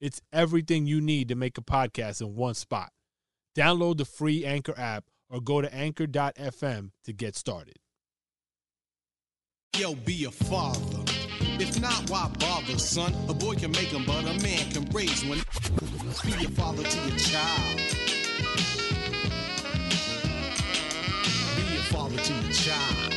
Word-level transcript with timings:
It's 0.00 0.20
everything 0.32 0.86
you 0.86 1.00
need 1.00 1.28
to 1.28 1.34
make 1.34 1.56
a 1.56 1.62
podcast 1.62 2.20
in 2.20 2.34
one 2.34 2.54
spot. 2.54 2.90
Download 3.56 3.96
the 3.96 4.04
free 4.04 4.44
Anchor 4.44 4.74
app 4.76 5.04
or 5.30 5.40
go 5.40 5.62
to 5.62 5.74
anchor.fm 5.74 6.90
to 7.04 7.12
get 7.12 7.34
started. 7.34 7.76
Yo, 9.76 9.94
be 9.94 10.24
a 10.24 10.30
father. 10.30 11.02
If 11.58 11.80
not, 11.80 12.10
why 12.10 12.30
bother, 12.38 12.78
son? 12.78 13.14
A 13.28 13.34
boy 13.34 13.54
can 13.54 13.70
make 13.72 13.90
them, 13.90 14.04
but 14.06 14.20
a 14.24 14.42
man 14.42 14.70
can 14.70 14.84
raise 14.92 15.24
one. 15.24 15.38
Be 16.24 16.44
a 16.44 16.48
father 16.50 16.82
to 16.82 17.08
your 17.08 17.18
child. 17.18 17.76
Be 21.56 21.76
a 21.76 21.82
father 21.88 22.16
to 22.18 22.32
your 22.34 22.52
child. 22.52 23.12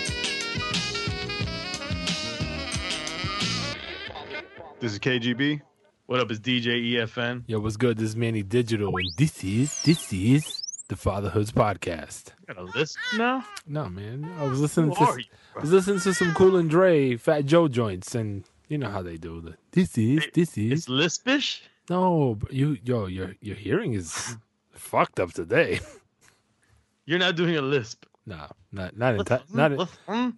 This 4.79 4.93
is 4.93 4.99
KGB. 4.99 5.61
What 6.09 6.21
up? 6.21 6.31
Is 6.31 6.39
DJ 6.39 6.93
EFN? 6.93 7.43
Yo, 7.45 7.59
what's 7.59 7.77
good? 7.77 7.99
This 7.99 8.09
is 8.09 8.15
Manny 8.15 8.41
Digital, 8.41 8.97
and 8.97 9.11
this 9.15 9.43
is 9.43 9.79
this 9.83 10.11
is 10.11 10.63
the 10.87 10.95
Fatherhoods 10.95 11.51
Podcast. 11.51 12.31
Got 12.47 12.57
a 12.57 12.63
list 12.63 12.97
now? 13.15 13.45
No, 13.67 13.87
man, 13.89 14.27
I 14.39 14.45
was 14.45 14.59
listening 14.59 14.89
Who 14.89 15.05
to 15.05 15.19
you, 15.21 15.25
I 15.55 15.59
was 15.59 15.71
listening 15.71 15.99
to 15.99 16.13
some 16.15 16.33
Cool 16.33 16.55
and 16.55 16.67
Dre, 16.67 17.15
Fat 17.15 17.45
Joe 17.45 17.67
joints, 17.67 18.15
and 18.15 18.43
you 18.69 18.79
know 18.79 18.89
how 18.89 19.03
they 19.03 19.17
do 19.17 19.39
the 19.39 19.53
this 19.73 19.99
is 19.99 20.25
this 20.33 20.57
is 20.57 20.71
It's 20.71 20.87
lispish. 20.87 21.61
no, 21.91 22.39
you 22.49 22.79
yo 22.83 23.05
your 23.05 23.35
your 23.39 23.55
hearing 23.55 23.93
is 23.93 24.35
fucked 24.71 25.19
up 25.19 25.31
today. 25.33 25.79
You're 27.05 27.19
not 27.19 27.35
doing 27.35 27.55
a 27.55 27.61
lisp. 27.61 28.07
No, 28.25 28.47
not 28.71 28.97
not 28.97 29.13
inten- 29.13 29.53
not 29.53 29.89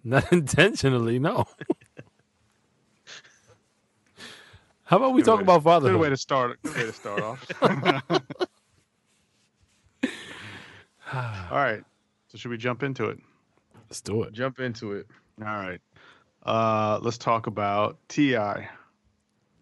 not 0.04 0.32
intentionally. 0.34 1.18
No. 1.18 1.46
How 4.92 4.98
about 4.98 5.14
we 5.14 5.22
Good 5.22 5.26
talk 5.30 5.38
way- 5.38 5.44
about 5.44 5.62
Good 5.62 5.68
way 5.98 6.10
fatherhood? 6.10 6.10
to 6.10 6.16
start. 6.18 6.62
Good 6.62 6.76
way 6.76 6.82
to 6.82 6.92
start 6.92 7.22
off. 7.22 7.46
All 11.50 11.56
right. 11.56 11.82
So 12.28 12.36
should 12.36 12.50
we 12.50 12.58
jump 12.58 12.82
into 12.82 13.06
it? 13.06 13.18
Let's 13.88 14.02
do 14.02 14.22
it. 14.24 14.34
Jump 14.34 14.60
into 14.60 14.92
it. 14.92 15.06
All 15.40 15.46
right. 15.46 15.80
Uh, 16.42 16.98
let's 17.00 17.16
talk 17.16 17.46
about 17.46 17.96
Ti. 18.08 18.36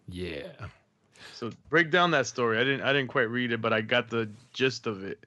Yeah. 0.09 0.51
So 1.33 1.49
break 1.69 1.91
down 1.91 2.11
that 2.11 2.27
story. 2.27 2.57
I 2.57 2.65
didn't. 2.65 2.81
I 2.81 2.91
didn't 2.91 3.07
quite 3.07 3.29
read 3.29 3.53
it, 3.53 3.61
but 3.61 3.71
I 3.71 3.79
got 3.79 4.09
the 4.09 4.29
gist 4.51 4.85
of 4.85 5.05
it. 5.05 5.25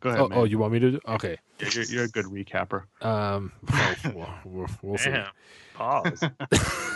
Go 0.00 0.10
ahead. 0.10 0.20
Oh, 0.20 0.28
man. 0.28 0.38
oh, 0.38 0.44
you 0.44 0.58
want 0.58 0.74
me 0.74 0.80
to? 0.80 0.90
Do? 0.90 1.00
Okay. 1.08 1.38
Yeah, 1.60 1.70
you're, 1.72 1.84
you're 1.84 2.04
a 2.04 2.08
good 2.08 2.26
recapper. 2.26 2.82
Um. 3.00 3.52
well, 3.72 3.96
we'll, 4.14 4.28
we'll, 4.44 4.68
we'll 4.82 4.98
see. 4.98 5.12
Damn. 5.12 5.28
Pause. 5.72 6.24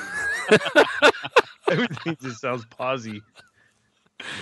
Everything 1.71 2.17
just 2.23 2.41
sounds 2.41 2.65
posy. 2.67 3.23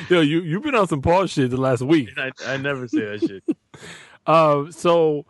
Yo, 0.09 0.21
you 0.21 0.43
you've 0.43 0.63
been 0.63 0.75
on 0.75 0.87
some 0.89 1.03
pause 1.03 1.31
shit 1.31 1.51
the 1.51 1.57
last 1.57 1.83
week. 1.83 2.11
I, 2.17 2.31
I 2.47 2.57
never 2.57 2.87
say 2.89 3.05
that 3.05 3.21
shit. 3.21 3.43
Uh, 4.27 4.71
so 4.71 5.27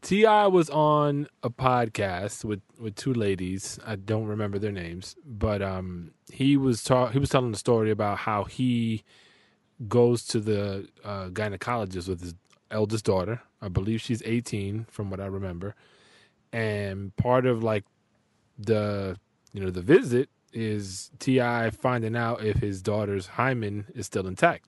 T.I. 0.00 0.48
was 0.48 0.68
on 0.70 1.28
a 1.44 1.50
podcast 1.50 2.44
with 2.44 2.60
with 2.80 2.96
two 2.96 3.14
ladies. 3.14 3.78
I 3.86 3.94
don't 3.94 4.26
remember 4.26 4.58
their 4.58 4.72
names, 4.72 5.14
but 5.24 5.62
um, 5.62 6.10
he 6.32 6.56
was 6.56 6.82
ta- 6.82 7.06
he 7.08 7.20
was 7.20 7.30
telling 7.30 7.52
the 7.52 7.56
story 7.58 7.92
about 7.92 8.18
how 8.18 8.42
he 8.42 9.04
goes 9.86 10.24
to 10.26 10.40
the 10.40 10.88
uh, 11.04 11.28
gynecologist 11.28 12.08
with 12.08 12.20
his 12.20 12.34
eldest 12.72 13.04
daughter. 13.04 13.42
I 13.60 13.68
believe 13.68 14.00
she's 14.00 14.22
18, 14.24 14.86
from 14.90 15.08
what 15.08 15.20
I 15.20 15.26
remember. 15.26 15.76
And 16.52 17.14
part 17.16 17.46
of 17.46 17.62
like 17.62 17.84
the 18.58 19.16
you 19.52 19.60
know 19.60 19.70
the 19.70 19.82
visit 19.82 20.28
is 20.52 21.10
T.I. 21.18 21.70
finding 21.70 22.16
out 22.16 22.44
if 22.44 22.58
his 22.58 22.82
daughter's 22.82 23.26
hymen 23.26 23.86
is 23.94 24.06
still 24.06 24.26
intact. 24.26 24.66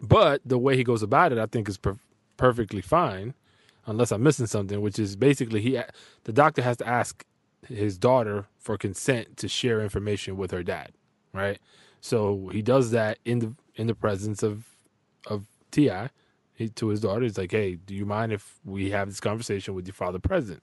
But 0.00 0.42
the 0.44 0.58
way 0.58 0.76
he 0.76 0.84
goes 0.84 1.02
about 1.02 1.32
it, 1.32 1.38
I 1.38 1.46
think, 1.46 1.68
is 1.68 1.78
per- 1.78 1.98
perfectly 2.36 2.82
fine, 2.82 3.34
unless 3.86 4.12
I'm 4.12 4.22
missing 4.22 4.46
something. 4.46 4.80
Which 4.80 4.98
is 4.98 5.16
basically 5.16 5.60
he, 5.60 5.80
the 6.24 6.32
doctor 6.32 6.62
has 6.62 6.76
to 6.78 6.86
ask 6.88 7.24
his 7.66 7.98
daughter 7.98 8.46
for 8.58 8.78
consent 8.78 9.36
to 9.38 9.48
share 9.48 9.80
information 9.80 10.36
with 10.36 10.50
her 10.50 10.62
dad, 10.62 10.92
right? 11.32 11.58
So 12.00 12.48
he 12.52 12.62
does 12.62 12.90
that 12.92 13.18
in 13.24 13.38
the 13.40 13.54
in 13.74 13.86
the 13.86 13.94
presence 13.94 14.42
of 14.42 14.66
of 15.26 15.46
Ti. 15.70 16.08
He, 16.54 16.68
to 16.70 16.88
his 16.88 17.00
daughter, 17.00 17.22
he's 17.22 17.38
like, 17.38 17.52
"Hey, 17.52 17.76
do 17.76 17.94
you 17.94 18.06
mind 18.06 18.32
if 18.32 18.58
we 18.64 18.90
have 18.90 19.08
this 19.08 19.20
conversation 19.20 19.74
with 19.74 19.86
your 19.86 19.94
father 19.94 20.18
present?" 20.18 20.62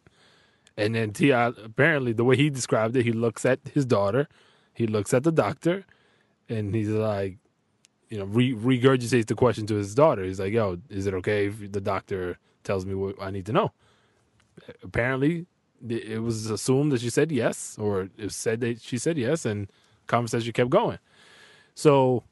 And 0.78 0.96
then 0.96 1.12
T.I., 1.12 1.48
apparently, 1.64 2.12
the 2.14 2.24
way 2.24 2.36
he 2.36 2.50
described 2.50 2.96
it, 2.98 3.04
he 3.04 3.14
looks 3.14 3.46
at 3.46 3.60
his 3.74 3.86
daughter, 3.86 4.28
he 4.74 4.88
looks 4.88 5.14
at 5.14 5.24
the 5.24 5.32
doctor, 5.32 5.86
and 6.50 6.76
he's 6.76 6.90
like, 6.90 7.38
you 8.10 8.18
know, 8.20 8.26
re- 8.26 8.54
regurgitates 8.54 9.28
the 9.28 9.36
question 9.36 9.66
to 9.68 9.76
his 9.76 9.96
daughter. 9.96 10.24
He's 10.24 10.40
like, 10.40 10.54
"Yo, 10.54 10.78
is 10.90 11.08
it 11.08 11.14
okay 11.16 11.48
if 11.48 11.72
the 11.72 11.82
doctor 11.82 12.38
tells 12.64 12.86
me 12.86 12.94
what 12.94 13.16
I 13.22 13.32
need 13.32 13.46
to 13.48 13.54
know?" 13.54 13.72
Apparently, 14.84 15.48
it 15.88 16.22
was 16.22 16.50
assumed 16.50 16.92
that 16.92 17.02
she 17.02 17.10
said 17.10 17.32
yes, 17.32 17.78
or 17.80 18.10
it 18.18 18.32
said 18.32 18.60
that 18.62 18.82
she 18.82 18.98
said 18.98 19.18
yes, 19.18 19.46
and 19.46 19.72
conversation 20.08 20.54
kept 20.54 20.70
going. 20.70 21.00
So, 21.74 22.24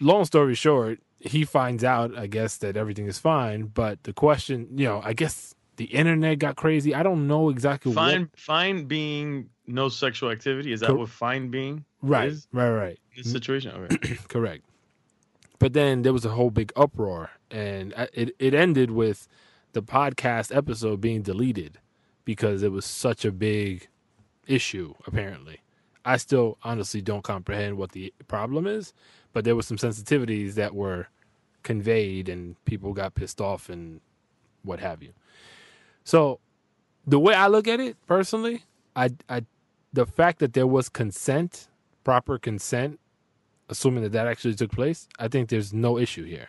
long 0.00 0.24
story 0.24 0.54
short, 0.54 1.00
he 1.18 1.44
finds 1.44 1.84
out, 1.84 2.16
I 2.16 2.26
guess, 2.26 2.56
that 2.58 2.76
everything 2.76 3.06
is 3.06 3.18
fine. 3.18 3.64
But 3.66 4.04
the 4.04 4.12
question, 4.12 4.68
you 4.74 4.86
know, 4.86 5.02
I 5.04 5.12
guess 5.12 5.54
the 5.80 5.86
internet 5.86 6.38
got 6.38 6.56
crazy. 6.56 6.94
I 6.94 7.02
don't 7.02 7.26
know 7.26 7.48
exactly 7.48 7.94
Fine. 7.94 8.20
what. 8.20 8.38
Fine 8.38 8.84
being 8.84 9.48
no 9.66 9.88
sexual 9.88 10.28
activity. 10.30 10.74
Is 10.74 10.80
that 10.80 10.88
Cor- 10.88 10.96
what 10.98 11.08
fine 11.08 11.48
being 11.50 11.86
Right, 12.02 12.28
is 12.28 12.46
right, 12.52 12.68
right. 12.68 12.98
this 13.16 13.32
situation? 13.32 13.72
Okay. 13.90 14.18
Correct. 14.28 14.62
But 15.58 15.72
then 15.72 16.02
there 16.02 16.12
was 16.12 16.26
a 16.26 16.28
whole 16.28 16.50
big 16.50 16.70
uproar, 16.76 17.30
and 17.50 17.94
it 18.12 18.34
it 18.38 18.52
ended 18.52 18.90
with 18.90 19.26
the 19.72 19.82
podcast 19.82 20.54
episode 20.54 21.00
being 21.00 21.22
deleted 21.22 21.78
because 22.26 22.62
it 22.62 22.72
was 22.72 22.84
such 22.84 23.24
a 23.24 23.32
big 23.32 23.88
issue. 24.46 24.92
Apparently, 25.06 25.60
I 26.04 26.18
still 26.18 26.58
honestly 26.62 27.00
don't 27.00 27.24
comprehend 27.24 27.78
what 27.78 27.92
the 27.92 28.12
problem 28.28 28.66
is, 28.66 28.92
but 29.32 29.44
there 29.46 29.56
were 29.56 29.62
some 29.62 29.78
sensitivities 29.78 30.56
that 30.56 30.74
were 30.74 31.06
conveyed, 31.62 32.28
and 32.28 32.62
people 32.66 32.92
got 32.92 33.14
pissed 33.14 33.40
off 33.40 33.70
and 33.70 34.02
what 34.62 34.78
have 34.80 35.02
you. 35.02 35.14
So, 36.04 36.40
the 37.06 37.18
way 37.18 37.34
I 37.34 37.46
look 37.48 37.68
at 37.68 37.80
it 37.80 37.96
personally, 38.06 38.64
I 38.96 39.10
I 39.28 39.44
the 39.92 40.06
fact 40.06 40.38
that 40.40 40.52
there 40.52 40.66
was 40.66 40.88
consent, 40.88 41.68
proper 42.04 42.38
consent 42.38 42.98
assuming 43.68 44.02
that 44.02 44.10
that 44.12 44.26
actually 44.26 44.54
took 44.54 44.72
place, 44.72 45.08
I 45.20 45.28
think 45.28 45.48
there's 45.48 45.72
no 45.72 45.96
issue 45.96 46.24
here. 46.24 46.48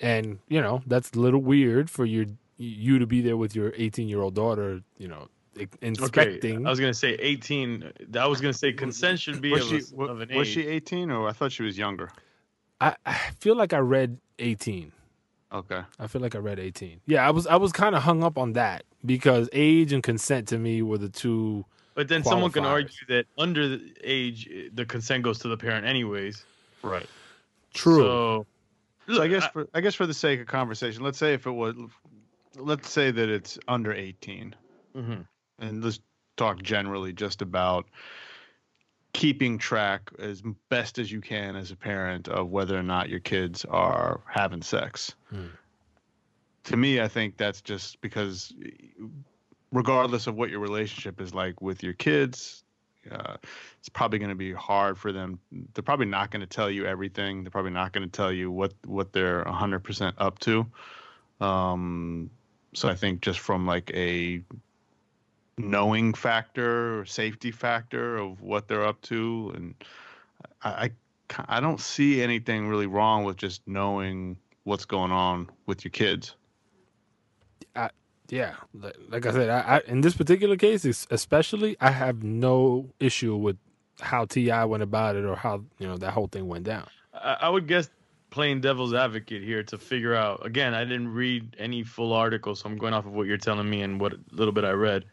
And 0.00 0.38
you 0.48 0.60
know 0.60 0.82
that's 0.86 1.10
a 1.12 1.18
little 1.18 1.40
weird 1.40 1.88
for 1.88 2.04
your 2.04 2.26
you 2.58 2.98
to 2.98 3.06
be 3.06 3.20
there 3.20 3.36
with 3.36 3.54
your 3.56 3.72
18 3.76 4.08
year 4.08 4.20
old 4.20 4.34
daughter, 4.34 4.82
you 4.98 5.08
know, 5.08 5.28
i- 5.58 5.68
Okay. 5.82 6.38
I 6.54 6.70
was 6.70 6.78
gonna 6.80 6.94
say 6.94 7.14
18. 7.18 7.90
I 8.16 8.26
was 8.26 8.40
gonna 8.40 8.52
say 8.52 8.72
consent 8.72 9.18
should 9.20 9.40
be 9.40 9.50
Was 9.52 9.62
of, 9.72 9.82
she, 9.88 9.94
a- 9.96 10.00
of 10.02 10.20
an 10.20 10.28
was 10.28 10.30
age. 10.30 10.36
Was 10.36 10.48
she 10.48 10.66
18 10.66 11.10
or 11.10 11.28
I 11.28 11.32
thought 11.32 11.50
she 11.52 11.62
was 11.62 11.76
younger? 11.78 12.10
I, 12.80 12.94
I 13.06 13.14
feel 13.40 13.56
like 13.56 13.72
I 13.72 13.78
read 13.78 14.18
18. 14.38 14.92
Okay. 15.54 15.82
I 16.00 16.06
feel 16.08 16.20
like 16.20 16.34
I 16.34 16.38
read 16.38 16.58
18. 16.58 17.00
Yeah, 17.06 17.26
I 17.26 17.30
was 17.30 17.46
I 17.46 17.56
was 17.56 17.72
kind 17.72 17.94
of 17.94 18.02
hung 18.02 18.24
up 18.24 18.36
on 18.36 18.54
that 18.54 18.82
because 19.06 19.48
age 19.52 19.92
and 19.92 20.02
consent 20.02 20.48
to 20.48 20.58
me 20.58 20.82
were 20.82 20.98
the 20.98 21.08
two. 21.08 21.64
But 21.94 22.08
then 22.08 22.24
someone 22.24 22.50
can 22.50 22.64
argue 22.64 23.06
that 23.08 23.26
under 23.38 23.68
the 23.68 23.94
age, 24.02 24.48
the 24.74 24.84
consent 24.84 25.22
goes 25.22 25.38
to 25.40 25.48
the 25.48 25.56
parent 25.56 25.86
anyways. 25.86 26.44
Right. 26.82 27.06
True. 27.72 27.98
So, 27.98 28.46
So 29.06 29.14
I 29.14 29.26
look, 29.26 29.30
guess 29.30 29.46
for 29.48 29.68
I 29.74 29.80
guess 29.80 29.94
for 29.94 30.06
the 30.06 30.14
sake 30.14 30.40
of 30.40 30.46
conversation, 30.48 31.04
let's 31.04 31.18
say 31.18 31.34
if 31.34 31.46
it 31.46 31.52
was, 31.52 31.76
let's 32.56 32.90
say 32.90 33.12
that 33.12 33.28
it's 33.28 33.56
under 33.68 33.92
18, 33.92 34.56
mhm. 34.96 35.24
and 35.60 35.84
let's 35.84 36.00
talk 36.36 36.62
generally 36.62 37.12
just 37.12 37.42
about 37.42 37.86
keeping 39.14 39.56
track 39.56 40.10
as 40.18 40.42
best 40.68 40.98
as 40.98 41.10
you 41.10 41.20
can 41.20 41.56
as 41.56 41.70
a 41.70 41.76
parent 41.76 42.28
of 42.28 42.50
whether 42.50 42.76
or 42.76 42.82
not 42.82 43.08
your 43.08 43.20
kids 43.20 43.64
are 43.70 44.20
having 44.28 44.60
sex. 44.60 45.14
Hmm. 45.30 45.46
To 46.64 46.76
me, 46.76 47.00
I 47.00 47.08
think 47.08 47.36
that's 47.36 47.60
just 47.60 48.00
because 48.00 48.52
regardless 49.72 50.26
of 50.26 50.34
what 50.34 50.50
your 50.50 50.60
relationship 50.60 51.20
is 51.20 51.32
like 51.32 51.62
with 51.62 51.82
your 51.82 51.92
kids, 51.92 52.64
uh, 53.10 53.36
it's 53.78 53.88
probably 53.88 54.18
going 54.18 54.30
to 54.30 54.34
be 54.34 54.52
hard 54.52 54.98
for 54.98 55.12
them. 55.12 55.38
They're 55.74 55.82
probably 55.82 56.06
not 56.06 56.30
going 56.30 56.40
to 56.40 56.46
tell 56.46 56.70
you 56.70 56.86
everything. 56.86 57.44
They're 57.44 57.50
probably 57.50 57.70
not 57.70 57.92
going 57.92 58.08
to 58.08 58.16
tell 58.16 58.32
you 58.32 58.50
what 58.50 58.72
what 58.84 59.12
they're 59.12 59.44
100% 59.44 60.14
up 60.18 60.38
to. 60.40 60.66
Um, 61.40 62.30
so 62.72 62.88
I 62.88 62.94
think 62.94 63.20
just 63.20 63.38
from 63.38 63.66
like 63.66 63.90
a 63.94 64.42
knowing 65.58 66.14
factor 66.14 67.00
or 67.00 67.04
safety 67.04 67.50
factor 67.50 68.16
of 68.16 68.40
what 68.42 68.68
they're 68.68 68.84
up 68.84 69.00
to, 69.02 69.52
and 69.54 69.74
I, 70.62 70.70
I 70.70 70.90
I 71.48 71.60
don't 71.60 71.80
see 71.80 72.22
anything 72.22 72.68
really 72.68 72.86
wrong 72.86 73.24
with 73.24 73.36
just 73.36 73.62
knowing 73.66 74.36
what's 74.64 74.84
going 74.84 75.12
on 75.12 75.50
with 75.66 75.84
your 75.84 75.90
kids. 75.90 76.34
Yeah, 78.28 78.54
like, 78.72 78.96
like 79.10 79.26
I 79.26 79.32
said, 79.32 79.50
I, 79.50 79.60
I, 79.60 79.80
in 79.86 80.00
this 80.00 80.14
particular 80.14 80.56
case, 80.56 81.06
especially, 81.10 81.76
I 81.80 81.90
have 81.90 82.22
no 82.22 82.90
issue 82.98 83.36
with 83.36 83.58
how 84.00 84.24
T.I. 84.24 84.64
went 84.64 84.82
about 84.82 85.16
it 85.16 85.24
or 85.24 85.36
how 85.36 85.62
you 85.78 85.86
know 85.86 85.96
that 85.98 86.12
whole 86.12 86.26
thing 86.26 86.48
went 86.48 86.64
down. 86.64 86.88
I, 87.12 87.36
I 87.42 87.48
would 87.50 87.68
guess 87.68 87.90
playing 88.30 88.62
devil's 88.62 88.94
advocate 88.94 89.42
here 89.42 89.62
to 89.64 89.78
figure 89.78 90.14
out. 90.14 90.44
Again, 90.44 90.72
I 90.74 90.84
didn't 90.84 91.08
read 91.08 91.54
any 91.58 91.82
full 91.82 92.12
article, 92.12 92.54
so 92.54 92.68
I'm 92.68 92.78
going 92.78 92.94
off 92.94 93.04
of 93.04 93.12
what 93.12 93.26
you're 93.26 93.36
telling 93.36 93.68
me 93.68 93.82
and 93.82 94.00
what 94.00 94.14
little 94.32 94.52
bit 94.52 94.64
I 94.64 94.72
read. 94.72 95.04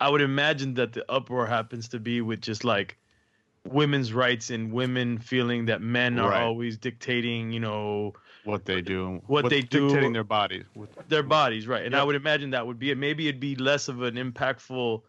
I 0.00 0.08
would 0.08 0.20
imagine 0.20 0.74
that 0.74 0.92
the 0.92 1.10
uproar 1.10 1.46
happens 1.46 1.88
to 1.88 1.98
be 2.00 2.20
with 2.20 2.40
just 2.40 2.64
like 2.64 2.98
women's 3.64 4.12
rights 4.12 4.50
and 4.50 4.72
women 4.72 5.18
feeling 5.18 5.66
that 5.66 5.80
men 5.82 6.18
are 6.18 6.30
Right. 6.30 6.42
always 6.42 6.76
dictating, 6.78 7.52
you 7.52 7.60
know, 7.60 8.14
What 8.44 8.64
they 8.64 8.80
do, 8.80 9.22
What 9.26 9.48
they 9.48 9.60
do- 9.62 9.88
dictating 9.88 10.12
their 10.12 10.22
bodies. 10.24 10.64
Their 11.08 11.22
bodies, 11.24 11.66
right? 11.66 11.84
And 11.84 11.94
I 11.96 12.04
would 12.04 12.14
imagine 12.14 12.50
that 12.50 12.66
would 12.66 12.78
be 12.78 12.90
it. 12.92 12.98
Maybe 12.98 13.26
it'd 13.28 13.40
be 13.40 13.56
less 13.56 13.88
of 13.88 14.02
an 14.02 14.14
impactful 14.14 15.02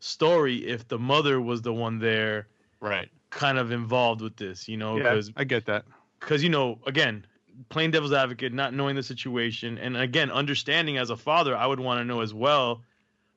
story 0.00 0.56
if 0.66 0.86
the 0.88 0.98
mother 0.98 1.40
was 1.40 1.62
the 1.62 1.72
one 1.72 1.98
there, 1.98 2.48
Right. 2.80 3.08
kind 3.30 3.56
of 3.58 3.70
involved 3.72 4.20
with 4.20 4.36
this, 4.36 4.68
you 4.68 4.76
know, 4.76 4.96
Yeah, 4.98 5.02
because 5.04 5.32
I 5.36 5.44
get 5.44 5.64
that. 5.66 5.84
because 6.20 6.42
you 6.42 6.48
know 6.50 6.78
again 6.86 7.26
playing 7.68 7.90
devil's 7.92 8.12
advocate 8.12 8.52
not 8.52 8.74
knowing 8.74 8.96
the 8.96 9.02
situation 9.02 9.78
and 9.78 9.96
again 9.96 10.30
understanding 10.30 10.96
as 10.98 11.10
a 11.10 11.16
father 11.16 11.56
i 11.56 11.66
would 11.66 11.78
want 11.78 12.00
to 12.00 12.04
know 12.04 12.20
as 12.20 12.32
well 12.34 12.82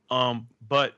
um 0.09 0.47
but 0.67 0.95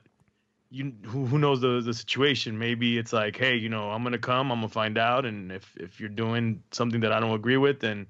you 0.70 0.92
who, 1.04 1.26
who 1.26 1.38
knows 1.38 1.60
the 1.60 1.80
the 1.80 1.92
situation? 1.94 2.58
Maybe 2.58 2.98
it's 2.98 3.12
like 3.12 3.36
hey 3.36 3.56
you 3.56 3.68
know 3.68 3.90
i'm 3.90 4.02
gonna 4.02 4.18
come 4.18 4.52
i'm 4.52 4.58
gonna 4.58 4.68
find 4.68 4.98
out 4.98 5.24
and 5.24 5.50
if 5.52 5.76
if 5.76 5.98
you're 5.98 6.08
doing 6.08 6.62
something 6.70 7.00
that 7.00 7.12
i 7.12 7.18
don't 7.20 7.34
agree 7.34 7.56
with 7.56 7.80
then 7.80 8.08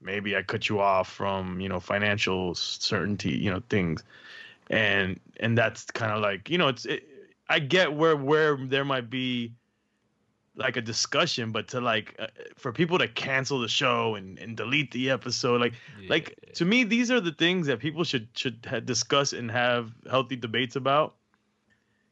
maybe 0.00 0.36
i 0.36 0.42
cut 0.42 0.68
you 0.68 0.80
off 0.80 1.08
from 1.08 1.60
you 1.60 1.68
know 1.68 1.78
financial 1.80 2.54
certainty 2.54 3.30
you 3.30 3.50
know 3.50 3.62
things. 3.68 4.02
And 4.70 5.20
and 5.40 5.56
that's 5.58 5.84
kind 5.84 6.12
of 6.12 6.20
like 6.20 6.48
you 6.48 6.58
know 6.58 6.68
it's 6.68 6.86
it, 6.86 7.06
i 7.48 7.58
get 7.58 7.92
where 7.92 8.16
where 8.16 8.56
there 8.56 8.84
might 8.84 9.10
be 9.10 9.52
like 10.54 10.76
a 10.76 10.82
discussion 10.82 11.50
but 11.50 11.66
to 11.68 11.80
like 11.80 12.14
uh, 12.18 12.26
for 12.56 12.72
people 12.72 12.98
to 12.98 13.08
cancel 13.08 13.58
the 13.58 13.68
show 13.68 14.14
and, 14.16 14.38
and 14.38 14.56
delete 14.56 14.90
the 14.90 15.08
episode 15.10 15.60
like 15.60 15.72
like 16.08 16.38
to 16.52 16.64
me 16.66 16.84
these 16.84 17.10
are 17.10 17.20
the 17.20 17.32
things 17.32 17.66
that 17.66 17.78
people 17.78 18.04
should 18.04 18.28
should 18.34 18.66
ha- 18.68 18.80
discuss 18.80 19.32
and 19.32 19.50
have 19.50 19.92
healthy 20.10 20.36
debates 20.36 20.76
about 20.76 21.14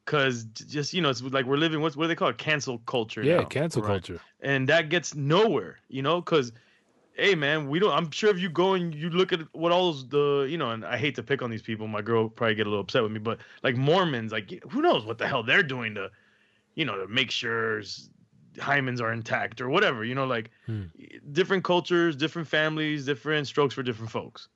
because 0.04 0.44
just 0.44 0.92
you 0.94 1.02
know 1.02 1.10
it's 1.10 1.22
like 1.22 1.44
we're 1.44 1.56
living 1.58 1.80
what's 1.80 1.96
what 1.96 2.04
do 2.04 2.08
they 2.08 2.14
call 2.14 2.28
it 2.28 2.38
cancel 2.38 2.78
culture 2.86 3.22
yeah, 3.22 3.38
now. 3.38 3.44
cancel 3.44 3.82
Right. 3.82 3.88
culture. 3.88 4.20
and 4.40 4.68
that 4.68 4.88
gets 4.88 5.14
nowhere 5.14 5.78
you 5.88 6.02
know 6.02 6.20
because 6.20 6.52
hey 7.12 7.34
man 7.34 7.68
we 7.68 7.78
don't 7.78 7.92
i'm 7.92 8.10
sure 8.10 8.30
if 8.30 8.38
you 8.40 8.48
go 8.48 8.72
and 8.74 8.94
you 8.94 9.10
look 9.10 9.32
at 9.32 9.40
what 9.52 9.70
all 9.72 9.92
those 9.92 10.08
the 10.08 10.46
you 10.48 10.56
know 10.56 10.70
and 10.70 10.84
i 10.84 10.96
hate 10.96 11.14
to 11.16 11.22
pick 11.22 11.42
on 11.42 11.50
these 11.50 11.62
people 11.62 11.86
my 11.86 12.00
girl 12.00 12.28
probably 12.28 12.54
get 12.54 12.66
a 12.66 12.70
little 12.70 12.82
upset 12.82 13.02
with 13.02 13.12
me 13.12 13.18
but 13.18 13.38
like 13.62 13.76
mormons 13.76 14.32
like 14.32 14.62
who 14.70 14.80
knows 14.80 15.04
what 15.04 15.18
the 15.18 15.26
hell 15.28 15.42
they're 15.42 15.62
doing 15.62 15.94
to 15.94 16.10
you 16.74 16.84
know 16.86 16.96
to 16.96 17.06
make 17.06 17.30
sure 17.30 17.80
s- 17.80 18.08
hymens 18.54 19.00
are 19.00 19.12
intact 19.12 19.60
or 19.60 19.68
whatever 19.68 20.04
you 20.04 20.14
know 20.14 20.26
like 20.26 20.50
Hmm. 20.66 20.84
different 21.32 21.64
cultures 21.64 22.16
different 22.16 22.48
families 22.48 23.06
different 23.06 23.46
strokes 23.46 23.74
for 23.74 23.82
different 23.82 24.10
folks. 24.10 24.48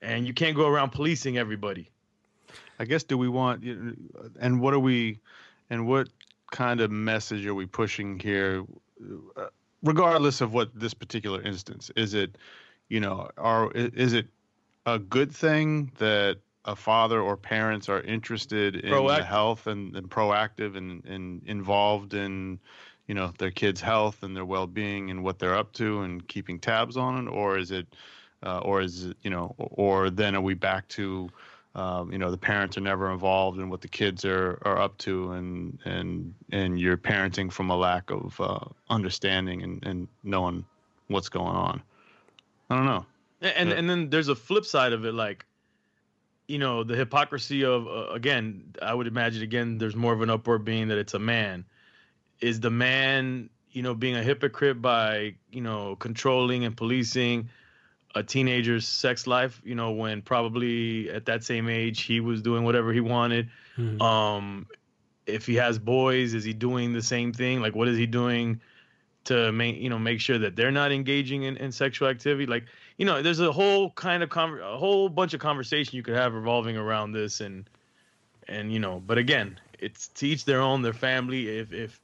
And 0.00 0.26
you 0.26 0.34
can't 0.34 0.56
go 0.56 0.66
around 0.66 0.90
policing 0.90 1.38
everybody. 1.38 1.88
I 2.80 2.84
guess 2.84 3.04
do 3.04 3.16
we 3.16 3.28
want 3.28 3.62
and 4.40 4.60
what 4.60 4.74
are 4.74 4.80
we 4.80 5.20
and 5.70 5.86
what 5.86 6.08
kind 6.50 6.80
of 6.80 6.90
message 6.90 7.46
are 7.46 7.54
we 7.54 7.66
pushing 7.66 8.18
here 8.18 8.64
uh, 9.36 9.46
regardless 9.82 10.40
of 10.40 10.52
what 10.52 10.70
this 10.74 10.94
particular 10.94 11.40
instance? 11.42 11.90
Is 11.96 12.14
it 12.14 12.36
you 12.88 13.00
know 13.00 13.30
are 13.36 13.70
is 13.72 14.12
it 14.12 14.26
a 14.84 14.98
good 14.98 15.30
thing 15.30 15.92
that 15.98 16.38
a 16.64 16.76
father 16.76 17.20
or 17.20 17.36
parents 17.36 17.88
are 17.88 18.00
interested 18.00 18.76
in 18.76 19.06
the 19.06 19.24
health 19.24 19.66
and, 19.66 19.96
and 19.96 20.08
proactive 20.08 20.76
and, 20.76 21.04
and 21.04 21.42
involved 21.46 22.14
in 22.14 22.58
you 23.06 23.14
know 23.14 23.32
their 23.38 23.50
kids 23.50 23.80
health 23.80 24.22
and 24.22 24.36
their 24.36 24.44
well-being 24.44 25.10
and 25.10 25.22
what 25.22 25.38
they're 25.38 25.56
up 25.56 25.72
to 25.74 26.02
and 26.02 26.26
keeping 26.28 26.58
tabs 26.58 26.96
on 26.96 27.26
it? 27.26 27.30
Or 27.30 27.58
is 27.58 27.70
it 27.70 27.86
uh, 28.42 28.58
or 28.58 28.80
is 28.80 29.06
it 29.06 29.16
you 29.22 29.30
know 29.30 29.54
or 29.58 30.10
then 30.10 30.34
are 30.34 30.40
we 30.40 30.54
back 30.54 30.88
to 30.88 31.28
um, 31.74 32.12
you 32.12 32.18
know 32.18 32.30
the 32.30 32.38
parents 32.38 32.76
are 32.76 32.82
never 32.82 33.10
involved 33.10 33.58
in 33.58 33.70
what 33.70 33.80
the 33.80 33.88
kids 33.88 34.24
are, 34.24 34.58
are 34.62 34.78
up 34.78 34.96
to 34.98 35.32
and 35.32 35.78
and 35.84 36.34
and 36.52 36.78
you're 36.78 36.96
parenting 36.96 37.50
from 37.50 37.70
a 37.70 37.76
lack 37.76 38.10
of 38.10 38.40
uh, 38.40 38.60
understanding 38.90 39.62
and, 39.62 39.84
and 39.84 40.08
knowing 40.22 40.64
what's 41.08 41.28
going 41.28 41.56
on? 41.56 41.82
I 42.70 42.76
don't 42.76 42.86
know. 42.86 43.06
And 43.40 43.70
Yeah. 43.70 43.76
and 43.76 43.90
then 43.90 44.10
there's 44.10 44.28
a 44.28 44.34
flip 44.34 44.64
side 44.64 44.92
of 44.92 45.04
it 45.04 45.14
like 45.14 45.44
you 46.48 46.58
know 46.58 46.84
the 46.84 46.96
hypocrisy 46.96 47.64
of 47.64 47.86
uh, 47.86 48.08
again 48.10 48.74
i 48.82 48.92
would 48.92 49.06
imagine 49.06 49.42
again 49.42 49.78
there's 49.78 49.96
more 49.96 50.12
of 50.12 50.20
an 50.22 50.30
uproar 50.30 50.58
being 50.58 50.88
that 50.88 50.98
it's 50.98 51.14
a 51.14 51.18
man 51.18 51.64
is 52.42 52.60
the 52.60 52.70
man 52.70 53.48
you 53.70 53.82
know 53.82 53.94
being 53.94 54.16
a 54.16 54.22
hypocrite 54.22 54.82
by 54.82 55.34
you 55.50 55.62
know 55.62 55.96
controlling 55.96 56.66
and 56.66 56.76
policing 56.76 57.48
a 58.14 58.22
teenager's 58.22 58.86
sex 58.86 59.26
life 59.26 59.62
you 59.64 59.74
know 59.74 59.92
when 59.92 60.20
probably 60.20 61.08
at 61.08 61.24
that 61.24 61.42
same 61.42 61.68
age 61.70 62.02
he 62.02 62.20
was 62.20 62.42
doing 62.42 62.64
whatever 62.64 62.92
he 62.92 63.00
wanted. 63.00 63.48
Mhm. 63.78 64.02
um 64.02 64.66
if 65.24 65.46
he 65.46 65.54
has 65.54 65.78
boys 65.78 66.34
is 66.34 66.44
he 66.44 66.52
doing 66.52 66.92
the 66.92 67.00
same 67.00 67.32
thing? 67.32 67.62
Like 67.62 67.74
what 67.74 67.88
is 67.88 67.96
he 67.96 68.06
doing 68.06 68.60
to 69.24 69.52
make 69.52 69.76
you 69.78 69.88
know 69.88 69.98
make 69.98 70.20
sure 70.20 70.38
that 70.38 70.56
they're 70.56 70.72
not 70.72 70.92
engaging 70.92 71.44
in, 71.44 71.56
in 71.56 71.72
sexual 71.72 72.08
activity? 72.08 72.44
Like 72.44 72.64
you 72.98 73.06
know 73.06 73.22
there's 73.22 73.40
a 73.40 73.52
whole 73.52 73.90
kind 73.92 74.22
of 74.22 74.28
con- 74.28 74.60
a 74.60 74.76
whole 74.76 75.08
bunch 75.08 75.32
of 75.32 75.40
conversation 75.40 75.96
you 75.96 76.02
could 76.02 76.16
have 76.16 76.34
revolving 76.34 76.76
around 76.76 77.12
this 77.12 77.40
and 77.40 77.70
and 78.48 78.72
you 78.72 78.80
know 78.80 79.00
but 79.06 79.16
again 79.16 79.58
it's 79.78 80.08
to 80.08 80.26
each 80.26 80.44
their 80.44 80.60
own 80.60 80.82
their 80.82 80.92
family. 80.92 81.48
If 81.48 81.72
if 81.72 82.00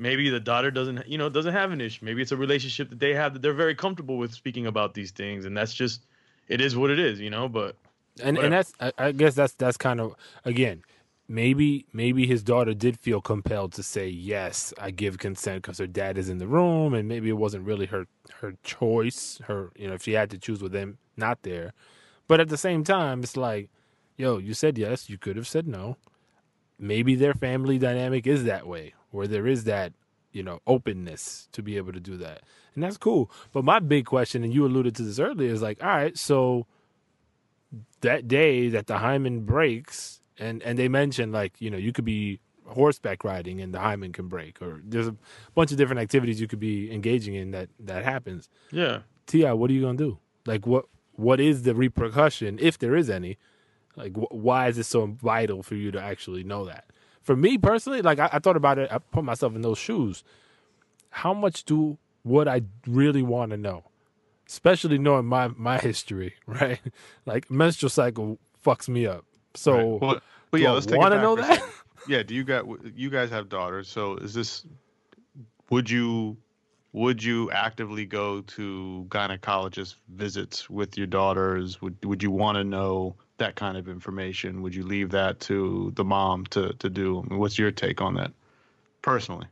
maybe 0.00 0.30
the 0.30 0.40
daughter 0.40 0.70
doesn't 0.70 1.06
you 1.06 1.18
know 1.18 1.28
doesn't 1.28 1.52
have 1.52 1.70
an 1.70 1.80
issue. 1.80 2.04
Maybe 2.04 2.22
it's 2.22 2.32
a 2.32 2.36
relationship 2.36 2.90
that 2.90 2.98
they 2.98 3.14
have 3.14 3.34
that 3.34 3.42
they're 3.42 3.52
very 3.52 3.74
comfortable 3.74 4.16
with 4.16 4.32
speaking 4.32 4.66
about 4.66 4.94
these 4.94 5.12
things 5.12 5.44
and 5.44 5.56
that's 5.56 5.74
just 5.74 6.06
it 6.48 6.60
is 6.60 6.76
what 6.76 6.90
it 6.90 6.98
is 6.98 7.20
you 7.20 7.30
know 7.30 7.48
but 7.48 7.76
and 8.22 8.36
Whatever. 8.36 8.44
and 8.44 8.52
that's 8.52 8.72
I, 8.98 9.12
guess 9.12 9.34
that's 9.34 9.54
that's 9.54 9.76
kind 9.76 10.00
of 10.00 10.14
again 10.44 10.82
maybe 11.28 11.86
maybe 11.92 12.26
his 12.26 12.42
daughter 12.42 12.74
did 12.74 12.98
feel 12.98 13.20
compelled 13.20 13.72
to 13.74 13.84
say 13.84 14.08
yes 14.08 14.74
i 14.78 14.90
give 14.90 15.18
consent 15.18 15.62
because 15.62 15.78
her 15.78 15.86
dad 15.86 16.18
is 16.18 16.28
in 16.28 16.38
the 16.38 16.48
room 16.48 16.92
and 16.92 17.08
maybe 17.08 17.28
it 17.28 17.36
wasn't 17.36 17.64
really 17.64 17.86
her 17.86 18.06
her 18.40 18.54
choice 18.64 19.40
her 19.44 19.70
you 19.76 19.86
know 19.86 19.94
if 19.94 20.02
she 20.02 20.12
had 20.12 20.28
to 20.30 20.38
choose 20.38 20.60
with 20.60 20.72
them 20.72 20.98
not 21.16 21.42
there. 21.42 21.72
But 22.26 22.40
at 22.40 22.48
the 22.48 22.56
same 22.56 22.82
time 22.82 23.22
it's 23.22 23.36
like 23.36 23.68
yo 24.16 24.38
you 24.38 24.54
said 24.54 24.76
yes 24.78 25.08
you 25.08 25.18
could 25.18 25.36
have 25.36 25.46
said 25.46 25.68
no. 25.68 25.96
Maybe 26.78 27.14
their 27.14 27.34
family 27.34 27.78
dynamic 27.78 28.26
is 28.26 28.44
that 28.44 28.66
way 28.66 28.94
where 29.10 29.26
there 29.26 29.46
is 29.46 29.64
that 29.64 29.92
you 30.32 30.42
know 30.42 30.60
openness 30.66 31.48
to 31.52 31.62
be 31.62 31.76
able 31.76 31.92
to 31.92 32.00
do 32.00 32.16
that. 32.18 32.42
And 32.74 32.84
that's 32.84 32.96
cool. 32.96 33.30
But 33.52 33.64
my 33.64 33.78
big 33.80 34.06
question 34.06 34.44
and 34.44 34.54
you 34.54 34.64
alluded 34.64 34.94
to 34.96 35.02
this 35.02 35.18
earlier 35.18 35.52
is 35.52 35.62
like 35.62 35.82
all 35.82 35.88
right 35.88 36.16
so 36.16 36.66
that 38.00 38.28
day 38.28 38.68
that 38.68 38.86
the 38.86 38.98
hymen 38.98 39.40
breaks 39.40 40.20
and 40.38 40.62
and 40.62 40.78
they 40.78 40.88
mentioned 40.88 41.32
like 41.32 41.60
you 41.60 41.70
know 41.70 41.78
you 41.78 41.92
could 41.92 42.04
be 42.04 42.40
horseback 42.66 43.24
riding 43.24 43.60
and 43.60 43.74
the 43.74 43.80
hymen 43.80 44.12
can 44.12 44.28
break 44.28 44.62
or 44.62 44.80
there's 44.84 45.08
a 45.08 45.16
bunch 45.54 45.72
of 45.72 45.76
different 45.76 46.00
activities 46.00 46.40
you 46.40 46.46
could 46.46 46.60
be 46.60 46.92
engaging 46.92 47.34
in 47.34 47.50
that 47.50 47.68
that 47.78 48.04
happens. 48.04 48.48
Yeah. 48.70 49.00
T.I. 49.26 49.52
what 49.52 49.70
are 49.70 49.74
you 49.74 49.82
gonna 49.82 49.98
do? 49.98 50.18
Like 50.46 50.66
what 50.66 50.86
what 51.14 51.40
is 51.40 51.62
the 51.62 51.74
repercussion 51.74 52.58
if 52.60 52.78
there 52.78 52.96
is 52.96 53.10
any? 53.10 53.38
Like 53.96 54.16
wh- 54.16 54.32
why 54.32 54.68
is 54.68 54.78
it 54.78 54.84
so 54.86 55.06
vital 55.06 55.62
for 55.62 55.74
you 55.74 55.90
to 55.90 56.00
actually 56.00 56.44
know 56.44 56.64
that 56.64 56.84
for 57.22 57.36
me 57.36 57.58
personally 57.58 58.02
like 58.02 58.18
I, 58.18 58.28
I 58.32 58.38
thought 58.38 58.56
about 58.56 58.78
it. 58.78 58.90
I 58.92 58.98
put 58.98 59.24
myself 59.24 59.54
in 59.54 59.62
those 59.62 59.78
shoes. 59.78 60.24
How 61.10 61.34
much 61.34 61.64
do 61.64 61.98
would 62.22 62.46
i 62.48 62.62
really 62.86 63.22
want 63.22 63.50
to 63.50 63.56
know? 63.56 63.84
Especially 64.46 64.98
knowing 64.98 65.26
my 65.26 65.48
my 65.48 65.78
history 65.78 66.34
right? 66.46 66.80
Like 67.26 67.50
menstrual 67.50 67.90
cycle 67.90 68.38
fucks 68.64 68.88
me 68.88 69.06
up. 69.06 69.24
So 69.54 69.72
Right. 69.74 69.84
well, 69.84 70.00
well 70.00 70.20
do 70.52 70.58
yeah 70.58 70.70
let's 70.70 70.86
take 70.86 70.94
it 70.96 70.98
wanna 70.98 71.20
know 71.20 71.36
that? 71.36 71.62
yeah 72.08 72.22
do 72.22 72.34
you 72.34 72.44
got 72.44 72.64
you 72.96 73.10
guys 73.10 73.30
have 73.30 73.48
daughters 73.48 73.88
so 73.88 74.16
is 74.16 74.32
this 74.34 74.64
would 75.70 75.88
you 75.88 76.36
would 76.92 77.22
you 77.22 77.50
actively 77.52 78.04
go 78.04 78.40
to 78.42 79.06
gynecologist 79.10 79.94
visits 80.08 80.68
with 80.68 80.98
your 80.98 81.06
daughters? 81.06 81.80
Would 81.80 82.04
would 82.04 82.22
you 82.22 82.30
want 82.32 82.56
to 82.56 82.64
know 82.64 83.14
that 83.40 83.56
kind 83.56 83.76
of 83.76 83.88
information 83.88 84.62
would 84.62 84.74
you 84.74 84.84
leave 84.84 85.10
that 85.10 85.40
to 85.40 85.92
the 85.96 86.04
mom 86.04 86.46
to 86.46 86.72
to 86.74 86.88
do 86.88 87.20
I 87.20 87.28
mean, 87.28 87.38
what's 87.38 87.58
your 87.58 87.70
take 87.70 88.00
on 88.00 88.14
that 88.14 88.32
personally. 89.02 89.46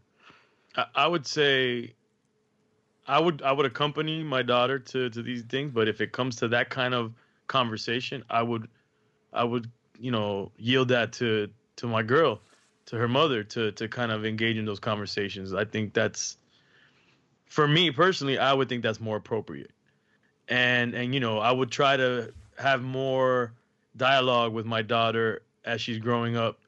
I, 0.76 0.85
I 0.95 1.07
would 1.07 1.26
say 1.26 1.95
I 3.07 3.18
would 3.18 3.42
I 3.42 3.52
would 3.52 3.66
accompany 3.66 4.23
my 4.23 4.42
daughter 4.42 4.78
to 4.78 5.11
to 5.11 5.23
these 5.23 5.42
things, 5.42 5.73
but 5.73 5.88
if 5.88 6.00
it 6.00 6.12
comes 6.12 6.37
to 6.37 6.49
that 6.49 6.71
kind 6.71 6.95
of 6.95 7.14
conversation, 7.47 8.23
I 8.28 8.42
would 8.42 8.68
I 9.33 9.45
would 9.45 9.71
you 9.99 10.11
know 10.11 10.52
yield 10.59 10.88
that 10.88 11.12
to 11.14 11.49
to 11.76 11.87
my 11.87 12.02
girl, 12.02 12.40
to 12.87 12.97
her 12.97 13.09
mother, 13.09 13.42
to 13.42 13.73
to 13.73 13.88
kind 13.88 14.12
of 14.12 14.25
engage 14.25 14.59
in 14.59 14.64
those 14.66 14.80
conversations. 14.80 15.54
I 15.54 15.64
think 15.64 15.95
that's 15.95 16.37
for 17.47 17.66
me 17.66 17.90
personally. 17.90 18.38
I 18.38 18.52
would 18.52 18.68
think 18.68 18.83
that's 18.83 19.00
more 19.00 19.16
appropriate, 19.16 19.73
and 20.49 20.95
and 20.95 21.14
you 21.14 21.21
know 21.21 21.38
I 21.38 21.50
would 21.50 21.71
try 21.71 21.97
to 21.97 22.35
have 22.59 22.83
more 22.83 23.54
dialogue 23.99 24.52
with 24.52 24.64
my 24.67 24.81
daughter 24.83 25.43
as 25.64 25.81
she's 25.81 25.99
growing 25.99 26.37
up 26.37 26.59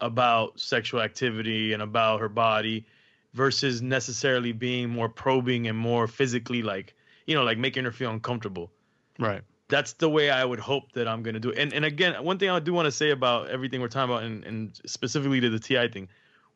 about 0.00 0.60
sexual 0.60 1.00
activity 1.00 1.72
and 1.72 1.82
about 1.82 2.20
her 2.20 2.28
body 2.28 2.86
versus 3.32 3.82
necessarily 3.82 4.52
being 4.52 4.88
more 4.88 5.08
probing 5.08 5.66
and 5.68 5.76
more 5.76 6.06
physically 6.06 6.62
like 6.62 6.94
you 7.26 7.34
know 7.34 7.42
like 7.44 7.58
making 7.58 7.84
her 7.84 7.92
feel 7.92 8.10
uncomfortable 8.10 8.70
Right. 9.18 9.40
that's 9.68 9.94
the 9.94 10.10
way 10.10 10.28
i 10.30 10.44
would 10.44 10.58
hope 10.60 10.92
that 10.92 11.08
i'm 11.08 11.22
going 11.22 11.34
to 11.34 11.40
do 11.40 11.48
it 11.50 11.58
and, 11.58 11.72
and 11.72 11.84
again 11.84 12.22
one 12.22 12.38
thing 12.38 12.50
i 12.50 12.58
do 12.60 12.74
want 12.74 12.84
to 12.86 12.92
say 12.92 13.10
about 13.10 13.48
everything 13.48 13.80
we're 13.80 13.88
talking 13.88 14.12
about 14.14 14.24
and, 14.24 14.44
and 14.44 14.80
specifically 14.86 15.40
to 15.40 15.48
the 15.48 15.58
T.I. 15.58 15.88
thing 15.88 16.08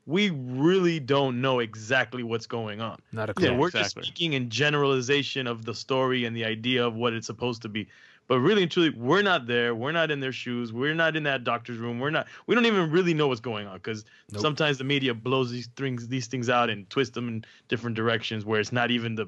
we 0.07 0.31
really 0.31 1.01
don't 1.01 1.41
know 1.41 1.61
exactly 1.61 2.23
what's 2.23 2.47
going 2.47 2.81
on 2.81 2.99
Not 3.13 3.31
a 3.31 3.35
clue. 3.35 3.49
Yeah, 3.49 3.57
we're 3.57 3.69
exactly. 3.69 4.03
just 4.03 4.09
speaking 4.09 4.33
in 4.35 4.49
generalization 4.51 5.47
of 5.47 5.65
the 5.65 5.75
story 5.75 6.25
and 6.25 6.35
the 6.37 6.45
idea 6.45 6.87
of 6.87 6.95
what 6.95 7.13
it's 7.13 7.27
supposed 7.27 7.63
to 7.63 7.69
be 7.69 7.89
but 8.31 8.39
really 8.39 8.63
and 8.63 8.71
truly 8.71 8.91
we're 8.91 9.23
not 9.23 9.49
there 9.49 9.75
we're 9.75 9.91
not 9.91 10.09
in 10.11 10.21
their 10.21 10.31
shoes 10.31 10.73
we're 10.73 10.95
not 10.95 11.17
in 11.17 11.25
that 11.25 11.43
doctor's 11.43 11.79
room 11.79 11.99
we're 11.99 12.11
not 12.11 12.29
we 12.47 12.55
don't 12.55 12.65
even 12.65 12.89
really 12.89 13.13
know 13.13 13.27
what's 13.27 13.41
going 13.41 13.67
on 13.67 13.75
because 13.75 14.05
Nope. 14.33 14.43
sometimes 14.43 14.79
the 14.79 14.85
media 14.85 15.13
blows 15.13 15.51
these 15.51 15.67
things 15.77 16.07
these 16.07 16.29
things 16.29 16.49
out 16.49 16.71
and 16.71 16.89
twists 16.89 17.13
them 17.13 17.27
in 17.27 17.45
different 17.67 17.97
directions 17.97 18.45
where 18.45 18.61
it's 18.61 18.71
not 18.71 18.93
even 18.93 19.17
the 19.17 19.27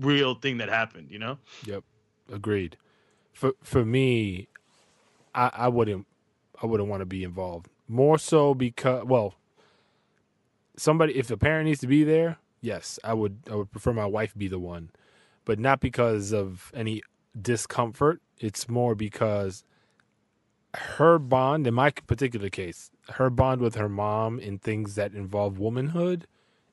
real 0.00 0.34
thing 0.34 0.58
that 0.58 0.68
happened 0.68 1.08
you 1.08 1.18
know 1.20 1.38
Yep, 1.64 1.84
agreed. 2.32 2.76
For 3.32 3.52
for 3.62 3.84
me, 3.84 4.48
I, 5.34 5.50
I 5.52 5.68
wouldn't 5.68 6.06
I 6.62 6.66
wouldn't 6.66 6.88
want 6.88 7.00
to 7.00 7.06
be 7.06 7.24
involved. 7.24 7.68
More 7.88 8.18
so 8.18 8.54
because 8.54 9.04
well, 9.04 9.34
somebody 10.76 11.16
if 11.16 11.30
a 11.30 11.36
parent 11.36 11.66
needs 11.66 11.80
to 11.80 11.86
be 11.86 12.04
there, 12.04 12.38
yes, 12.60 12.98
I 13.04 13.14
would 13.14 13.38
I 13.50 13.54
would 13.54 13.70
prefer 13.70 13.92
my 13.92 14.06
wife 14.06 14.34
be 14.36 14.48
the 14.48 14.58
one, 14.58 14.90
but 15.44 15.58
not 15.58 15.80
because 15.80 16.32
of 16.32 16.70
any 16.74 17.02
discomfort. 17.40 18.20
It's 18.38 18.68
more 18.68 18.94
because 18.94 19.64
her 20.74 21.18
bond 21.18 21.66
in 21.66 21.74
my 21.74 21.90
particular 21.90 22.48
case, 22.48 22.90
her 23.10 23.30
bond 23.30 23.60
with 23.60 23.74
her 23.74 23.88
mom 23.88 24.38
in 24.38 24.58
things 24.58 24.94
that 24.94 25.12
involve 25.12 25.58
womanhood 25.58 26.26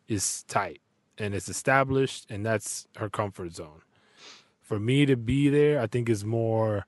is 0.08 0.44
tight 0.44 0.82
and 1.18 1.36
it's 1.36 1.50
established 1.50 2.26
and 2.30 2.46
that's 2.46 2.88
her 2.96 3.10
comfort 3.10 3.54
zone 3.54 3.82
for 4.70 4.80
me 4.80 5.04
to 5.08 5.18
be 5.18 5.50
there, 5.50 5.82
I 5.82 5.88
think 5.88 6.08
is 6.10 6.24
more 6.24 6.86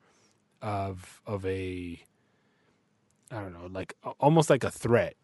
of 0.62 1.20
of 1.26 1.44
a 1.48 2.00
I 3.32 3.42
don't 3.42 3.54
know, 3.54 3.68
like 3.72 3.96
almost 4.20 4.52
like 4.52 4.64
a 4.64 4.70
threat 4.70 5.16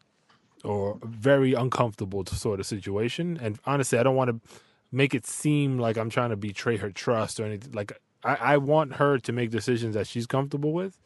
or 0.64 0.98
very 1.04 1.54
uncomfortable 1.54 2.26
sort 2.26 2.60
of 2.60 2.66
situation. 2.66 3.38
And 3.40 3.60
honestly, 3.66 4.00
I 4.00 4.04
don't 4.04 4.16
want 4.16 4.32
to 4.32 4.50
make 4.92 5.14
it 5.14 5.28
seem 5.28 5.78
like 5.78 5.98
I'm 5.98 6.10
trying 6.10 6.32
to 6.32 6.36
betray 6.36 6.78
her 6.78 6.90
trust 6.90 7.40
or 7.40 7.46
anything. 7.46 7.74
Like 7.74 7.92
I, 8.24 8.36
I 8.36 8.58
want 8.58 8.96
her 8.96 9.18
to 9.20 9.32
make 9.32 9.52
decisions 9.52 9.96
that 9.96 10.08
she's 10.08 10.28
comfortable 10.28 10.74
with. 10.74 11.00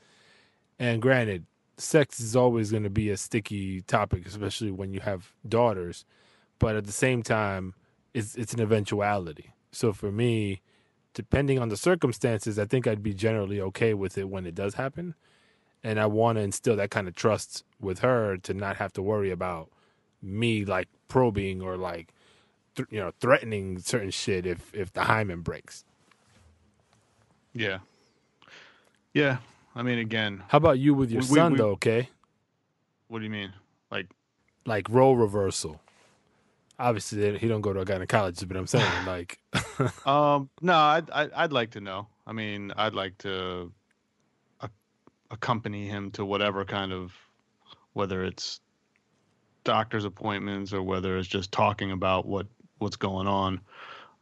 And 0.79 1.01
granted, 1.01 1.45
sex 1.77 2.19
is 2.19 2.35
always 2.35 2.71
going 2.71 2.83
to 2.83 2.89
be 2.89 3.09
a 3.09 3.17
sticky 3.17 3.81
topic, 3.81 4.25
especially 4.25 4.71
when 4.71 4.93
you 4.93 4.99
have 5.01 5.33
daughters. 5.47 6.05
But 6.59 6.75
at 6.75 6.85
the 6.85 6.91
same 6.91 7.23
time, 7.23 7.73
it's 8.13 8.35
it's 8.35 8.53
an 8.53 8.61
eventuality. 8.61 9.53
So 9.71 9.93
for 9.93 10.11
me, 10.11 10.61
depending 11.13 11.59
on 11.59 11.69
the 11.69 11.77
circumstances, 11.77 12.59
I 12.59 12.65
think 12.65 12.87
I'd 12.87 13.03
be 13.03 13.13
generally 13.13 13.61
okay 13.61 13.93
with 13.93 14.17
it 14.17 14.29
when 14.29 14.45
it 14.45 14.55
does 14.55 14.75
happen. 14.75 15.15
And 15.83 15.99
I 15.99 16.05
want 16.05 16.37
to 16.37 16.43
instill 16.43 16.75
that 16.75 16.91
kind 16.91 17.07
of 17.07 17.15
trust 17.15 17.63
with 17.79 17.99
her 17.99 18.37
to 18.37 18.53
not 18.53 18.75
have 18.77 18.93
to 18.93 19.01
worry 19.01 19.31
about 19.31 19.69
me 20.21 20.63
like 20.63 20.87
probing 21.07 21.61
or 21.61 21.77
like, 21.77 22.13
th- 22.75 22.87
you 22.91 22.99
know, 22.99 23.11
threatening 23.19 23.79
certain 23.79 24.11
shit 24.11 24.45
if 24.45 24.73
if 24.75 24.93
the 24.93 25.03
hymen 25.03 25.41
breaks. 25.41 25.83
Yeah. 27.53 27.79
Yeah. 29.13 29.37
I 29.75 29.83
mean, 29.83 29.99
again, 29.99 30.43
How 30.49 30.57
about 30.57 30.79
you 30.79 30.93
with 30.93 31.11
your 31.11 31.21
We- 31.21 31.27
son 31.27 31.53
we- 31.53 31.57
though? 31.57 31.71
Okay, 31.71 32.09
what 33.07 33.19
do 33.19 33.23
you 33.25 33.29
mean? 33.31 33.53
Like, 33.89 34.07
like 34.65 34.89
role 34.89 35.15
reversal. 35.15 35.79
Obviously, 36.77 37.37
he 37.37 37.47
don't 37.47 37.61
go 37.61 37.71
to 37.73 37.81
a 37.81 37.85
gynecologist, 37.85 38.47
but 38.47 38.57
I'm 38.57 38.67
saying 38.67 38.89
like, 39.05 39.39
um, 40.05 40.49
no, 40.61 40.73
I'd, 40.73 41.09
I'd 41.11 41.31
I'd 41.33 41.53
like 41.53 41.71
to 41.71 41.81
know. 41.81 42.07
I 42.27 42.33
mean, 42.33 42.71
I'd 42.75 42.93
like 42.93 43.17
to 43.19 43.71
a- 44.61 44.69
accompany 45.29 45.87
him 45.87 46.11
to 46.11 46.25
whatever 46.25 46.65
kind 46.65 46.91
of, 46.91 47.13
whether 47.93 48.23
it's 48.25 48.59
doctor's 49.63 50.05
appointments 50.05 50.73
or 50.73 50.81
whether 50.83 51.17
it's 51.17 51.27
just 51.27 51.51
talking 51.51 51.91
about 51.91 52.25
what 52.25 52.47
what's 52.79 52.95
going 52.97 53.27
on. 53.27 53.61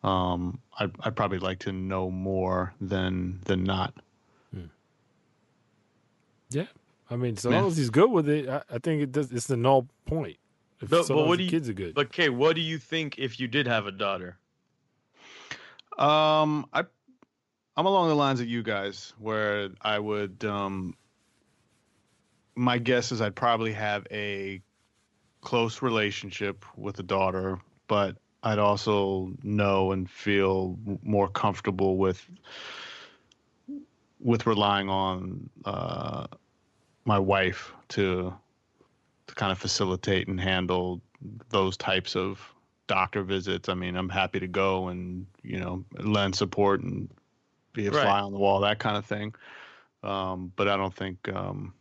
Um, 0.03 0.59
I'd, 0.79 0.91
I'd 1.01 1.15
probably 1.15 1.39
like 1.39 1.59
to 1.59 1.71
know 1.71 2.09
more 2.09 2.73
than 2.79 3.39
than 3.45 3.63
not. 3.63 3.93
yeah. 6.49 6.65
I 7.11 7.15
mean, 7.15 7.37
so 7.37 7.49
Yeah. 7.49 7.59
long 7.61 7.67
as 7.67 7.77
he's 7.77 7.89
good 7.89 8.09
with 8.09 8.29
it, 8.29 8.47
I, 8.47 8.61
I 8.69 8.77
think 8.79 9.01
it 9.01 9.11
does. 9.11 9.31
It's 9.31 9.47
the 9.47 9.57
null 9.57 9.87
point. 10.05 10.37
If 10.81 10.89
But- 10.89 11.05
so 11.05 11.15
but 11.15 11.27
what 11.27 11.37
do 11.37 11.43
you- 11.43 11.49
kids 11.49 11.67
are 11.69 11.73
good. 11.73 11.93
but 11.95 12.11
Kay, 12.11 12.29
what 12.29 12.55
do 12.55 12.61
you 12.61 12.77
think 12.77 13.17
if 13.19 13.39
you 13.39 13.47
did 13.47 13.67
have 13.67 13.85
a 13.87 13.91
daughter 13.91 14.37
Um, 15.97 16.65
I, 16.71 16.85
I'm 17.75 17.85
along 17.85 18.07
the 18.09 18.15
lines 18.15 18.39
of 18.39 18.47
you 18.47 18.63
guys, 18.63 19.13
where 19.19 19.69
I 19.81 19.99
would. 19.99 20.45
Um, 20.45 20.95
my 22.55 22.77
guess 22.77 23.11
is 23.11 23.19
I'd 23.21 23.35
probably 23.35 23.73
have 23.73 24.07
a 24.11 24.61
close 25.41 25.81
relationship 25.81 26.63
with 26.77 26.99
a 26.99 27.03
daughter, 27.03 27.59
but 27.87 28.17
I'd 28.43 28.59
also 28.59 29.33
know 29.43 29.91
and 29.91 30.09
feel 30.09 30.77
more 31.03 31.27
comfortable 31.27 31.97
with 31.97 32.29
with 34.19 34.45
relying 34.47 34.89
on 34.89 35.49
uh, 35.65 36.27
my 37.05 37.19
wife 37.19 37.73
to 37.89 38.33
to 39.27 39.35
kind 39.35 39.51
of 39.51 39.57
facilitate 39.57 40.27
and 40.27 40.39
handle 40.39 41.01
those 41.49 41.77
types 41.77 42.15
of 42.15 42.53
doctor 42.87 43.23
visits. 43.23 43.69
I 43.69 43.75
mean, 43.75 43.95
I'm 43.95 44.09
happy 44.09 44.39
to 44.39 44.47
go 44.47 44.87
and 44.87 45.25
you 45.43 45.59
know 45.59 45.83
lend 45.99 46.35
support 46.35 46.81
and 46.81 47.09
be 47.73 47.87
a 47.87 47.91
Right. 47.91 48.01
fly 48.01 48.19
on 48.19 48.31
the 48.31 48.39
wall, 48.39 48.61
that 48.61 48.79
kind 48.79 48.97
of 48.97 49.05
thing. 49.05 49.35
Um, 50.03 50.51
but 50.55 50.67
I 50.67 50.77
don't 50.77 50.93
think. 50.93 51.27
Um, 51.29 51.73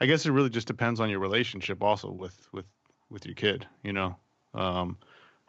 I 0.00 0.06
guess 0.06 0.24
it 0.24 0.30
really 0.32 0.48
just 0.48 0.66
depends 0.66 0.98
on 1.00 1.10
your 1.10 1.18
relationship, 1.20 1.82
also 1.82 2.10
with 2.10 2.48
with 2.52 2.64
with 3.10 3.26
your 3.26 3.34
kid. 3.34 3.66
You 3.82 3.92
know, 3.92 4.16
um, 4.54 4.96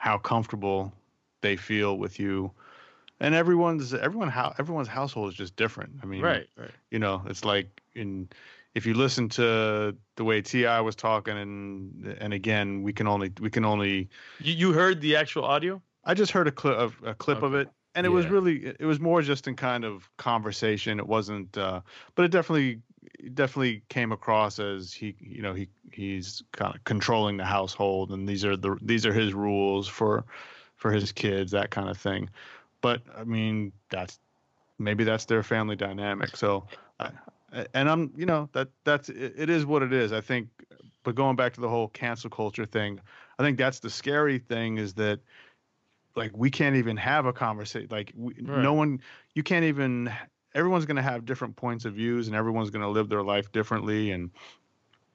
how 0.02 0.18
comfortable 0.18 0.92
they 1.42 1.56
feel 1.56 1.96
with 1.96 2.20
you, 2.20 2.52
and 3.20 3.36
everyone's 3.36 3.94
everyone 3.94 4.30
how 4.30 4.52
everyone's 4.58 4.88
household 4.88 5.30
is 5.30 5.36
just 5.38 5.56
different. 5.56 5.94
I 6.02 6.08
mean, 6.08 6.24
right 6.24 6.48
right. 6.58 6.72
you 6.90 6.98
know 6.98 7.22
it's 7.28 7.46
like 7.46 7.82
in 7.94 8.28
if 8.74 8.88
you 8.88 8.96
listen 8.96 9.30
to 9.30 9.96
the 10.16 10.24
way 10.24 10.42
T.I. 10.42 10.82
was 10.82 10.96
talking 10.96 11.38
and 11.38 12.18
and 12.20 12.34
again 12.34 12.82
we 12.82 12.92
can 12.94 13.08
only 13.08 13.32
we 13.40 13.52
can 13.52 13.64
only 13.64 14.10
you, 14.40 14.54
you 14.54 14.74
heard 14.74 15.02
the 15.02 15.16
actual 15.16 15.46
audio? 15.46 15.80
I 16.04 16.16
just 16.16 16.32
heard 16.32 16.48
a 16.48 16.52
clip 16.52 16.78
of 16.78 16.96
a 17.06 17.14
clip 17.14 17.44
of 17.44 17.54
it. 17.54 17.70
And 17.94 18.08
it 18.08 18.10
was 18.10 18.26
really 18.26 18.74
it 18.80 18.86
was 18.86 19.00
more 19.00 19.22
just 19.22 19.48
in 19.48 19.56
kind 19.56 19.86
of 19.86 20.10
conversation. 20.18 20.98
It 20.98 21.06
wasn't 21.06 21.56
uh 21.60 21.82
but 22.16 22.26
it 22.26 22.32
definitely 22.32 22.72
it 22.72 22.80
definitely 23.34 23.84
came 23.90 24.12
across 24.12 24.60
as 24.60 24.94
he 24.94 25.16
you 25.20 25.42
know 25.42 25.54
he 25.54 25.68
he's 25.92 26.44
kind 26.52 26.76
of 26.76 26.84
controlling 26.84 27.38
the 27.38 27.46
household 27.46 28.12
and 28.12 28.28
these 28.28 28.44
are 28.46 28.58
the 28.58 28.78
these 28.82 29.06
are 29.06 29.14
his 29.14 29.34
rules 29.34 29.88
for 29.88 30.26
for 30.76 30.92
his 30.92 31.12
kids 31.12 31.52
that 31.52 31.70
kind 31.70 31.90
of 31.90 31.98
thing. 31.98 32.30
But 32.82 33.02
i 33.16 33.24
mean 33.24 33.72
that's 33.90 34.20
maybe 34.80 35.04
that's 35.04 35.26
their 35.26 35.44
family 35.44 35.76
dynamic. 35.76 36.36
So 36.36 36.66
I, 37.00 37.12
and 37.74 37.90
i'm 37.90 38.14
you 38.16 38.26
know 38.26 38.50
that 38.54 38.70
that's 38.84 39.10
it, 39.10 39.34
it 39.36 39.50
is 39.50 39.66
what 39.66 39.84
it 39.84 39.94
is. 39.94 40.14
I 40.14 40.22
think 40.22 40.48
but 41.04 41.16
going 41.16 41.36
back 41.36 41.54
to 41.54 41.62
the 41.62 41.70
whole 41.70 41.88
cancel 41.90 42.30
culture 42.30 42.66
thing 42.66 43.00
i 43.40 43.44
think 43.44 43.58
that's 43.58 43.80
the 43.80 43.90
scary 43.90 44.40
thing 44.40 44.78
is 44.78 44.94
that 44.94 45.20
like 46.16 46.32
we 46.36 46.50
can't 46.50 46.76
even 46.76 46.98
have 46.98 47.26
a 47.26 47.34
conversation 47.34 47.88
like 47.92 48.14
we, 48.16 48.34
Right. 48.42 48.62
no 48.64 48.74
one 48.74 49.02
you 49.34 49.44
can't 49.44 49.66
even 49.66 50.12
everyone's 50.54 50.86
going 50.86 50.98
to 50.98 51.02
have 51.02 51.26
different 51.26 51.56
points 51.56 51.86
of 51.86 51.94
views 51.94 52.28
and 52.28 52.36
everyone's 52.36 52.70
going 52.70 52.84
to 52.84 52.90
live 52.90 53.10
their 53.10 53.24
life 53.24 53.52
differently 53.52 54.12
and 54.12 54.32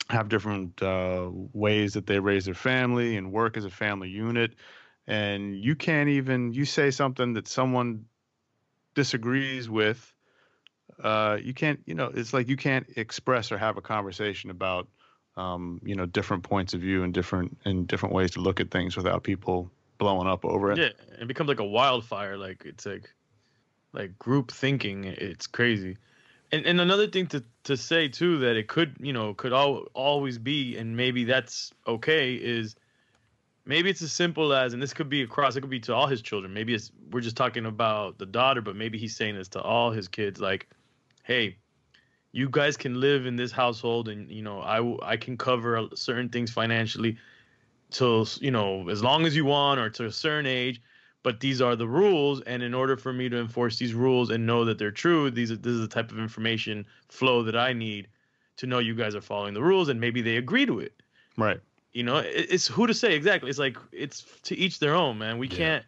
have 0.09 0.29
different 0.29 0.81
uh, 0.83 1.29
ways 1.53 1.95
that 1.95 2.07
they 2.07 2.19
raise 2.19 2.45
their 2.45 2.55
family 2.55 3.17
and 3.17 3.33
work 3.33 3.57
as 3.57 3.65
a 3.65 3.71
family 3.71 4.09
unit 4.09 4.55
and 5.07 5.57
you 5.57 5.75
can't 5.75 6.09
even 6.09 6.53
you 6.53 6.65
say 6.65 6.91
something 6.91 7.35
that 7.35 7.49
someone 7.49 8.05
disagrees 8.95 9.69
with 9.69 10.13
uh, 11.03 11.37
you 11.43 11.53
can't 11.53 11.81
you 11.87 11.95
know 11.95 12.11
it's 12.15 12.33
like 12.33 12.49
you 12.49 12.57
can't 12.57 12.87
express 12.97 13.53
or 13.53 13.59
have 13.59 13.77
a 13.77 13.83
conversation 13.83 14.51
about 14.51 14.89
um, 15.37 15.81
you 15.85 15.95
know 15.95 16.07
different 16.07 16.43
points 16.43 16.73
of 16.75 16.81
view 16.81 17.03
and 17.03 17.13
different 17.13 17.57
and 17.65 17.87
different 17.87 18.15
ways 18.15 18.33
to 18.33 18.41
look 18.41 18.61
at 18.61 18.71
things 18.71 18.97
without 18.97 19.23
people 19.23 19.71
blowing 19.99 20.27
up 20.27 20.45
over 20.45 20.73
it. 20.73 20.79
Yeah, 20.79 21.21
it 21.21 21.29
becomes 21.29 21.49
like 21.49 21.61
a 21.61 21.65
wildfire. 21.65 22.37
Like 22.37 22.63
it's 22.65 22.87
like 22.87 23.11
like 23.97 24.19
group 24.19 24.53
thinking. 24.53 25.05
It's 25.05 25.47
crazy. 25.47 25.97
And 26.53 26.65
and 26.65 26.81
another 26.81 27.09
thing 27.09 27.27
to 27.29 27.43
to 27.65 27.77
say 27.77 28.09
too 28.09 28.39
that 28.39 28.57
it 28.57 28.69
could 28.69 28.97
you 29.01 29.13
know 29.13 29.35
could 29.35 29.53
all, 29.53 29.87
always 29.95 30.39
be 30.39 30.77
and 30.77 30.97
maybe 30.97 31.25
that's 31.25 31.73
okay 31.89 32.35
is 32.35 32.77
maybe 33.65 33.91
it's 33.91 34.03
as 34.03 34.13
simple 34.13 34.53
as 34.53 34.73
and 34.73 34.81
this 34.81 34.95
could 34.95 35.09
be 35.09 35.23
across 35.23 35.57
it 35.57 35.61
could 35.63 35.71
be 35.71 35.81
to 35.81 35.95
all 35.95 36.07
his 36.07 36.23
children 36.23 36.55
maybe 36.55 36.73
it's 36.73 36.93
we're 37.11 37.21
just 37.21 37.37
talking 37.37 37.67
about 37.67 38.19
the 38.19 38.27
daughter 38.27 38.61
but 38.61 38.77
maybe 38.77 38.97
he's 38.97 39.17
saying 39.17 39.35
this 39.35 39.49
to 39.49 39.61
all 39.61 39.91
his 39.91 40.07
kids 40.07 40.41
like 40.41 40.69
hey 41.25 41.57
you 42.31 42.49
guys 42.49 42.77
can 42.77 43.01
live 43.01 43.27
in 43.27 43.35
this 43.35 43.51
household 43.51 44.09
and 44.09 44.31
you 44.31 44.43
know 44.43 44.61
i 44.61 45.11
i 45.15 45.17
can 45.17 45.37
cover 45.37 45.89
certain 45.97 46.29
things 46.29 46.53
financially 46.53 47.19
till 47.91 48.29
you 48.41 48.53
know 48.53 48.89
as 48.89 49.03
long 49.03 49.27
as 49.27 49.35
you 49.35 49.45
want 49.45 49.81
or 49.81 49.91
to 49.91 50.07
a 50.07 50.13
certain 50.13 50.47
age 50.47 50.81
but 51.27 51.41
these 51.41 51.61
are 51.61 51.75
the 51.75 51.89
rules 51.89 52.41
and 52.43 52.63
in 52.63 52.73
order 52.73 52.97
for 52.97 53.13
me 53.13 53.29
to 53.29 53.37
enforce 53.37 53.79
these 53.81 53.95
rules 53.95 54.31
and 54.31 54.47
know 54.47 54.65
that 54.65 54.79
they're 54.79 54.93
true 54.93 55.29
these 55.29 55.51
are, 55.51 55.57
this 55.57 55.73
is 55.73 55.81
the 55.81 55.89
type 55.89 56.13
of 56.13 56.21
information 56.21 56.87
flow 57.09 57.43
that 57.43 57.57
i 57.57 57.73
need 57.73 58.07
to 58.57 58.65
know 58.65 58.79
you 58.79 58.95
guys 58.95 59.13
are 59.17 59.21
following 59.21 59.53
the 59.53 59.61
rules 59.61 59.89
and 59.89 60.01
maybe 60.01 60.23
they 60.23 60.37
agree 60.37 60.65
to 60.65 60.79
it 60.79 61.03
Right. 61.37 61.59
you 61.93 62.05
know 62.05 62.19
it, 62.19 62.47
it's 62.49 62.69
who 62.69 62.87
to 62.87 62.95
say 62.95 63.17
exactly 63.17 63.51
it's 63.51 63.59
like 63.59 63.77
it's 63.91 64.25
to 64.43 64.57
each 64.57 64.79
their 64.79 64.95
own 64.95 65.19
man 65.19 65.37
we 65.39 65.49
Yeah. 65.49 65.57
can't 65.57 65.85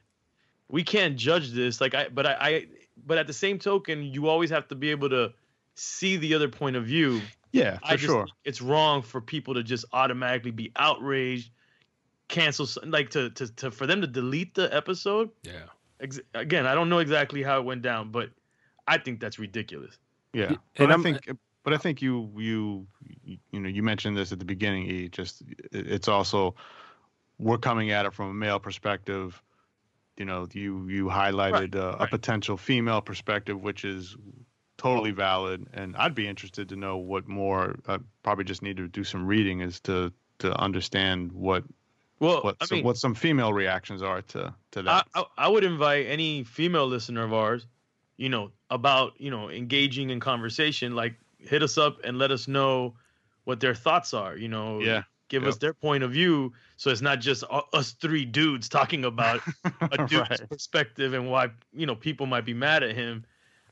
we 0.68 0.83
can't 0.83 1.16
judge 1.16 1.52
this 1.52 1.80
like 1.80 1.95
i 1.95 2.09
but 2.09 2.26
I, 2.26 2.37
I 2.40 2.66
but 3.07 3.16
at 3.16 3.28
the 3.28 3.33
same 3.33 3.61
token 3.61 4.02
you 4.02 4.26
always 4.26 4.50
have 4.50 4.66
to 4.68 4.75
be 4.75 4.90
able 4.90 5.09
to 5.11 5.33
see 5.76 6.16
the 6.16 6.35
other 6.35 6.49
point 6.49 6.75
of 6.75 6.85
view 6.85 7.23
Yeah, 7.52 7.78
for 7.78 7.85
I 7.85 7.97
just 7.97 8.12
sure. 8.12 8.26
it's 8.45 8.61
wrong 8.61 9.02
for 9.02 9.21
people 9.21 9.54
to 9.54 9.62
just 9.62 9.85
automatically 9.92 10.50
be 10.50 10.73
outraged, 10.75 11.52
cancel 12.28 12.66
like 12.87 13.11
to 13.11 13.30
to, 13.30 13.52
to 13.56 13.70
for 13.70 13.87
them 13.87 14.00
to 14.00 14.06
delete 14.06 14.54
the 14.54 14.75
episode. 14.75 15.30
Yeah. 15.42 15.64
Ex- 16.00 16.20
again, 16.35 16.66
I 16.66 16.75
don't 16.75 16.88
know 16.88 17.00
exactly 17.00 17.42
how 17.42 17.58
it 17.58 17.64
went 17.64 17.82
down, 17.82 18.12
but 18.12 18.30
I 18.87 18.99
think 18.99 19.20
that's 19.20 19.38
ridiculous. 19.38 19.99
Yeah, 20.32 20.47
and 20.47 20.58
but 20.76 20.88
I 20.90 20.92
I'm- 20.92 21.02
think, 21.02 21.30
but 21.64 21.73
I 21.73 21.76
think 21.78 22.00
you 22.00 22.30
you 22.37 22.87
you 23.50 23.61
know 23.61 23.68
you 23.68 23.82
mentioned 23.82 24.16
this 24.16 24.30
at 24.30 24.38
the 24.38 24.44
beginning. 24.44 24.87
E 24.87 25.08
just 25.08 25.42
it's 25.73 26.06
also 26.06 26.54
we're 27.38 27.58
coming 27.58 27.90
at 27.90 28.06
it 28.06 28.14
from 28.14 28.30
a 28.30 28.35
male 28.35 28.61
perspective. 28.61 29.42
You 30.16 30.25
know, 30.25 30.47
you 30.52 30.87
you 30.88 31.06
highlighted 31.06 31.75
uh, 31.76 31.97
a 31.99 32.06
potential 32.06 32.56
female 32.56 33.00
perspective, 33.00 33.61
which 33.61 33.85
is 33.85 34.16
totally 34.76 35.11
valid, 35.11 35.66
and 35.73 35.97
I'd 35.97 36.14
be 36.14 36.28
interested 36.28 36.68
to 36.68 36.76
know 36.76 36.97
what 36.97 37.26
more. 37.28 37.76
I 37.87 37.99
probably 38.23 38.44
just 38.44 38.62
need 38.62 38.76
to 38.76 38.88
do 38.88 39.02
some 39.04 39.26
reading 39.26 39.62
as 39.62 39.80
to 39.80 40.12
to 40.38 40.56
understand 40.61 41.32
what 41.32 41.64
Well, 42.21 42.43
what 42.43 42.57
I 42.61 42.67
some, 42.67 42.77
mean, 42.77 42.85
what 42.85 42.97
some 42.97 43.15
female 43.15 43.53
reactions 43.53 44.03
are 44.03 44.23
to 44.23 44.55
to 44.73 44.83
that. 44.83 45.07
I 45.15 45.25
I 45.37 45.49
would 45.49 45.65
invite 45.65 46.07
any 46.07 46.45
female 46.45 46.87
listener 46.87 47.25
of 47.25 47.33
ours, 47.33 47.67
you 48.17 48.29
know, 48.29 48.51
about 48.71 49.13
you 49.19 49.31
know 49.31 49.51
engaging 49.51 50.11
in 50.11 50.21
conversation. 50.21 50.97
Like, 50.97 51.15
hit 51.39 51.63
us 51.63 51.79
up 51.79 51.99
and 52.05 52.19
let 52.19 52.31
us 52.31 52.49
know 52.49 52.95
what 53.45 53.61
their 53.61 53.75
thoughts 53.75 54.15
are. 54.15 54.37
You 54.37 54.49
know, 54.49 54.81
yeah, 54.81 55.05
give 55.29 55.47
us 55.47 55.57
their 55.59 55.75
point 55.75 56.03
of 56.03 56.11
view, 56.11 56.53
so 56.77 56.91
it's 56.91 57.01
not 57.01 57.21
just 57.21 57.45
us 57.73 57.93
three 57.93 58.25
dudes 58.25 58.69
talking 58.69 59.05
about 59.05 59.41
a 59.93 59.99
dude's 59.99 60.31
right. 60.31 60.49
perspective 60.49 61.15
and 61.15 61.31
why 61.31 61.51
you 61.73 61.87
know 61.87 61.95
people 61.95 62.27
might 62.27 62.45
be 62.45 62.55
mad 62.55 62.83
at 62.83 62.97
him. 62.97 63.25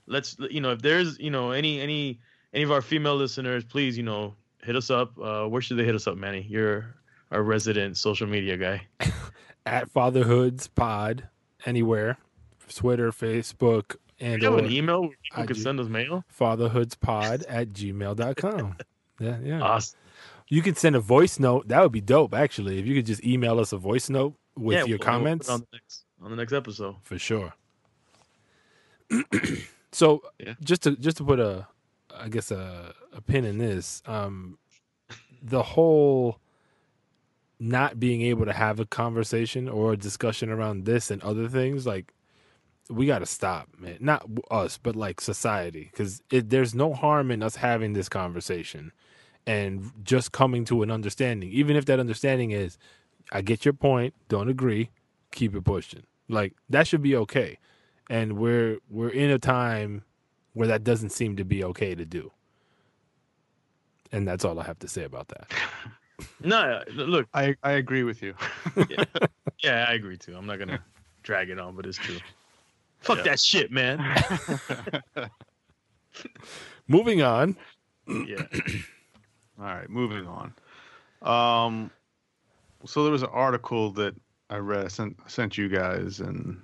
Let's 0.07 0.37
you 0.51 0.61
know 0.61 0.71
if 0.71 0.83
there's 0.83 1.19
you 1.19 1.31
know 1.31 1.51
any 1.51 1.81
any 1.81 2.21
any 2.55 2.63
of 2.63 2.71
our 2.71 2.83
female 2.83 3.17
listeners, 3.17 3.65
please 3.65 3.97
you 3.97 4.05
know 4.05 4.35
hit 4.63 4.77
us 4.77 4.91
up. 4.91 5.19
Uh, 5.19 5.47
where 5.47 5.61
should 5.61 5.79
they 5.79 5.85
hit 5.85 5.97
us 5.97 6.07
up, 6.07 6.17
Manny? 6.17 6.47
You're 6.49 6.95
our 7.31 7.43
resident 7.43 7.97
social 7.97 8.27
media 8.27 8.57
guy. 8.57 8.87
At 9.67 9.91
Fatherhoods 9.91 10.69
Pod 10.69 11.29
anywhere, 11.65 12.19
Twitter, 12.73 13.11
Facebook, 13.11 13.97
and 14.21 14.41
you 14.41 14.49
have 14.51 14.59
an 14.65 14.71
email 14.71 15.01
where 15.03 15.11
people 15.23 15.43
I 15.43 15.47
could 15.47 15.57
send 15.57 15.81
us 15.81 15.89
mail? 15.89 16.25
fatherhoodspod 16.39 17.45
at 17.49 17.71
gmail.com. 17.71 18.77
Yeah, 19.19 19.39
yeah. 19.43 19.61
Awesome. 19.61 19.99
You 20.49 20.63
could 20.63 20.77
send 20.79 20.95
a 20.95 21.01
voice 21.01 21.41
note. 21.41 21.67
That 21.69 21.83
would 21.83 21.91
be 21.91 22.01
dope, 22.01 22.33
actually. 22.33 22.79
If 22.79 22.87
you 22.87 22.95
could 22.95 23.07
just 23.07 23.25
email 23.25 23.59
us 23.59 23.73
a 23.73 23.77
voice 23.77 24.09
note 24.09 24.35
with 24.57 24.75
Yeah, 24.75 24.85
your 24.85 24.87
we'll- 24.87 24.99
we'll 24.99 24.99
comments, 25.19 25.49
on 25.49 25.61
the 25.61 25.67
next 25.73 26.05
on 26.23 26.31
the 26.31 26.37
next 26.37 26.53
episode. 26.53 26.95
for 27.03 27.19
sure. 27.19 27.53
so, 29.93 30.23
Yeah. 30.39 30.55
just 30.63 30.83
to 30.83 30.97
just 30.97 31.17
to 31.19 31.25
put 31.25 31.41
a, 31.41 31.67
I 32.17 32.29
guess 32.29 32.51
a, 32.51 32.95
a 33.13 33.21
pin 33.21 33.45
in 33.45 33.59
this, 33.59 34.03
um, 34.07 34.59
the 35.43 35.63
whole 35.63 36.39
not 37.59 37.99
being 37.99 38.23
able 38.23 38.45
to 38.45 38.53
have 38.53 38.81
a 38.81 38.87
conversation 38.87 39.69
or 39.69 39.93
a 39.93 39.97
discussion 39.97 40.51
around 40.51 40.85
this 40.85 41.11
and 41.11 41.23
other 41.23 41.49
things, 41.49 41.87
like 41.87 42.13
we 42.89 43.07
got 43.07 43.21
to 43.21 43.27
stop, 43.27 43.69
man. 43.79 43.97
Not 44.01 44.27
us, 44.51 44.79
but 44.79 44.95
like 44.95 45.21
society, 45.21 45.91
because 45.91 46.23
there's 46.31 46.75
no 46.75 46.93
harm 46.93 47.31
in 47.31 47.43
us 47.43 47.57
having 47.57 47.95
this 47.95 48.09
conversation 48.09 48.93
and 49.47 49.93
just 50.03 50.33
coming 50.33 50.65
to 50.67 50.83
an 50.83 50.91
understanding, 50.91 51.51
even 51.51 51.77
if 51.77 51.85
that 51.87 52.01
understanding 52.01 52.51
is, 52.51 52.79
I 53.33 53.43
get 53.43 53.65
your 53.65 53.75
point, 53.75 54.15
don't 54.29 54.49
agree, 54.49 54.91
keep 55.33 55.55
it 55.55 55.65
pushing. 55.65 56.03
Like 56.29 56.55
that 56.69 56.87
should 56.87 57.03
be 57.03 57.17
okay. 57.17 57.59
And 58.11 58.37
we're 58.37 58.79
we're 58.89 59.11
in 59.11 59.31
a 59.31 59.39
time 59.39 60.03
where 60.53 60.69
that 60.69 60.85
doesn't 60.85 61.11
seem 61.11 61.37
to 61.37 61.45
be 61.45 61.63
okay 61.65 61.95
to 61.95 62.05
do. 62.05 62.33
And 64.13 64.27
that's 64.27 64.45
all 64.45 64.59
I 64.59 64.65
have 64.65 64.79
to 64.81 64.89
say 64.89 65.05
about 65.05 65.29
that. 65.29 65.51
No, 66.43 66.83
look, 66.95 67.27
I 67.35 67.55
I 67.63 67.73
agree 67.73 68.03
with 68.03 68.23
you. 68.23 68.35
yeah, 69.63 69.87
I 69.89 69.95
agree 69.95 70.17
too. 70.17 70.35
I'm 70.37 70.47
not 70.47 70.59
gonna 70.59 70.83
drag 71.23 71.51
it 71.51 71.59
on, 71.59 71.77
but 71.77 71.85
it's 71.87 71.99
true. 71.99 72.17
Fuck 73.01 73.19
Yeah. 73.19 73.23
that 73.25 73.41
shit, 73.41 73.71
man. 73.71 73.99
Moving 76.89 77.23
on. 77.23 77.57
yeah. 78.07 78.47
All 79.59 79.65
right, 79.65 79.89
moving 79.89 80.27
on. 80.27 80.53
Um, 81.23 81.91
so 82.85 83.03
there 83.03 83.13
was 83.13 83.23
an 83.23 83.31
article 83.33 83.91
that 83.93 84.15
I 84.51 84.57
read, 84.59 84.93
sent 84.93 85.17
sent 85.31 85.57
you 85.59 85.69
guys, 85.69 86.21
and 86.21 86.61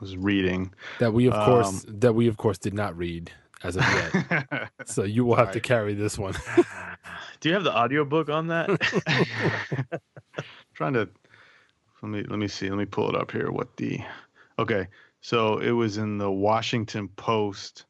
was 0.00 0.16
reading. 0.16 0.72
That 0.98 1.12
we 1.12 1.26
of 1.28 1.34
Um, 1.34 1.44
course 1.44 1.84
that 1.88 2.14
we 2.14 2.26
of 2.28 2.36
course 2.36 2.58
did 2.58 2.74
not 2.74 2.96
read 2.96 3.30
as 3.62 3.76
of 3.76 3.82
yet. 3.82 4.70
so 4.86 5.04
you 5.04 5.24
will 5.24 5.36
have 5.36 5.52
to 5.52 5.60
carry 5.60 5.94
this 5.94 6.18
one. 6.18 6.34
Do 7.40 7.48
you 7.48 7.54
have 7.54 7.64
the 7.64 7.76
audiobook 7.76 8.28
on 8.28 8.48
that? 8.48 8.68
Trying 10.74 10.94
to 10.94 11.08
let 12.02 12.08
me 12.08 12.22
let 12.22 12.38
me 12.38 12.48
see. 12.48 12.68
Let 12.68 12.78
me 12.78 12.84
pull 12.84 13.08
it 13.08 13.16
up 13.16 13.30
here. 13.30 13.50
What 13.50 13.76
the? 13.76 14.00
Okay, 14.58 14.86
so 15.20 15.58
it 15.58 15.70
was 15.70 15.98
in 15.98 16.18
the 16.18 16.30
Washington 16.30 17.08
Post, 17.08 17.86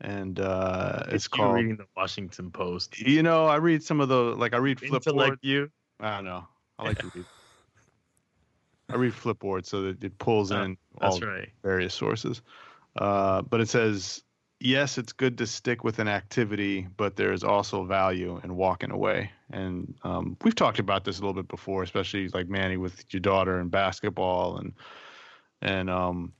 and 0.00 0.38
uh, 0.40 1.04
it's 1.08 1.28
called. 1.28 1.54
reading 1.54 1.76
the 1.76 1.86
Washington 1.96 2.50
Post. 2.50 3.00
You 3.00 3.22
know, 3.22 3.46
I 3.46 3.56
read 3.56 3.82
some 3.82 4.00
of 4.00 4.08
the 4.08 4.16
like 4.16 4.54
I 4.54 4.58
read 4.58 4.78
Flipboard. 4.78 5.38
you. 5.42 5.70
I 6.00 6.16
don't 6.16 6.24
know. 6.24 6.48
I 6.78 6.84
like 6.84 6.98
to 6.98 7.10
read. 7.14 7.26
I 8.90 8.96
read 8.96 9.12
Flipboard 9.12 9.64
so 9.66 9.82
that 9.82 10.02
it 10.02 10.18
pulls 10.18 10.50
Oh, 10.52 10.62
in 10.62 10.76
all 11.00 11.10
That's 11.10 11.20
various 11.62 11.94
sources. 11.94 12.42
Uh, 12.96 13.42
but 13.42 13.60
it 13.60 13.68
says, 13.68 14.22
yes, 14.64 14.96
it's 14.96 15.12
good 15.12 15.38
to 15.38 15.46
stick 15.46 15.84
with 15.84 15.98
an 15.98 16.08
activity, 16.08 16.88
but 16.96 17.16
there 17.16 17.32
is 17.32 17.44
also 17.44 17.84
value 17.84 18.40
in 18.42 18.56
walking 18.56 18.90
away. 18.90 19.30
And 19.50 19.94
um, 20.02 20.36
we've 20.42 20.54
talked 20.54 20.78
about 20.78 21.04
this 21.04 21.18
a 21.18 21.20
little 21.20 21.34
bit 21.34 21.48
before, 21.48 21.82
especially 21.82 22.28
like 22.28 22.48
Manny 22.48 22.78
with 22.78 23.04
your 23.12 23.20
daughter 23.20 23.60
and 23.60 23.70
basketball, 23.70 24.56
and 24.56 24.72
and 25.60 25.88
um, 25.90 26.32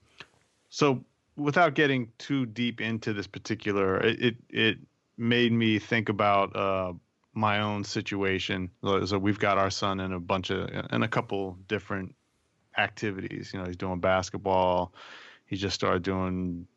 so 0.70 1.04
without 1.36 1.74
getting 1.74 2.10
too 2.18 2.46
deep 2.46 2.80
into 2.80 3.12
this 3.12 3.26
particular, 3.26 4.00
it 4.00 4.20
it, 4.20 4.36
it 4.48 4.78
made 5.16 5.52
me 5.52 5.78
think 5.78 6.08
about. 6.08 6.56
Uh, 6.56 6.94
my 7.36 7.58
own 7.58 7.82
situation. 7.82 8.70
So 8.84 9.18
we've 9.18 9.40
got 9.40 9.58
our 9.58 9.68
son 9.68 9.98
in 9.98 10.12
a 10.12 10.20
bunch 10.20 10.50
of 10.50 10.70
in 10.92 11.02
a 11.02 11.08
couple 11.08 11.58
different 11.66 12.14
activities. 12.78 13.50
You 13.52 13.58
know, 13.58 13.66
he's 13.66 13.76
doing 13.76 13.98
basketball. 13.98 14.94
He 15.46 15.56
just 15.56 15.74
started 15.74 16.04
doing 16.04 16.68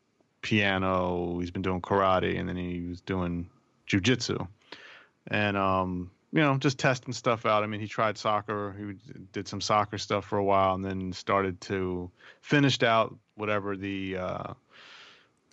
piano. 0.48 1.40
He's 1.40 1.52
been 1.52 1.62
doing 1.62 1.82
karate, 1.82 2.40
and 2.40 2.48
then 2.48 2.56
he 2.56 2.88
was 2.88 3.02
doing 3.02 3.50
jujitsu. 3.86 4.48
And 5.28 5.58
um, 5.58 6.10
you 6.32 6.40
know, 6.40 6.58
just 6.58 6.80
testing 6.80 7.12
stuff 7.12 7.46
out. 7.46 7.64
I 7.64 7.68
mean, 7.68 7.82
he 7.82 7.88
tried 7.88 8.18
soccer. 8.18 8.74
He 8.80 9.20
did 9.34 9.46
some 9.50 9.60
soccer 9.60 9.98
stuff 9.98 10.24
for 10.24 10.38
a 10.38 10.44
while, 10.44 10.74
and 10.74 10.86
then 10.86 11.12
started 11.12 11.60
to 11.62 12.10
finished 12.42 12.82
out 12.82 13.14
whatever 13.36 13.76
the. 13.76 14.18
Uh, 14.18 14.54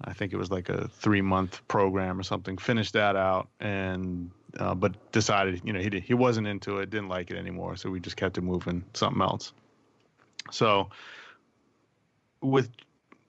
I 0.04 0.12
think 0.12 0.33
it 0.33 0.37
was 0.37 0.50
like 0.52 0.68
a 0.68 0.87
three 0.87 1.22
month 1.22 1.66
program 1.66 2.20
or 2.20 2.22
something. 2.22 2.57
Finished 2.57 2.92
that 2.92 3.16
out 3.16 3.48
and 3.59 4.30
uh, 4.59 4.76
but 4.76 5.11
decided 5.11 5.61
you 5.64 5.72
know 5.72 5.80
he 5.80 5.90
did, 5.90 6.04
he 6.04 6.14
wasn't 6.14 6.46
into 6.46 6.78
it, 6.78 6.90
didn't 6.90 7.09
like 7.09 7.33
it 7.33 7.37
anymore, 7.37 7.74
so 7.74 7.90
we 7.90 7.98
just 7.98 8.16
kept 8.16 8.38
it 8.38 8.42
moving, 8.42 8.85
something 8.94 9.22
else. 9.22 9.52
So 10.52 10.90
with 12.40 12.70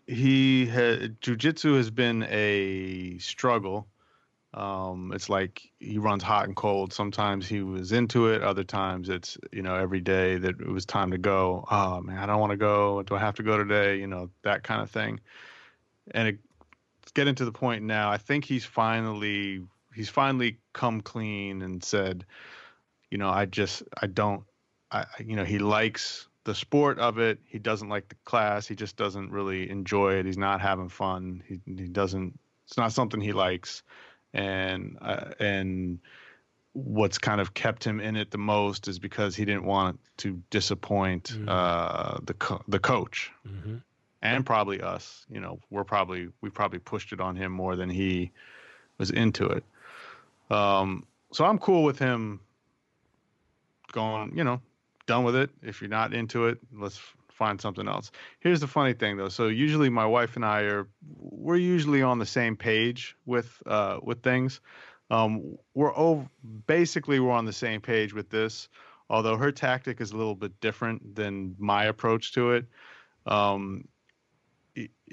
he 0.07 0.65
had 0.67 1.19
jujitsu 1.21 1.77
has 1.77 1.89
been 1.91 2.23
a 2.29 3.17
struggle 3.19 3.87
Um, 4.53 5.11
it's 5.13 5.29
like 5.29 5.71
he 5.79 5.97
runs 5.99 6.23
hot 6.23 6.47
and 6.47 6.55
cold. 6.55 6.93
Sometimes 6.93 7.47
he 7.47 7.61
was 7.61 7.91
into 7.91 8.29
it. 8.29 8.41
Other 8.43 8.63
times 8.63 9.09
it's 9.09 9.37
you 9.51 9.61
know 9.61 9.75
every 9.75 10.01
day 10.01 10.37
that 10.37 10.61
it 10.61 10.67
was 10.67 10.85
time 10.85 11.11
to 11.11 11.17
go. 11.19 11.65
Oh 11.69 12.01
man, 12.01 12.17
I 12.19 12.25
don't 12.25 12.39
want 12.39 12.51
to 12.51 12.57
go. 12.57 13.03
Do 13.03 13.15
I 13.15 13.19
have 13.19 13.35
to 13.35 13.43
go 13.43 13.57
today? 13.57 13.97
You 13.99 14.07
know 14.07 14.29
that 14.43 14.63
kind 14.63 14.81
of 14.81 14.89
thing. 14.91 15.19
And 16.11 16.27
it, 16.29 16.39
it's 17.03 17.11
getting 17.13 17.35
to 17.35 17.45
the 17.45 17.51
point 17.51 17.83
now. 17.83 18.11
I 18.11 18.17
think 18.17 18.45
he's 18.45 18.65
finally 18.65 19.61
he's 19.95 20.09
finally 20.09 20.59
come 20.73 21.01
clean 21.01 21.61
and 21.61 21.83
said, 21.83 22.25
you 23.11 23.17
know, 23.17 23.29
I 23.29 23.45
just 23.45 23.83
I 24.01 24.07
don't. 24.07 24.43
I 24.91 25.05
you 25.19 25.35
know 25.35 25.45
he 25.45 25.59
likes 25.59 26.27
the 26.45 26.55
sport 26.55 26.97
of 26.99 27.19
it. 27.19 27.39
He 27.45 27.59
doesn't 27.59 27.89
like 27.89 28.07
the 28.07 28.15
class. 28.23 28.67
He 28.67 28.75
just 28.75 28.95
doesn't 28.95 29.31
really 29.31 29.69
enjoy 29.69 30.13
it. 30.13 30.25
He's 30.25 30.37
not 30.37 30.61
having 30.61 30.89
fun. 30.89 31.43
He 31.45 31.59
he 31.65 31.87
doesn't. 31.87 32.39
It's 32.65 32.77
not 32.77 32.93
something 32.93 33.21
he 33.21 33.33
likes 33.33 33.83
and 34.35 34.97
uh, 35.01 35.31
and 35.39 35.99
what's 36.73 37.17
kind 37.17 37.39
of 37.39 37.53
kept 37.53 37.83
him 37.83 37.99
in 38.01 38.17
it 38.17 38.29
the 38.29 38.37
most 38.37 38.87
is 38.87 38.99
because 38.99 39.35
he 39.35 39.45
didn't 39.45 39.63
want 39.63 39.97
to 40.17 40.41
disappoint 40.49 41.31
mm-hmm. 41.33 41.47
uh, 41.47 42.19
the 42.23 42.33
co- 42.33 42.61
the 42.67 42.79
coach 42.79 43.31
mm-hmm. 43.47 43.77
and 44.21 44.45
probably 44.45 44.81
us. 44.81 45.25
You 45.29 45.39
know, 45.39 45.59
we're 45.71 45.85
probably 45.85 46.27
we 46.41 46.49
probably 46.49 46.79
pushed 46.79 47.13
it 47.13 47.21
on 47.21 47.35
him 47.35 47.51
more 47.51 47.75
than 47.75 47.89
he 47.89 48.31
was 48.97 49.09
into 49.09 49.47
it. 49.47 49.63
Um, 50.51 51.05
so 51.31 51.45
I'm 51.45 51.57
cool 51.57 51.83
with 51.83 51.97
him 51.97 52.41
going. 53.93 54.37
You 54.37 54.43
know, 54.43 54.61
done 55.05 55.23
with 55.23 55.35
it. 55.35 55.49
If 55.61 55.81
you're 55.81 55.89
not 55.89 56.13
into 56.13 56.47
it, 56.47 56.59
let's 56.73 56.99
find 57.29 57.59
something 57.59 57.87
else. 57.87 58.11
Here's 58.39 58.59
the 58.61 58.67
funny 58.67 58.93
thing 58.93 59.17
though. 59.17 59.29
So 59.29 59.47
usually 59.47 59.89
my 59.89 60.05
wife 60.05 60.35
and 60.35 60.45
I 60.45 60.61
are 60.61 60.87
we're 61.17 61.57
usually 61.57 62.01
on 62.01 62.19
the 62.19 62.25
same 62.25 62.55
page 62.55 63.15
with 63.25 63.61
uh, 63.65 63.99
with 64.01 64.23
things. 64.23 64.61
Um, 65.11 65.57
we're 65.73 65.95
over, 65.95 66.27
basically 66.65 67.19
we're 67.19 67.31
on 67.31 67.45
the 67.45 67.53
same 67.53 67.79
page 67.79 68.13
with 68.13 68.29
this, 68.29 68.69
although 69.09 69.37
her 69.37 69.51
tactic 69.51 70.01
is 70.01 70.11
a 70.11 70.17
little 70.17 70.33
bit 70.35 70.59
different 70.61 71.15
than 71.15 71.55
my 71.59 71.85
approach 71.85 72.33
to 72.33 72.53
it. 72.53 72.65
Um, 73.27 73.87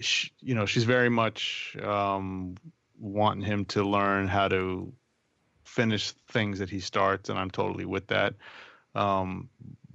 she, 0.01 0.33
you 0.41 0.55
know, 0.55 0.65
she's 0.67 0.85
very 0.85 1.11
much 1.11 1.77
um, 1.83 2.57
wanting 2.99 3.45
him 3.45 3.65
to 3.67 3.85
learn 3.85 4.29
how 4.29 4.49
to 4.49 4.93
finish 5.65 6.13
things 6.29 6.59
that 6.59 6.71
he 6.71 6.81
starts, 6.81 7.29
and 7.29 7.39
I'm 7.39 7.51
totally 7.51 7.85
with 7.85 8.07
that. 8.09 8.35
Um, 8.95 9.49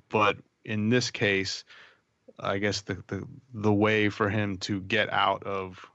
but 0.10 0.38
in 0.66 0.90
this 0.90 1.12
case, 1.12 1.64
I 2.40 2.58
guess 2.58 2.82
the, 2.82 3.04
the 3.08 3.28
the 3.54 3.74
way 3.74 4.10
for 4.10 4.30
him 4.30 4.58
to 4.58 4.82
get 4.82 5.12
out 5.12 5.44
of 5.44 5.86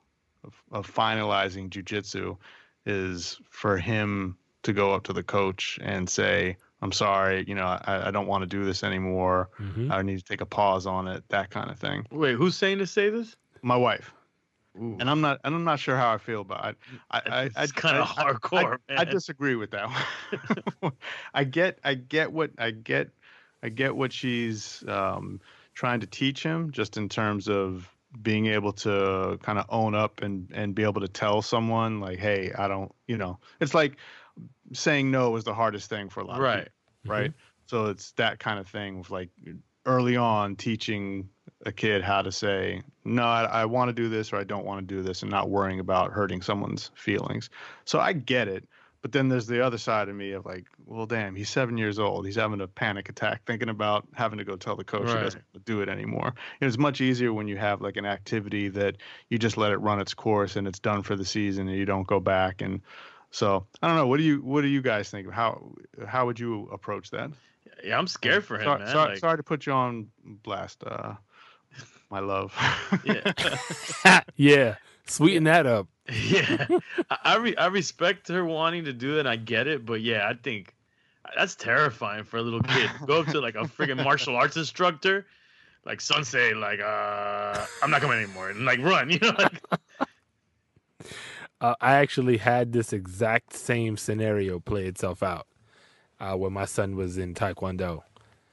of, 0.45 0.55
of 0.73 0.93
finalizing 0.93 1.71
jujitsu 1.71 2.37
is 2.85 3.41
for 3.51 3.77
him 3.77 4.37
to 4.65 4.73
go 4.73 4.93
up 4.93 5.05
to 5.05 5.13
the 5.13 5.23
coach 5.23 5.79
and 5.83 6.09
say, 6.09 6.57
"I'm 6.81 6.93
sorry, 6.93 7.45
you 7.47 7.55
know, 7.55 7.67
I, 7.67 8.09
I 8.09 8.11
don't 8.11 8.27
want 8.27 8.43
to 8.43 8.47
do 8.47 8.65
this 8.65 8.83
anymore. 8.83 9.51
Mm-hmm. 9.61 9.93
I 9.93 10.03
need 10.03 10.19
to 10.19 10.25
take 10.25 10.41
a 10.41 10.47
pause 10.47 10.87
on 10.87 11.07
it." 11.07 11.23
That 11.29 11.51
kind 11.51 11.71
of 11.71 11.79
thing. 11.79 12.07
Wait, 12.11 12.35
who's 12.35 12.57
saying 12.57 12.79
to 12.79 12.87
say 12.87 13.11
this? 13.11 13.37
My 13.63 13.77
wife. 13.77 14.13
Ooh. 14.81 14.97
And 14.99 15.11
I'm 15.11 15.21
not, 15.21 15.41
and 15.45 15.55
I'm 15.55 15.65
not 15.65 15.79
sure 15.79 15.97
how 15.97 16.15
I 16.15 16.19
feel 16.19 16.41
about 16.41 16.71
it. 16.71 16.77
I, 17.11 17.21
I, 17.27 17.63
it's 17.63 17.73
kind 17.73 17.99
of 17.99 18.07
hardcore. 18.07 18.79
I, 18.89 19.03
I, 19.03 19.05
disagree 19.05 19.55
with 19.55 19.71
that. 19.73 19.91
I 21.35 21.45
get, 21.45 21.79
I 21.85 21.95
get 21.95 22.33
what, 22.33 22.53
I 22.57 22.71
get, 22.71 23.11
I 23.63 23.69
get 23.69 23.95
what 23.95 24.13
she's 24.13 24.83
um, 24.89 25.41
trying 25.75 26.01
to 26.01 26.07
teach 26.07 26.43
him, 26.43 26.73
just 26.73 26.97
in 26.97 27.09
terms 27.09 27.49
of 27.49 27.89
being 28.21 28.47
able 28.47 28.73
to 28.73 29.39
kind 29.43 29.59
of 29.59 29.65
own 29.69 29.95
up 29.95 30.23
and 30.23 30.51
and 30.53 30.75
be 30.75 30.83
able 30.83 31.01
to 31.01 31.09
tell 31.09 31.43
someone 31.43 32.01
like, 32.01 32.19
hey, 32.19 32.53
I 32.57 32.69
don't, 32.69 32.93
you 33.07 33.17
know, 33.17 33.39
it's 33.61 33.75
like 33.75 33.97
saying 34.73 35.11
no 35.11 35.37
is 35.37 35.45
the 35.45 35.55
hardest 35.55 35.89
thing 35.89 36.09
for 36.09 36.21
a 36.21 36.25
lot 36.25 36.41
right. 36.41 36.59
of 36.59 36.69
people, 37.03 37.17
right? 37.17 37.31
Mm-hmm. 37.31 37.39
So 37.67 37.87
it's 37.87 38.13
that 38.13 38.39
kind 38.39 38.59
of 38.59 38.69
thing 38.69 38.99
with 38.99 39.11
like 39.11 39.31
early 39.87 40.17
on 40.17 40.57
teaching 40.57 41.29
a 41.65 41.73
kid 41.73 42.03
how 42.03 42.23
to 42.23 42.33
say 42.33 42.83
no 43.05 43.23
I, 43.23 43.45
I 43.45 43.65
want 43.67 43.89
to 43.89 43.93
do 43.93 44.09
this 44.09 44.33
or 44.33 44.37
i 44.37 44.45
don't 44.45 44.65
want 44.65 44.87
to 44.87 44.95
do 44.95 45.03
this 45.03 45.23
and 45.23 45.31
not 45.31 45.49
worrying 45.49 45.81
about 45.81 46.13
hurting 46.13 46.43
someone's 46.43 46.91
feelings 46.95 47.51
so 47.85 48.01
i 48.01 48.13
get 48.13 48.49
it 48.49 48.69
but 49.03 49.11
then 49.11 49.29
there's 49.29 49.49
the 49.49 49.65
other 49.65 49.79
side 49.79 50.09
of 50.09 50.15
me 50.15 50.31
of 50.31 50.47
like, 50.47 50.65
well, 50.87 51.07
damn, 51.07 51.35
he's 51.35 51.51
seven 51.51 51.77
years 51.77 51.99
old. 51.99 52.25
He's 52.25 52.37
having 52.37 52.61
a 52.61 52.69
panic 52.69 53.09
attack 53.09 53.43
thinking 53.45 53.69
about 53.69 54.07
having 54.15 54.39
to 54.39 54.45
go 54.45 54.55
tell 54.55 54.77
the 54.77 54.85
coach 54.85 55.07
right. 55.07 55.19
he 55.19 55.25
doesn't 55.25 55.65
do 55.65 55.83
it 55.83 55.89
anymore. 55.89 56.35
it's 56.61 56.79
much 56.79 57.01
easier 57.01 57.33
when 57.33 57.49
you 57.49 57.57
have 57.57 57.81
like 57.81 57.97
an 57.97 58.07
activity 58.07 58.69
that 58.69 58.97
you 59.29 59.39
just 59.39 59.57
let 59.57 59.73
it 59.73 59.79
run 59.79 60.01
its 60.01 60.15
course 60.15 60.55
and 60.55 60.69
it's 60.69 60.79
done 60.79 61.03
for 61.03 61.17
the 61.17 61.25
season 61.25 61.69
and 61.69 61.77
you 61.77 61.85
don't 61.85 62.07
go 62.07 62.21
back. 62.21 62.63
And 62.63 62.81
so 63.33 63.67
I 63.83 63.89
don't 63.89 63.97
know. 63.97 64.07
What 64.07 64.19
do 64.19 64.23
you 64.23 64.39
What 64.39 64.63
do 64.63 64.69
you 64.69 64.83
guys 64.83 65.11
think? 65.11 65.29
How 65.31 65.73
How 66.07 66.27
would 66.27 66.39
you 66.39 66.69
approach 66.73 67.11
that? 67.11 67.33
Yeah, 67.83 67.99
I'm 67.99 68.07
scared 68.07 68.45
for 68.45 68.57
him, 68.57 68.65
sorry, 68.65 68.79
man. 68.79 68.89
Sorry, 68.89 69.09
like... 69.11 69.19
sorry 69.19 69.37
to 69.39 69.43
put 69.43 69.67
you 69.67 69.73
on 69.73 70.09
blast. 70.25 70.85
Uh, 70.87 71.15
my 72.09 72.21
love. 72.21 72.55
yeah. 73.05 73.33
yeah. 74.37 74.77
Sweeten 75.07 75.45
that 75.45 75.67
up. 75.67 75.89
Yeah, 76.13 76.67
I 77.25 77.37
re- 77.37 77.57
I 77.57 77.67
respect 77.67 78.29
her 78.29 78.45
wanting 78.45 78.85
to 78.87 78.93
do 78.93 79.17
that. 79.17 79.27
I 79.27 79.37
get 79.37 79.67
it, 79.67 79.87
but 79.87 80.01
yeah, 80.01 80.29
I 80.29 80.35
think 80.35 80.75
that's 81.37 81.55
terrifying 81.55 82.25
for 82.25 82.39
a 82.39 82.43
little 82.43 82.61
kid. 82.61 82.91
Go 83.07 83.21
up 83.21 83.27
to 83.29 83.41
like 83.41 83.55
a 83.55 83.65
freaking 83.65 84.03
martial 84.03 84.35
arts 84.35 84.57
instructor, 84.57 85.27
like 85.85 86.01
Sensei, 86.01 86.55
like 86.55 86.81
uh, 86.81 87.65
I'm 87.83 87.91
not 87.91 88.01
coming 88.01 88.19
anymore, 88.19 88.51
and 88.51 88.65
like 88.65 88.81
run, 88.81 89.11
you 89.11 89.19
know. 89.21 89.33
Like... 89.39 89.63
Uh, 91.61 91.75
I 91.81 91.95
actually 91.95 92.39
had 92.39 92.73
this 92.73 92.93
exact 92.93 93.55
same 93.55 93.97
scenario 93.97 94.59
play 94.59 94.87
itself 94.87 95.23
out 95.23 95.47
uh, 96.19 96.35
when 96.37 96.53
my 96.53 96.65
son 96.65 96.97
was 96.97 97.17
in 97.17 97.35
Taekwondo. 97.35 98.03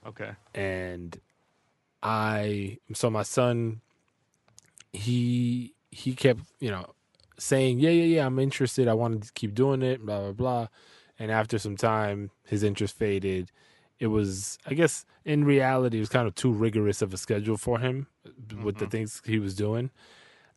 Okay. 0.05 0.31
And 0.53 1.19
I, 2.03 2.77
so 2.93 3.09
my 3.09 3.23
son, 3.23 3.81
he 4.93 5.73
he 5.91 6.13
kept, 6.13 6.41
you 6.59 6.69
know, 6.69 6.93
saying, 7.39 7.79
"Yeah, 7.79 7.89
yeah, 7.89 8.03
yeah, 8.03 8.25
I'm 8.25 8.39
interested. 8.39 8.87
I 8.87 8.93
wanted 8.93 9.23
to 9.23 9.33
keep 9.33 9.53
doing 9.53 9.81
it." 9.81 10.05
Blah 10.05 10.19
blah 10.19 10.31
blah. 10.31 10.67
And 11.17 11.31
after 11.31 11.59
some 11.59 11.75
time, 11.75 12.31
his 12.45 12.63
interest 12.63 12.97
faded. 12.97 13.51
It 13.99 14.07
was, 14.07 14.57
I 14.65 14.73
guess, 14.73 15.05
in 15.25 15.43
reality, 15.43 15.97
it 15.97 15.99
was 15.99 16.07
kind 16.07 16.25
of 16.25 16.33
too 16.33 16.53
rigorous 16.53 17.01
of 17.01 17.13
a 17.13 17.17
schedule 17.17 17.57
for 17.57 17.79
him 17.79 18.07
mm-hmm. 18.25 18.63
with 18.63 18.77
the 18.77 18.85
mm-hmm. 18.85 18.91
things 18.91 19.21
he 19.25 19.39
was 19.39 19.53
doing 19.55 19.91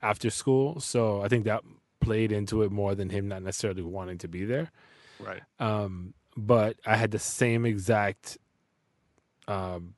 after 0.01 0.31
school. 0.31 0.79
So 0.79 1.23
I 1.23 1.29
think 1.29 1.45
that 1.45 1.65
played 2.01 2.31
into 2.31 2.63
it 2.63 2.71
more 2.71 2.95
than 2.95 3.09
him 3.09 3.29
not 3.29 3.43
necessarily 3.43 3.83
wanting 3.83 4.19
to 4.19 4.29
be 4.29 4.45
there. 4.45 4.71
Right. 5.19 5.43
Um, 5.59 6.15
but 6.37 6.77
I 6.87 6.97
had 6.97 7.11
the 7.11 7.19
same 7.19 7.65
exact, 7.65 8.39
um, 9.49 9.95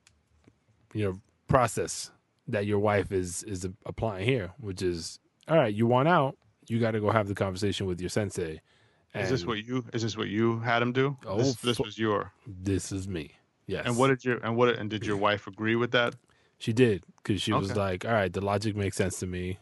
you 0.93 1.03
know, 1.03 1.19
process 1.47 2.11
that 2.47 2.65
your 2.65 2.79
wife 2.79 3.11
is 3.11 3.43
is 3.43 3.67
applying 3.85 4.25
here, 4.25 4.51
which 4.59 4.81
is 4.81 5.19
all 5.47 5.57
right. 5.57 5.73
You 5.73 5.87
want 5.87 6.07
out, 6.07 6.37
you 6.67 6.79
got 6.79 6.91
to 6.91 6.99
go 6.99 7.11
have 7.11 7.27
the 7.27 7.35
conversation 7.35 7.85
with 7.85 7.99
your 7.99 8.09
sensei. 8.09 8.61
And 9.13 9.23
is 9.23 9.29
this 9.29 9.45
what 9.45 9.65
you? 9.65 9.85
Is 9.93 10.01
this 10.01 10.17
what 10.17 10.27
you 10.27 10.59
had 10.59 10.81
him 10.81 10.91
do? 10.91 11.17
Oh, 11.25 11.37
this, 11.37 11.55
this 11.55 11.79
was 11.79 11.97
your. 11.97 12.33
This 12.45 12.91
is 12.91 13.07
me. 13.07 13.31
Yes. 13.67 13.85
And 13.85 13.97
what 13.97 14.07
did 14.07 14.23
your 14.25 14.37
and 14.37 14.55
what 14.55 14.69
and 14.77 14.89
did 14.89 15.05
your 15.05 15.17
wife 15.17 15.47
agree 15.47 15.75
with 15.75 15.91
that? 15.91 16.15
She 16.57 16.73
did 16.73 17.03
because 17.17 17.41
she 17.41 17.53
okay. 17.53 17.59
was 17.59 17.75
like, 17.75 18.05
"All 18.05 18.11
right, 18.11 18.31
the 18.31 18.41
logic 18.41 18.75
makes 18.75 18.97
sense 18.97 19.19
to 19.19 19.27
me. 19.27 19.59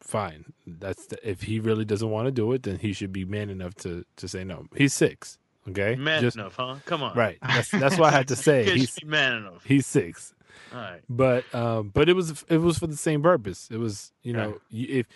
Fine. 0.00 0.52
That's 0.66 1.06
the, 1.06 1.28
if 1.28 1.42
he 1.42 1.60
really 1.60 1.84
doesn't 1.84 2.10
want 2.10 2.26
to 2.26 2.32
do 2.32 2.52
it, 2.52 2.62
then 2.62 2.78
he 2.78 2.92
should 2.92 3.12
be 3.12 3.24
man 3.24 3.50
enough 3.50 3.74
to 3.76 4.04
to 4.16 4.28
say 4.28 4.44
no. 4.44 4.66
He's 4.76 4.94
six. 4.94 5.38
Okay, 5.68 5.94
man 5.94 6.22
Just, 6.22 6.36
enough, 6.36 6.56
huh? 6.56 6.76
Come 6.86 7.02
on. 7.02 7.16
Right. 7.16 7.38
That's 7.42 7.70
that's 7.70 7.98
what 7.98 8.12
I 8.12 8.16
had 8.16 8.28
to 8.28 8.36
say. 8.48 8.64
he's 8.64 9.02
man 9.04 9.34
enough. 9.34 9.64
He's 9.64 9.86
six. 9.86 10.34
All 10.72 10.80
right. 10.80 11.00
But 11.08 11.52
um, 11.54 11.90
but 11.92 12.08
it 12.08 12.14
was 12.14 12.44
it 12.48 12.58
was 12.58 12.78
for 12.78 12.86
the 12.86 12.96
same 12.96 13.22
purpose. 13.22 13.68
It 13.70 13.78
was 13.78 14.12
you 14.22 14.32
know 14.32 14.58
if 14.70 15.06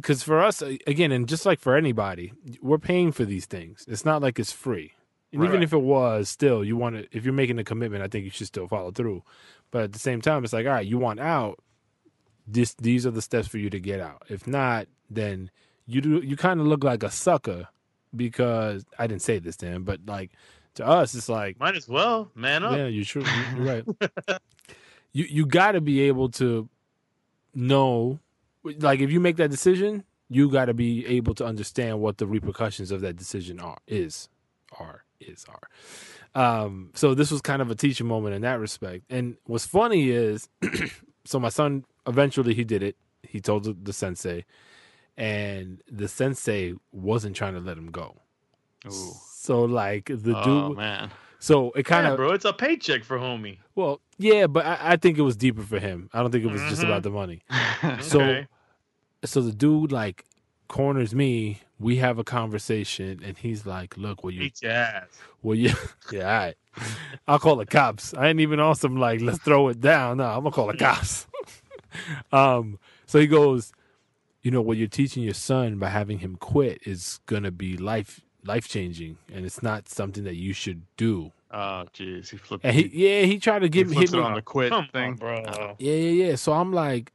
because 0.00 0.22
for 0.22 0.40
us 0.40 0.62
again, 0.62 1.12
and 1.12 1.28
just 1.28 1.46
like 1.46 1.60
for 1.60 1.76
anybody, 1.76 2.32
we're 2.60 2.78
paying 2.78 3.12
for 3.12 3.24
these 3.24 3.46
things. 3.46 3.84
It's 3.88 4.04
not 4.04 4.22
like 4.22 4.38
it's 4.38 4.52
free. 4.52 4.92
And 5.32 5.42
right. 5.42 5.48
even 5.48 5.62
if 5.62 5.72
it 5.72 5.82
was, 5.82 6.28
still, 6.28 6.64
you 6.64 6.76
want 6.76 6.96
to. 6.96 7.16
If 7.16 7.24
you're 7.24 7.34
making 7.34 7.58
a 7.58 7.64
commitment, 7.64 8.02
I 8.02 8.08
think 8.08 8.24
you 8.24 8.30
should 8.30 8.46
still 8.46 8.66
follow 8.66 8.90
through. 8.90 9.22
But 9.70 9.82
at 9.82 9.92
the 9.92 9.98
same 9.98 10.20
time, 10.20 10.42
it's 10.42 10.52
like, 10.52 10.66
all 10.66 10.72
right, 10.72 10.86
you 10.86 10.98
want 10.98 11.20
out. 11.20 11.60
This, 12.46 12.74
these 12.74 13.06
are 13.06 13.12
the 13.12 13.22
steps 13.22 13.46
for 13.46 13.58
you 13.58 13.70
to 13.70 13.78
get 13.78 14.00
out. 14.00 14.24
If 14.28 14.48
not, 14.48 14.88
then 15.08 15.50
you 15.86 16.00
do. 16.00 16.20
You 16.24 16.36
kind 16.36 16.60
of 16.60 16.66
look 16.66 16.82
like 16.82 17.02
a 17.02 17.10
sucker 17.10 17.68
because 18.14 18.84
I 18.98 19.06
didn't 19.06 19.22
say 19.22 19.38
this 19.38 19.60
him, 19.60 19.84
but 19.84 20.00
like 20.06 20.32
to 20.74 20.86
us, 20.86 21.14
it's 21.14 21.28
like 21.28 21.60
might 21.60 21.76
as 21.76 21.88
well, 21.88 22.30
man 22.34 22.64
up. 22.64 22.76
Yeah, 22.76 22.86
you 22.86 23.04
sure 23.04 23.22
you're 23.54 23.64
right. 23.64 23.84
you 25.12 25.24
you 25.24 25.46
got 25.46 25.72
to 25.72 25.80
be 25.80 26.02
able 26.02 26.28
to 26.30 26.68
know 27.54 28.18
like 28.64 29.00
if 29.00 29.10
you 29.10 29.20
make 29.20 29.36
that 29.36 29.50
decision, 29.50 30.04
you 30.28 30.50
got 30.50 30.66
to 30.66 30.74
be 30.74 31.06
able 31.06 31.34
to 31.34 31.44
understand 31.44 32.00
what 32.00 32.18
the 32.18 32.26
repercussions 32.26 32.90
of 32.90 33.00
that 33.00 33.16
decision 33.16 33.60
are 33.60 33.78
is 33.86 34.28
are 34.78 35.04
is 35.20 35.44
are. 35.48 35.68
Um, 36.40 36.90
so 36.94 37.14
this 37.14 37.30
was 37.30 37.40
kind 37.40 37.60
of 37.60 37.70
a 37.70 37.74
teaching 37.74 38.06
moment 38.06 38.34
in 38.36 38.42
that 38.42 38.60
respect. 38.60 39.04
And 39.10 39.36
what's 39.44 39.66
funny 39.66 40.10
is, 40.10 40.48
so 41.24 41.40
my 41.40 41.48
son 41.48 41.84
eventually 42.06 42.54
he 42.54 42.64
did 42.64 42.82
it. 42.82 42.96
He 43.22 43.40
told 43.40 43.64
the, 43.64 43.72
the 43.74 43.92
sensei, 43.92 44.44
and 45.16 45.80
the 45.90 46.08
sensei 46.08 46.74
wasn't 46.92 47.36
trying 47.36 47.54
to 47.54 47.60
let 47.60 47.76
him 47.76 47.90
go. 47.90 48.16
Ooh. 48.86 49.12
So 49.34 49.62
like 49.64 50.06
the 50.06 50.34
Oh 50.36 50.68
dude, 50.68 50.76
man. 50.78 51.10
so 51.38 51.70
it 51.72 51.84
kind 51.84 52.06
yeah, 52.06 52.12
of 52.12 52.16
bro, 52.16 52.32
it's 52.32 52.44
a 52.44 52.52
paycheck 52.52 53.04
for 53.04 53.18
homie. 53.18 53.58
well, 53.74 54.00
yeah, 54.20 54.46
but 54.46 54.64
I, 54.66 54.78
I 54.92 54.96
think 54.96 55.18
it 55.18 55.22
was 55.22 55.36
deeper 55.36 55.62
for 55.62 55.78
him. 55.78 56.08
I 56.12 56.20
don't 56.20 56.30
think 56.30 56.44
it 56.44 56.52
was 56.52 56.62
just 56.68 56.82
Mhm. 56.82 56.86
about 56.86 57.02
the 57.02 57.10
money. 57.10 57.40
So 58.02 58.20
Okay. 58.22 58.46
so 59.24 59.40
the 59.42 59.52
dude 59.52 59.90
like 59.92 60.24
corners 60.68 61.14
me. 61.14 61.60
We 61.78 61.96
have 61.96 62.18
a 62.18 62.24
conversation, 62.24 63.20
and 63.24 63.38
he's 63.38 63.64
like, 63.64 63.96
"Look, 63.96 64.22
will 64.22 64.32
you 64.32 64.40
Beat 64.40 64.62
your 64.62 64.72
ass. 64.72 65.08
Well, 65.42 65.56
yeah, 65.56 65.74
yeah, 66.12 66.24
all 66.30 66.38
right. 66.46 66.56
I'll 67.26 67.38
call 67.38 67.56
the 67.56 67.64
cops. 67.66 68.12
I 68.14 68.28
ain't 68.28 68.40
even 68.40 68.60
on 68.60 68.74
some 68.74 68.96
like 68.98 69.20
let's 69.22 69.38
throw 69.38 69.68
it 69.68 69.80
down. 69.80 70.18
No, 70.18 70.24
I'm 70.26 70.42
gonna 70.44 70.50
call 70.50 70.66
the 70.68 70.76
cops. 70.88 71.26
um, 72.32 72.78
so 73.06 73.18
he 73.18 73.26
goes, 73.26 73.72
you 74.42 74.50
know, 74.50 74.60
what 74.60 74.76
you're 74.76 74.88
teaching 74.88 75.22
your 75.22 75.34
son 75.34 75.78
by 75.78 75.88
having 75.88 76.18
him 76.18 76.36
quit 76.36 76.80
is 76.86 77.18
gonna 77.26 77.50
be 77.50 77.76
life 77.78 78.20
life 78.44 78.68
changing, 78.68 79.16
and 79.32 79.44
it's 79.46 79.62
not 79.62 79.88
something 79.88 80.24
that 80.24 80.36
you 80.36 80.52
should 80.52 80.82
do. 80.96 81.32
Oh 81.52 81.84
jeez, 81.94 82.30
he 82.30 82.36
flipped. 82.36 82.64
And 82.64 82.74
he, 82.74 82.90
yeah, 82.92 83.22
he 83.22 83.38
tried 83.38 83.60
to 83.60 83.66
he 83.66 83.70
give 83.70 83.88
hit 83.88 83.96
flips 83.96 84.12
me. 84.12 84.20
on 84.20 84.34
the 84.34 84.42
quit 84.42 84.70
Come 84.70 84.86
thing. 84.92 85.10
on, 85.10 85.14
bro. 85.16 85.42
Yeah, 85.78 85.92
yeah, 85.94 86.26
yeah. 86.26 86.34
So 86.36 86.52
I'm 86.52 86.72
like, 86.72 87.12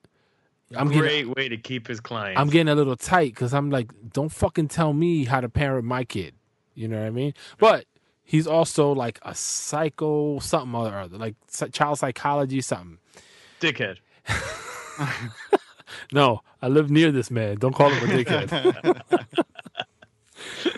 I'm 0.75 0.87
getting, 0.87 1.01
Great 1.01 1.29
way 1.35 1.47
to 1.49 1.57
keep 1.57 1.87
his 1.87 1.99
client. 2.01 2.37
I'm 2.37 2.49
getting 2.49 2.67
a 2.67 2.75
little 2.75 2.97
tight 2.97 3.33
because 3.33 3.53
I'm 3.53 3.69
like, 3.69 3.91
don't 4.11 4.29
fucking 4.29 4.67
tell 4.67 4.91
me 4.93 5.23
how 5.25 5.39
to 5.41 5.47
parent 5.47 5.85
my 5.85 6.03
kid. 6.03 6.35
You 6.73 6.87
know 6.89 6.99
what 6.99 7.07
I 7.07 7.11
mean? 7.11 7.33
But 7.59 7.85
he's 8.23 8.45
also 8.47 8.91
like 8.91 9.19
a 9.21 9.33
psycho 9.33 10.39
something 10.39 10.75
or 10.75 10.97
other, 10.99 11.17
like 11.17 11.35
child 11.71 11.99
psychology 11.99 12.59
something. 12.61 12.97
dickhead. 13.61 13.97
No, 16.11 16.41
I 16.61 16.67
live 16.67 16.89
near 16.89 17.11
this 17.11 17.29
man. 17.31 17.57
Don't 17.57 17.73
call 17.73 17.89
him 17.89 18.09
a 18.09 18.13
dickhead. 18.23 19.01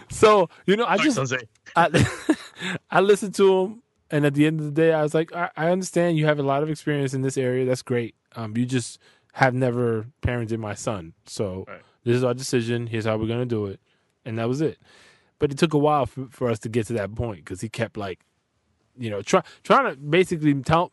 so 0.11 0.49
you 0.65 0.75
know, 0.75 0.85
I 0.85 0.97
Sorry, 0.97 1.07
just 1.07 1.15
Sensei. 1.15 1.47
I, 1.75 1.89
I 2.89 3.01
listened 3.01 3.35
to 3.35 3.59
him, 3.59 3.83
and 4.11 4.25
at 4.25 4.33
the 4.33 4.45
end 4.45 4.59
of 4.59 4.65
the 4.65 4.71
day, 4.71 4.93
I 4.93 5.03
was 5.03 5.13
like, 5.13 5.33
I, 5.35 5.49
I 5.55 5.69
understand 5.69 6.17
you 6.17 6.25
have 6.25 6.39
a 6.39 6.43
lot 6.43 6.63
of 6.63 6.69
experience 6.69 7.13
in 7.13 7.21
this 7.21 7.37
area. 7.37 7.65
That's 7.65 7.81
great. 7.81 8.15
Um, 8.35 8.55
you 8.57 8.65
just 8.65 8.99
have 9.33 9.53
never 9.53 10.07
parented 10.21 10.59
my 10.59 10.73
son, 10.73 11.13
so 11.25 11.65
Right. 11.67 11.81
this 12.03 12.15
is 12.15 12.23
our 12.23 12.33
decision. 12.33 12.87
Here's 12.87 13.05
how 13.05 13.17
we're 13.17 13.27
gonna 13.27 13.45
do 13.45 13.65
it, 13.67 13.79
and 14.25 14.37
that 14.39 14.47
was 14.47 14.61
it. 14.61 14.79
But 15.39 15.51
it 15.51 15.57
took 15.59 15.73
a 15.73 15.77
while 15.77 16.05
for, 16.07 16.27
for 16.31 16.49
us 16.49 16.59
to 16.59 16.69
get 16.69 16.87
to 16.87 16.93
that 16.93 17.13
point 17.13 17.45
because 17.45 17.61
he 17.61 17.69
kept 17.69 17.95
like, 17.97 18.19
you 18.97 19.09
know, 19.11 19.21
try, 19.21 19.43
trying 19.63 19.91
to 19.93 19.97
basically 19.99 20.53
tell 20.63 20.91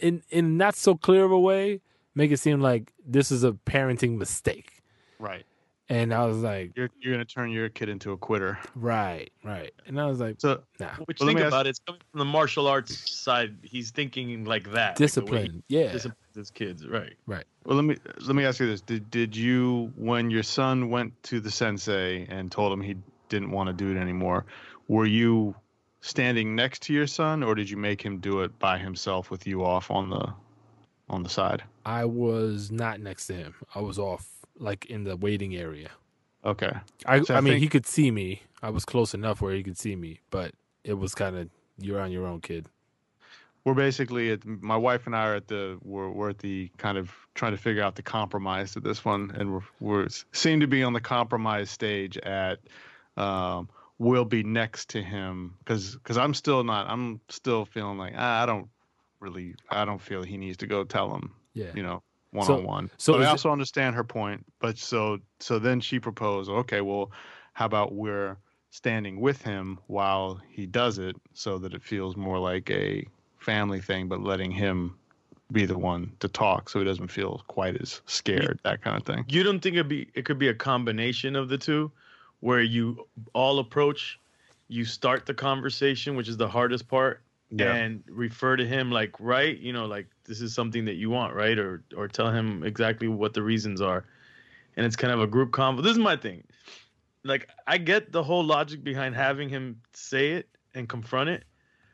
in 0.00 0.22
in 0.30 0.56
not 0.56 0.74
so 0.74 0.94
clear 0.96 1.24
of 1.24 1.32
a 1.32 1.38
way, 1.38 1.82
make 2.14 2.30
it 2.30 2.38
seem 2.38 2.60
like 2.60 2.92
this 3.06 3.30
is 3.30 3.44
a 3.44 3.52
parenting 3.52 4.16
mistake. 4.16 4.82
right. 5.18 5.44
And 5.90 6.14
I 6.14 6.24
was 6.24 6.38
like, 6.38 6.72
You're 6.76 6.88
you're 6.98 7.12
gonna 7.12 7.24
turn 7.26 7.50
your 7.50 7.68
kid 7.68 7.88
into 7.90 8.12
a 8.12 8.16
quitter. 8.16 8.58
right, 8.74 9.30
right. 9.44 9.70
And 9.86 10.00
I 10.00 10.06
was 10.06 10.18
like, 10.18 10.36
So 10.40 10.62
nah, 10.80 10.90
Which 11.04 11.20
Well, 11.20 11.26
think 11.28 11.38
me 11.38 11.44
ask- 11.44 11.48
about 11.52 11.66
it, 11.66 11.70
it's 11.70 11.78
coming 11.80 12.00
from 12.10 12.18
the 12.20 12.24
martial 12.24 12.66
arts 12.66 13.10
side. 13.10 13.56
He's 13.62 13.90
thinking 13.90 14.44
like 14.44 14.72
that. 14.72 14.98
like 14.98 15.12
the 15.12 15.20
way 15.20 15.42
discipline. 15.42 15.62
he 15.68 15.78
yeah, 15.80 15.92
disciplines 15.92 16.34
his 16.34 16.50
kids, 16.50 16.86
right? 16.86 17.12
right? 17.26 17.44
Well, 17.66 17.76
let 17.76 17.84
me 17.84 17.96
let 18.26 18.34
me 18.34 18.44
ask 18.46 18.60
you 18.60 18.66
this: 18.66 18.80
Did 18.80 19.10
did 19.10 19.36
you, 19.36 19.92
when 19.96 20.30
your 20.30 20.42
son 20.42 20.88
went 20.88 21.12
to 21.24 21.38
the 21.40 21.50
sensei 21.50 22.26
and 22.30 22.50
told 22.50 22.72
him 22.72 22.80
he 22.80 22.96
didn't 23.28 23.50
want 23.50 23.66
to 23.68 23.72
do 23.74 23.90
it 23.94 24.00
anymore, 24.00 24.46
were 24.88 25.06
you 25.06 25.54
standing 26.00 26.54
next 26.54 26.82
to 26.82 26.92
your 26.94 27.06
son, 27.06 27.42
or 27.42 27.54
did 27.54 27.68
you 27.68 27.76
make 27.76 28.00
him 28.02 28.18
do 28.20 28.40
it 28.40 28.58
by 28.58 28.78
himself 28.78 29.30
with 29.30 29.46
you 29.46 29.64
off 29.64 29.90
on 29.90 30.08
the 30.08 30.32
on 31.10 31.22
the 31.22 31.28
side? 31.28 31.62
I 31.84 32.06
was 32.06 32.70
not 32.70 33.00
next 33.00 33.26
to 33.26 33.34
him. 33.34 33.54
I 33.74 33.80
was 33.80 33.98
off, 33.98 34.26
like 34.58 34.86
in 34.86 35.04
the 35.04 35.16
waiting 35.16 35.54
area. 35.56 35.90
Okay, 36.44 36.72
I, 37.06 37.22
So 37.22 37.34
I, 37.34 37.38
I 37.38 37.40
mean, 37.40 37.58
he 37.58 37.68
could 37.68 37.86
see 37.86 38.10
me. 38.10 38.42
I 38.62 38.70
was 38.70 38.84
close 38.84 39.14
enough 39.14 39.40
where 39.40 39.54
he 39.54 39.62
could 39.62 39.78
see 39.78 39.96
me, 39.96 40.20
but 40.30 40.52
it 40.84 40.94
was 40.94 41.14
kind 41.14 41.36
of 41.36 41.48
you're 41.78 42.00
on 42.00 42.10
your 42.12 42.26
own, 42.26 42.40
kid. 42.40 42.66
we're 43.64 43.74
basically 43.74 44.30
at 44.32 44.44
my 44.44 44.76
wife 44.76 45.06
and 45.06 45.16
I 45.16 45.26
are 45.28 45.34
at 45.36 45.48
the 45.48 45.78
we're 45.82 46.10
we're 46.10 46.30
at 46.30 46.38
the 46.38 46.70
kind 46.76 46.98
of 46.98 47.10
trying 47.34 47.52
to 47.52 47.58
figure 47.58 47.82
out 47.82 47.96
the 47.96 48.02
compromise 48.02 48.72
to 48.72 48.80
this 48.80 49.04
one, 49.04 49.32
and 49.38 49.52
we're 49.52 49.60
we're 49.80 50.08
seem 50.32 50.60
to 50.60 50.66
be 50.66 50.82
on 50.82 50.92
the 50.92 51.00
compromise 51.00 51.70
stage 51.70 52.16
at. 52.18 52.60
Um, 53.16 53.68
we'll 53.98 54.24
be 54.24 54.42
next 54.42 54.90
to 54.90 55.00
him 55.02 55.54
because 55.60 55.94
because 55.94 56.18
I'm 56.18 56.34
still 56.34 56.64
not 56.64 56.88
I'm 56.90 57.20
still 57.28 57.64
feeling 57.64 57.96
like 57.96 58.12
ah, 58.16 58.42
I 58.42 58.46
don't 58.46 58.68
really 59.20 59.54
I 59.70 59.84
don't 59.84 60.00
feel 60.00 60.22
he 60.24 60.36
needs 60.36 60.56
to 60.58 60.66
go 60.66 60.82
tell 60.84 61.14
him 61.14 61.32
Yeah. 61.54 61.70
you 61.74 61.82
know 61.84 62.02
one 62.34 62.46
So- 62.46 62.56
on 62.58 62.64
one. 62.64 62.90
so 62.98 63.12
but 63.14 63.20
is 63.20 63.26
I 63.26 63.28
it- 63.28 63.32
also 63.32 63.50
understand 63.52 63.94
her 63.96 64.04
point. 64.04 64.44
But 64.60 64.76
so 64.78 65.18
so 65.38 65.58
then 65.58 65.80
she 65.80 65.98
proposed, 66.00 66.50
okay, 66.50 66.80
well, 66.80 67.10
how 67.54 67.66
about 67.66 67.94
we're 67.94 68.36
standing 68.70 69.20
with 69.20 69.40
him 69.42 69.78
while 69.86 70.40
he 70.50 70.66
does 70.66 70.98
it, 70.98 71.14
so 71.32 71.58
that 71.58 71.72
it 71.74 71.82
feels 71.82 72.16
more 72.16 72.38
like 72.40 72.68
a 72.70 73.06
family 73.38 73.80
thing, 73.80 74.08
but 74.08 74.20
letting 74.20 74.50
him 74.50 74.96
be 75.52 75.64
the 75.66 75.78
one 75.78 76.10
to 76.18 76.26
talk, 76.26 76.68
so 76.68 76.80
he 76.80 76.84
doesn't 76.84 77.08
feel 77.08 77.44
quite 77.46 77.80
as 77.80 78.00
scared, 78.06 78.58
that 78.64 78.80
kind 78.82 78.96
of 78.96 79.04
thing. 79.04 79.24
You 79.28 79.42
don't 79.44 79.60
think 79.60 79.76
it 79.76 79.86
be 79.88 80.08
it 80.14 80.24
could 80.24 80.38
be 80.38 80.48
a 80.48 80.54
combination 80.54 81.36
of 81.36 81.48
the 81.48 81.58
two, 81.58 81.92
where 82.40 82.62
you 82.62 83.06
all 83.32 83.60
approach, 83.60 84.18
you 84.68 84.84
start 84.84 85.26
the 85.26 85.34
conversation, 85.34 86.16
which 86.16 86.28
is 86.28 86.36
the 86.36 86.48
hardest 86.48 86.88
part, 86.88 87.20
and 87.62 88.02
refer 88.08 88.56
to 88.56 88.66
him 88.66 88.90
like 88.90 89.12
right, 89.20 89.58
you 89.58 89.72
know, 89.72 89.86
like 89.86 90.06
this 90.24 90.40
is 90.40 90.54
something 90.54 90.84
that 90.86 90.94
you 90.94 91.10
want, 91.10 91.34
right, 91.34 91.58
or 91.58 91.84
or 91.96 92.08
tell 92.08 92.30
him 92.30 92.62
exactly 92.64 93.08
what 93.08 93.34
the 93.34 93.42
reasons 93.42 93.80
are, 93.80 94.04
and 94.76 94.86
it's 94.86 94.96
kind 94.96 95.12
of 95.12 95.20
a 95.20 95.26
group 95.26 95.50
convo. 95.50 95.82
This 95.82 95.92
is 95.92 95.98
my 95.98 96.16
thing. 96.16 96.44
Like 97.22 97.48
I 97.66 97.78
get 97.78 98.12
the 98.12 98.22
whole 98.22 98.44
logic 98.44 98.84
behind 98.84 99.14
having 99.14 99.48
him 99.48 99.80
say 99.92 100.32
it 100.32 100.48
and 100.74 100.88
confront 100.88 101.30
it, 101.30 101.44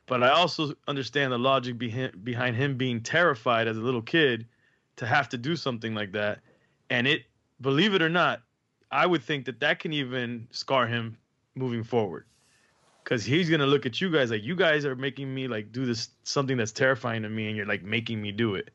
but 0.07 0.23
I 0.23 0.31
also 0.31 0.75
understand 0.89 1.33
the 1.33 1.39
logic 1.39 1.79
behind 1.79 2.25
behind 2.25 2.57
him 2.57 2.77
being 2.77 3.01
terrified 3.03 3.69
as 3.69 3.77
a 3.77 3.81
little 3.81 4.03
kid 4.03 4.47
to 4.97 5.07
have 5.07 5.29
to 5.31 5.39
do 5.39 5.57
something 5.57 5.95
like 5.95 6.13
that. 6.13 6.41
And 6.91 7.07
it 7.07 7.23
believe 7.61 7.95
it 7.95 8.03
or 8.03 8.09
not 8.09 8.43
i 8.91 9.07
would 9.07 9.23
think 9.23 9.45
that 9.45 9.61
that 9.61 9.79
can 9.79 9.93
even 9.93 10.47
scar 10.51 10.87
him 10.87 11.17
moving 11.55 11.83
forward 11.83 12.25
because 13.11 13.25
he's 13.25 13.51
gonna 13.51 13.67
look 13.67 13.85
at 13.87 14.01
you 14.01 14.09
guys 14.11 14.31
like 14.31 14.45
you 14.45 14.55
guys 14.55 14.85
are 14.85 14.95
making 14.95 15.35
me 15.35 15.49
like 15.49 15.73
do 15.73 15.85
this 15.85 16.11
something 16.23 16.57
that's 16.57 16.71
terrifying 16.73 17.23
to 17.23 17.29
me 17.29 17.49
and 17.49 17.57
you're 17.57 17.67
like 17.67 17.83
making 17.83 18.23
me 18.23 18.31
do 18.33 18.55
it 18.55 18.71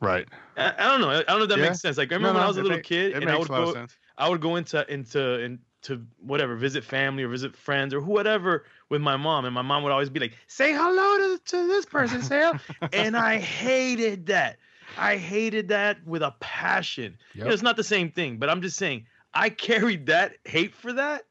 Right. 0.00 0.26
i, 0.56 0.72
I 0.76 0.88
don't 0.88 1.00
know 1.00 1.10
i 1.10 1.22
don't 1.22 1.38
know 1.38 1.44
if 1.44 1.48
that 1.50 1.58
Yeah. 1.58 1.64
makes 1.66 1.80
sense 1.80 1.96
like 1.96 2.10
i 2.10 2.16
remember 2.16 2.34
No, 2.34 2.40
when 2.40 2.40
no, 2.40 2.44
i 2.44 2.48
was 2.48 2.56
a 2.56 2.62
little 2.62 2.78
make- 2.78 2.84
kid 2.84 3.12
and 3.14 3.30
i 3.30 3.36
would 3.38 3.48
go 3.48 3.72
sense. 3.72 3.96
I 4.18 4.28
would 4.28 4.40
go 4.40 4.56
into 4.56 4.84
into 4.92 5.40
into 5.40 6.04
whatever, 6.20 6.54
visit 6.54 6.84
family 6.84 7.22
or 7.22 7.28
visit 7.28 7.56
friends 7.56 7.94
or 7.94 8.00
whatever 8.00 8.66
with 8.90 9.00
my 9.00 9.16
mom, 9.16 9.46
and 9.46 9.54
my 9.54 9.62
mom 9.62 9.82
would 9.82 9.90
always 9.90 10.10
be 10.10 10.20
like, 10.20 10.36
"Say 10.46 10.72
hello 10.72 11.36
to 11.36 11.42
to 11.44 11.66
this 11.66 11.86
person, 11.86 12.22
say," 12.22 12.38
hello." 12.40 12.58
and 12.92 13.16
I 13.16 13.38
hated 13.38 14.26
that. 14.26 14.58
I 14.98 15.16
hated 15.16 15.68
that 15.68 16.06
with 16.06 16.22
a 16.22 16.32
passion. 16.40 17.16
You 17.34 17.44
know, 17.44 17.50
it's 17.50 17.62
not 17.62 17.76
the 17.76 17.82
same 17.82 18.10
thing, 18.12 18.36
but 18.36 18.48
I'm 18.50 18.60
just 18.62 18.76
saying 18.76 19.06
I 19.34 19.48
carried 19.48 20.06
that 20.06 20.34
hate 20.44 20.74
for 20.74 20.92
that, 20.92 21.22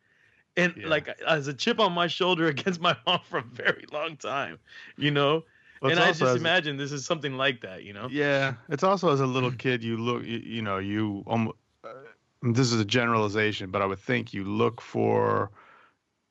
and 0.62 0.76
Yeah. 0.76 0.90
like 0.90 1.08
as 1.28 1.48
a 1.48 1.54
chip 1.54 1.80
on 1.80 1.94
my 1.94 2.08
shoulder 2.08 2.48
against 2.56 2.82
my 2.82 2.96
mom 3.06 3.22
for 3.24 3.40
a 3.40 3.44
very 3.44 3.86
long 3.92 4.18
time. 4.18 4.60
You 4.98 5.12
know, 5.12 5.44
Well, 5.82 5.92
and 5.92 6.00
I 6.00 6.12
just 6.12 6.36
imagine 6.36 6.78
this 6.78 6.92
is 6.92 7.06
something 7.06 7.38
like 7.38 7.62
that. 7.62 7.84
You 7.84 7.94
know, 7.94 8.10
Yeah, 8.10 8.56
it's 8.70 8.84
also 8.84 9.12
as 9.12 9.20
a 9.22 9.26
little 9.26 9.52
kid, 9.52 9.84
you 9.84 9.98
look, 9.98 10.24
you, 10.24 10.38
you 10.40 10.62
know, 10.62 10.78
you 10.78 11.24
um, 11.28 11.52
uh, 11.84 11.94
this 12.42 12.72
is 12.72 12.80
a 12.80 12.86
generalization, 12.86 13.72
but 13.72 13.82
I 13.82 13.86
would 13.86 14.00
think 14.00 14.34
you 14.34 14.44
look 14.44 14.82
for 14.82 15.52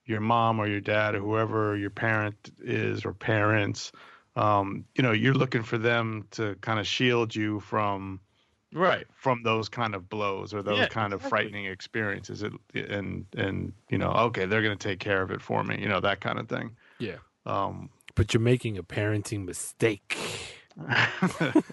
your 0.06 0.20
mom 0.20 0.58
or 0.60 0.66
your 0.66 0.80
dad 0.80 1.14
or 1.14 1.20
whoever 1.20 1.76
your 1.76 1.90
parent 1.90 2.50
is 2.60 3.04
or 3.04 3.12
parents. 3.14 3.92
Um, 4.36 4.84
you 4.96 5.02
know, 5.02 5.12
you're 5.12 5.34
looking 5.34 5.62
for 5.62 5.78
them 5.78 6.26
to 6.32 6.56
kind 6.56 6.78
of 6.80 6.86
shield 6.86 7.34
you 7.34 7.60
from 7.60 8.20
right? 8.72 9.06
from 9.14 9.42
those 9.42 9.68
kind 9.68 9.94
of 9.94 10.08
blows 10.08 10.54
or 10.54 10.62
those 10.62 10.78
Yeah, 10.78 10.86
kind 10.88 11.12
of 11.12 11.20
exactly. 11.20 11.28
frightening 11.30 11.66
experiences. 11.66 12.42
It, 12.42 12.52
and 12.90 13.26
and 13.36 13.72
you 13.88 13.98
know, 13.98 14.10
okay, 14.12 14.46
they're 14.46 14.62
going 14.62 14.76
to 14.78 14.88
take 14.88 14.98
care 15.00 15.22
of 15.22 15.30
it 15.30 15.40
for 15.42 15.62
me. 15.64 15.80
You 15.80 15.88
know, 15.88 16.00
that 16.00 16.20
kind 16.20 16.38
of 16.38 16.48
thing. 16.48 16.76
Yeah. 16.98 17.16
Um, 17.46 17.90
But 18.14 18.32
you're 18.34 18.40
making 18.40 18.78
a 18.78 18.82
parenting 18.82 19.44
mistake. 19.44 20.16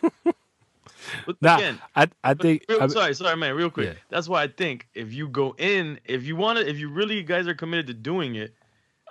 But 1.25 1.37
Nah, 1.41 1.55
again, 1.57 1.79
I 1.95 2.07
I 2.23 2.33
think 2.33 2.65
real, 2.67 2.83
I- 2.83 2.87
sorry, 2.87 3.13
sorry, 3.13 3.37
man, 3.37 3.55
real 3.55 3.69
quick. 3.69 3.87
Yeah. 3.87 3.99
That's 4.09 4.27
why 4.27 4.43
I 4.43 4.47
think 4.47 4.87
if 4.93 5.13
you 5.13 5.29
go 5.29 5.55
in, 5.57 5.99
if 6.05 6.23
you 6.25 6.35
want 6.35 6.59
to, 6.59 6.67
if 6.69 6.77
you 6.79 6.89
really 6.89 7.23
guys 7.23 7.47
are 7.47 7.53
committed 7.53 7.87
to 7.87 7.93
doing 7.93 8.35
it, 8.35 8.53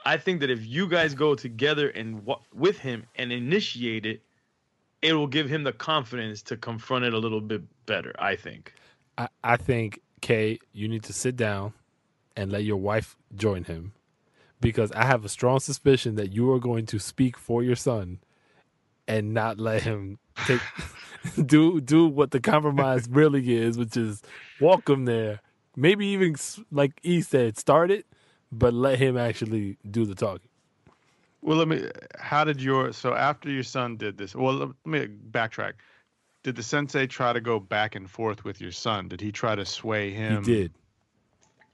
I 0.05 0.19
think 0.19 0.41
that 0.41 0.51
if 0.51 0.65
you 0.67 0.89
guys 0.89 1.15
go 1.15 1.35
together 1.35 1.89
and 1.89 2.25
wa- 2.27 2.41
with 2.53 2.79
him 2.81 3.05
and 3.15 3.33
initiate 3.33 4.05
it, 4.05 4.23
it 5.03 5.13
will 5.13 5.27
give 5.27 5.49
him 5.49 5.65
the 5.65 5.73
confidence 5.73 6.43
to 6.43 6.57
confront 6.57 7.05
it 7.05 7.15
a 7.15 7.19
little 7.19 7.41
bit 7.41 7.63
better. 7.87 8.15
I 8.19 8.37
think. 8.37 8.73
I, 9.19 9.29
I 9.43 9.57
think 9.57 10.01
Kay, 10.21 10.59
you 10.73 10.89
need 10.89 11.05
to 11.05 11.13
sit 11.13 11.37
down 11.37 11.73
and 12.37 12.53
let 12.53 12.65
your 12.65 12.77
wife 12.77 13.17
join 13.35 13.65
him, 13.65 13.93
because 14.61 14.93
I 14.93 15.05
have 15.05 15.25
a 15.25 15.29
strong 15.29 15.61
suspicion 15.61 16.17
that 16.17 16.33
you 16.33 16.51
are 16.53 16.59
going 16.59 16.87
to 16.87 16.99
speak 16.99 17.37
for 17.37 17.63
your 17.63 17.77
son, 17.77 18.21
and 19.09 19.33
not 19.33 19.59
let 19.59 19.83
him 19.83 20.19
take 20.47 20.61
do 21.47 21.81
do 21.81 22.07
what 22.07 22.31
the 22.31 22.41
compromise 22.41 23.09
really 23.11 23.57
is, 23.57 23.79
which 23.79 23.97
is 23.97 24.23
walk 24.61 24.89
him 24.89 25.05
there. 25.05 25.41
Maybe 25.77 26.07
even 26.07 26.37
like 26.71 26.93
E 27.03 27.21
said, 27.21 27.59
start 27.59 27.91
it, 27.91 28.07
but 28.51 28.73
let 28.73 28.99
him 28.99 29.17
actually 29.17 29.77
do 29.89 30.07
the 30.07 30.15
talking. 30.15 30.49
Well, 31.47 31.59
let 31.59 31.69
me. 31.69 31.89
How 32.19 32.43
did 32.43 32.61
your 32.61 32.93
so 32.93 33.15
after 33.15 33.49
your 33.49 33.63
son 33.63 33.97
did 33.97 34.19
this? 34.19 34.35
Well, 34.35 34.53
let 34.55 34.69
me 34.85 35.07
backtrack. 35.31 35.75
Did 36.43 36.57
the 36.57 36.63
sensei 36.63 37.07
try 37.07 37.33
to 37.33 37.41
go 37.41 37.61
back 37.61 37.95
and 37.95 38.11
forth 38.11 38.43
with 38.45 38.61
your 38.61 38.73
son? 38.73 39.07
Did 39.09 39.21
he 39.21 39.31
try 39.31 39.55
to 39.55 39.65
sway 39.65 40.11
him? 40.11 40.43
he 40.45 40.53
did. 40.55 40.73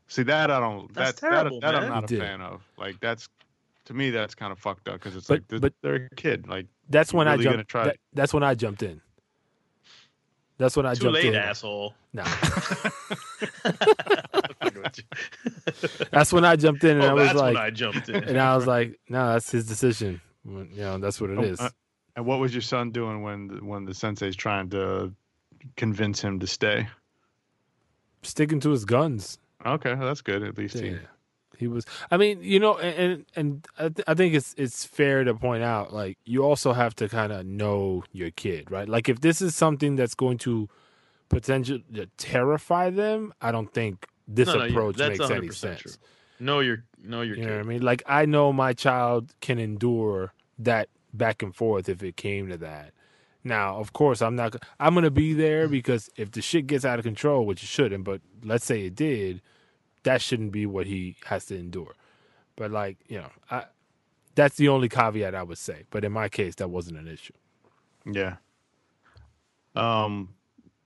See 0.09 0.25
that 0.25 0.51
I 0.51 0.61
don't. 0.61 0.93
That's 0.93 1.19
that, 1.23 1.31
terrible, 1.31 1.61
that, 1.61 1.73
that. 1.73 1.83
I'm 1.85 1.89
not 1.89 2.11
He 2.11 2.17
a 2.17 2.19
did. 2.19 2.27
fan 2.27 2.43
of. 2.43 2.63
Like 2.77 3.01
that's 3.01 3.31
to 3.87 3.95
me 3.95 4.11
that's 4.11 4.35
kind 4.35 4.53
of 4.53 4.59
fucked 4.59 4.89
up 4.89 4.95
because 5.01 5.17
it's 5.17 5.27
But- 5.29 5.35
like 5.41 5.49
they're, 5.49 5.61
but- 5.61 5.73
they're 5.81 5.95
a 6.13 6.15
kid. 6.17 6.47
Like 6.49 6.67
That's 6.91 7.15
when 7.15 7.27
really 7.27 7.49
I 7.49 7.53
jumped. 7.53 7.71
try- 7.71 7.85
that- 7.87 7.97
that's 8.13 8.35
when 8.35 8.43
I 8.43 8.55
jumped 8.55 8.83
in. 8.83 9.01
That's 10.59 10.77
when 10.77 10.85
I 10.85 10.93
Too 10.95 11.05
jumped 11.05 11.15
late, 11.15 11.25
in. 11.33 11.35
asshole. 11.35 11.95
Nah. 12.13 12.25
That's 16.11 16.33
when 16.33 16.45
I 16.45 16.57
jumped 16.57 16.85
in 16.85 16.97
and 16.99 17.05
I 17.05 17.11
oh, 17.11 17.15
was 17.15 17.27
that's 17.29 17.39
like, 17.39 17.55
when 17.55 17.63
I 17.63 17.71
jumped 17.71 18.09
in. 18.09 18.25
and 18.25 18.39
I 18.39 18.55
was 18.57 18.67
like, 18.67 18.99
no, 19.09 19.33
that's 19.33 19.51
his 19.51 19.67
decision. 19.67 20.21
Well, 20.45 20.67
You 20.73 20.83
know, 20.83 20.99
that's 20.99 21.21
what 21.21 21.31
it 21.31 21.39
Oh, 21.39 21.43
is. 21.43 21.61
uh, 21.61 21.71
and 22.17 22.27
what 22.27 22.41
was 22.41 22.55
your 22.55 22.63
son 22.63 22.91
doing 22.91 23.23
when 23.23 23.49
the, 23.49 23.55
when 23.65 23.85
the 23.85 23.95
sensei's 23.95 24.37
trying 24.37 24.69
to 24.71 25.13
convince 25.77 26.21
him 26.21 26.41
to 26.41 26.47
stay? 26.47 26.89
Sticking 28.23 28.61
to 28.61 28.71
his 28.71 28.85
guns. 28.85 29.39
Okay, 29.65 29.95
well, 29.95 30.07
that's 30.09 30.21
good. 30.21 30.43
At 30.43 30.59
least 30.59 30.79
he. 30.79 30.91
Yeah. 30.91 30.99
He 31.59 31.69
was. 31.69 31.85
I 32.11 32.17
mean, 32.17 32.43
you 32.43 32.59
know, 32.59 32.77
and 32.79 32.99
and, 32.99 33.25
and 33.37 33.67
I, 33.79 33.83
th- 33.89 34.05
I 34.09 34.15
think 34.15 34.35
it's 34.35 34.53
it's 34.59 34.85
fair 34.85 35.23
to 35.23 35.35
point 35.35 35.63
out, 35.63 35.93
like 35.93 36.19
you 36.25 36.43
also 36.43 36.73
have 36.73 36.95
to 36.97 37.09
kind 37.09 37.33
of 37.33 37.47
know 37.47 38.03
your 38.11 38.31
kid, 38.31 38.71
right? 38.71 38.89
Like 38.89 39.09
if 39.09 39.21
this 39.21 39.41
is 39.41 39.55
something 39.55 39.95
that's 39.95 40.15
going 40.15 40.39
to 40.39 40.69
potentially 41.33 41.83
terrify 42.17 42.91
them, 42.91 43.33
I 43.41 43.51
don't 43.53 43.73
think 43.73 44.07
this 44.29 44.47
No, 44.49 44.55
no, 44.59 44.65
approach 44.67 44.97
that's 44.97 45.19
makes 45.19 45.31
any 45.31 45.49
100% 45.49 45.55
sense. 45.55 45.81
true. 45.81 45.93
know 46.39 46.61
your 46.61 46.85
know 47.03 47.23
your 47.23 47.37
You 47.37 47.43
know 47.43 47.49
kid. 47.49 47.57
what 47.57 47.67
I 47.67 47.69
mean? 47.69 47.83
Like 47.83 48.03
I 48.07 48.27
know 48.27 48.53
my 48.53 48.73
child 48.73 49.35
can 49.41 49.59
endure 49.59 50.33
that 50.59 50.89
back 51.13 51.43
and 51.43 51.55
forth 51.55 51.89
if 51.89 52.03
it 52.03 52.17
came 52.17 52.49
to 52.49 52.57
that. 52.59 52.93
Now, 53.45 53.77
of 53.79 53.93
course, 53.93 54.23
I'm 54.23 54.37
not. 54.37 54.55
I'm 54.79 54.95
gonna 54.95 55.11
be 55.11 55.33
there 55.35 55.67
because 55.67 56.09
if 56.17 56.31
the 56.31 56.41
shit 56.41 56.69
gets 56.69 56.85
out 56.85 57.01
of 57.01 57.05
control, 57.05 57.45
which 57.45 57.63
it 57.65 57.67
shouldn't, 57.67 58.05
but 58.05 58.21
let's 58.45 58.65
say 58.65 58.85
it 58.87 58.95
did, 58.95 59.43
that 60.05 60.23
shouldn't 60.23 60.53
be 60.53 60.65
what 60.65 60.87
he 60.87 61.17
has 61.27 61.47
to 61.47 61.57
endure. 61.59 61.95
But 62.55 62.71
like 62.71 62.99
you 63.09 63.19
know, 63.19 63.31
I 63.51 63.65
that's 64.37 64.57
the 64.57 64.69
only 64.69 64.89
caveat 64.89 65.35
I 65.35 65.43
would 65.43 65.59
say. 65.59 65.85
But 65.91 66.05
in 66.05 66.13
my 66.13 66.29
case, 66.29 66.55
that 66.57 66.71
wasn't 66.71 66.99
an 66.99 67.09
issue. 67.09 67.35
Yeah. 68.07 68.37
Um, 69.75 70.35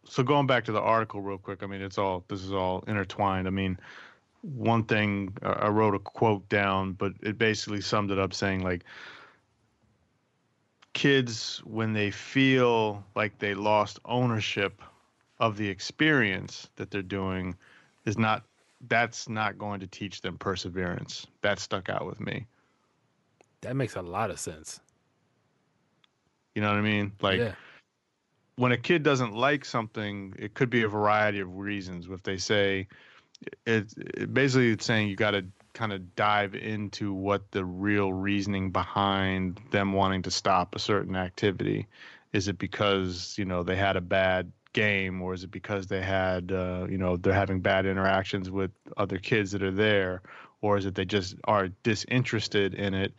so 0.08 0.22
going 0.22 0.46
back 0.46 0.64
to 0.64 0.72
the 0.72 0.80
article 0.80 1.20
real 1.20 1.38
quick, 1.38 1.62
I 1.62 1.66
mean, 1.66 1.80
it's 1.80 1.98
all 1.98 2.24
this 2.28 2.42
is 2.42 2.52
all 2.52 2.84
intertwined. 2.86 3.46
I 3.46 3.50
mean, 3.50 3.78
one 4.42 4.84
thing 4.84 5.36
I 5.42 5.68
wrote 5.68 5.94
a 5.94 5.98
quote 5.98 6.48
down, 6.48 6.92
but 6.92 7.12
it 7.22 7.38
basically 7.38 7.80
summed 7.80 8.10
it 8.10 8.18
up 8.18 8.32
saying 8.32 8.62
like 8.62 8.84
kids 10.92 11.60
when 11.64 11.92
they 11.92 12.10
feel 12.10 13.04
like 13.14 13.38
they 13.38 13.54
lost 13.54 13.98
ownership 14.04 14.80
of 15.38 15.56
the 15.56 15.68
experience 15.68 16.70
that 16.76 16.90
they're 16.90 17.02
doing 17.02 17.54
is 18.06 18.16
not 18.16 18.44
that's 18.88 19.28
not 19.28 19.58
going 19.58 19.80
to 19.80 19.86
teach 19.86 20.20
them 20.20 20.38
perseverance. 20.38 21.26
That 21.42 21.58
stuck 21.58 21.88
out 21.88 22.06
with 22.06 22.20
me. 22.20 22.46
That 23.62 23.74
makes 23.74 23.96
a 23.96 24.02
lot 24.02 24.30
of 24.30 24.38
sense. 24.38 24.80
You 26.54 26.62
know 26.62 26.68
what 26.68 26.78
I 26.78 26.82
mean? 26.82 27.12
Like 27.20 27.40
yeah, 27.40 27.54
when 28.56 28.72
a 28.72 28.76
kid 28.76 29.02
doesn't 29.02 29.34
like 29.34 29.64
something, 29.64 30.34
it 30.38 30.54
could 30.54 30.70
be 30.70 30.82
a 30.82 30.88
variety 30.88 31.40
of 31.40 31.56
reasons. 31.56 32.08
If 32.10 32.22
they 32.22 32.38
say, 32.38 32.88
it, 33.66 33.92
it 33.96 34.32
basically 34.32 34.72
it's 34.72 34.84
saying 34.84 35.08
you 35.08 35.16
got 35.16 35.32
to 35.32 35.44
kind 35.74 35.92
of 35.92 36.16
dive 36.16 36.54
into 36.54 37.12
what 37.12 37.50
the 37.50 37.64
real 37.64 38.12
reasoning 38.12 38.70
behind 38.70 39.60
them 39.70 39.92
wanting 39.92 40.22
to 40.22 40.30
stop 40.30 40.74
a 40.74 40.78
certain 40.78 41.16
activity. 41.16 41.86
Is 42.32 42.48
it 42.48 42.58
because 42.58 43.36
you 43.38 43.44
know 43.44 43.62
they 43.62 43.76
had 43.76 43.96
a 43.96 44.00
bad 44.00 44.50
game, 44.72 45.20
or 45.22 45.34
is 45.34 45.44
it 45.44 45.50
because 45.50 45.86
they 45.86 46.02
had 46.02 46.50
uh, 46.50 46.86
you 46.88 46.98
know 46.98 47.16
they're 47.16 47.34
having 47.34 47.60
bad 47.60 47.84
interactions 47.84 48.50
with 48.50 48.70
other 48.96 49.18
kids 49.18 49.52
that 49.52 49.62
are 49.62 49.70
there, 49.70 50.22
or 50.62 50.78
is 50.78 50.86
it 50.86 50.94
they 50.94 51.04
just 51.04 51.36
are 51.44 51.68
disinterested 51.82 52.74
in 52.74 52.94
it? 52.94 53.12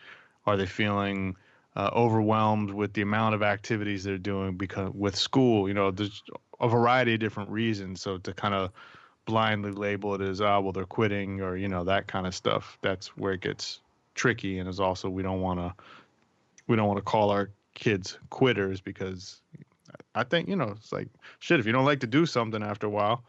Are 0.48 0.58
they 0.58 0.66
feeling 0.66 1.36
uh, 1.78 1.92
overwhelmed 1.94 2.72
with 2.72 2.94
the 2.94 3.04
amount 3.04 3.36
of 3.36 3.44
activities 3.44 4.04
they're 4.04 4.18
doing 4.18 4.58
because 4.58 4.92
with 4.96 5.16
school, 5.16 5.68
you 5.68 5.76
know, 5.76 5.92
there's 5.92 6.24
a 6.60 6.68
variety 6.68 7.14
of 7.14 7.20
different 7.20 7.52
reasons. 7.52 8.02
So 8.02 8.18
to 8.18 8.34
kind 8.34 8.56
of 8.56 8.72
blindly 9.26 9.72
label 9.72 10.16
it 10.16 10.22
as, 10.22 10.42
ah, 10.42 10.60
well, 10.60 10.72
they're 10.72 10.86
quitting 10.86 11.40
or, 11.40 11.56
you 11.56 11.68
know, 11.68 11.84
that 11.84 12.08
kind 12.08 12.26
of 12.26 12.34
stuff, 12.34 12.80
that's 12.82 13.16
where 13.16 13.34
it 13.34 13.42
gets 13.42 13.80
tricky. 14.16 14.58
And 14.58 14.68
is 14.68 14.80
also, 14.80 15.08
we 15.08 15.22
don't 15.22 15.40
want 15.40 15.60
to, 15.60 15.72
we 16.66 16.76
don't 16.76 16.88
want 16.88 16.98
to 16.98 17.04
call 17.04 17.30
our 17.30 17.52
kids 17.76 18.18
quitters 18.32 18.82
because 18.82 19.40
I 20.16 20.24
think, 20.24 20.50
you 20.50 20.56
know, 20.56 20.74
it's 20.76 20.92
like, 20.92 21.10
shit, 21.38 21.60
if 21.60 21.68
you 21.68 21.74
don't 21.74 21.86
like 21.86 22.00
to 22.00 22.08
do 22.08 22.26
something 22.26 22.64
after 22.64 22.88
a 22.88 22.90
while, 22.90 23.24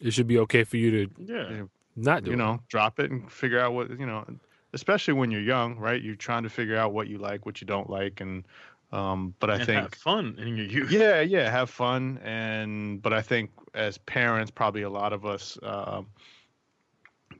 it 0.00 0.10
should 0.10 0.26
be 0.26 0.38
okay 0.38 0.64
for 0.64 0.76
you 0.76 1.06
to 1.06 1.14
Yeah. 1.24 1.62
not 1.94 2.24
do 2.24 2.30
you 2.30 2.34
it. 2.34 2.38
know, 2.38 2.58
drop 2.68 2.98
it 2.98 3.12
and 3.12 3.30
figure 3.30 3.60
out 3.60 3.74
what, 3.74 3.90
you 3.90 4.06
know, 4.06 4.24
especially 4.72 5.14
when 5.14 5.30
you're 5.30 5.40
young, 5.40 5.76
right? 5.78 6.00
You're 6.00 6.14
trying 6.14 6.42
to 6.44 6.48
figure 6.48 6.76
out 6.76 6.92
what 6.92 7.08
you 7.08 7.18
like, 7.18 7.46
what 7.46 7.60
you 7.60 7.66
don't 7.66 7.90
like. 7.90 8.20
And, 8.20 8.44
um, 8.92 9.34
but 9.38 9.50
I 9.50 9.56
and 9.56 9.66
think, 9.66 9.82
have 9.82 9.94
fun 9.94 10.36
in 10.38 10.56
your 10.56 10.66
youth. 10.66 10.90
yeah 10.90 11.20
yeah 11.20 11.48
have 11.50 11.70
fun 11.70 12.18
and 12.24 13.00
but 13.00 13.12
i 13.12 13.22
think 13.22 13.50
as 13.72 13.98
parents 13.98 14.50
probably 14.50 14.82
a 14.82 14.90
lot 14.90 15.12
of 15.12 15.24
us 15.24 15.56
um 15.62 16.08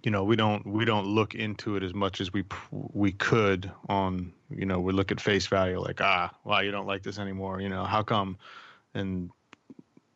you 0.03 0.11
know 0.11 0.25
we 0.25 0.37
don't 0.37 0.64
we 0.66 0.85
don't 0.85 1.07
look 1.07 1.35
into 1.35 1.77
it 1.77 1.83
as 1.83 1.93
much 1.93 2.21
as 2.21 2.33
we 2.33 2.45
we 2.71 3.12
could 3.12 3.71
on 3.88 4.33
you 4.49 4.64
know 4.64 4.81
we 4.81 4.93
look 4.93 5.11
at 5.12 5.21
face 5.21 5.47
value 5.47 5.81
like 5.81 6.01
ah 6.01 6.31
wow 6.45 6.61
you 6.61 6.71
don't 6.71 6.87
like 6.87 7.03
this 7.03 7.19
anymore 7.19 7.61
you 7.61 7.69
know 7.69 7.85
how 7.85 8.03
come 8.03 8.38
and 8.95 9.31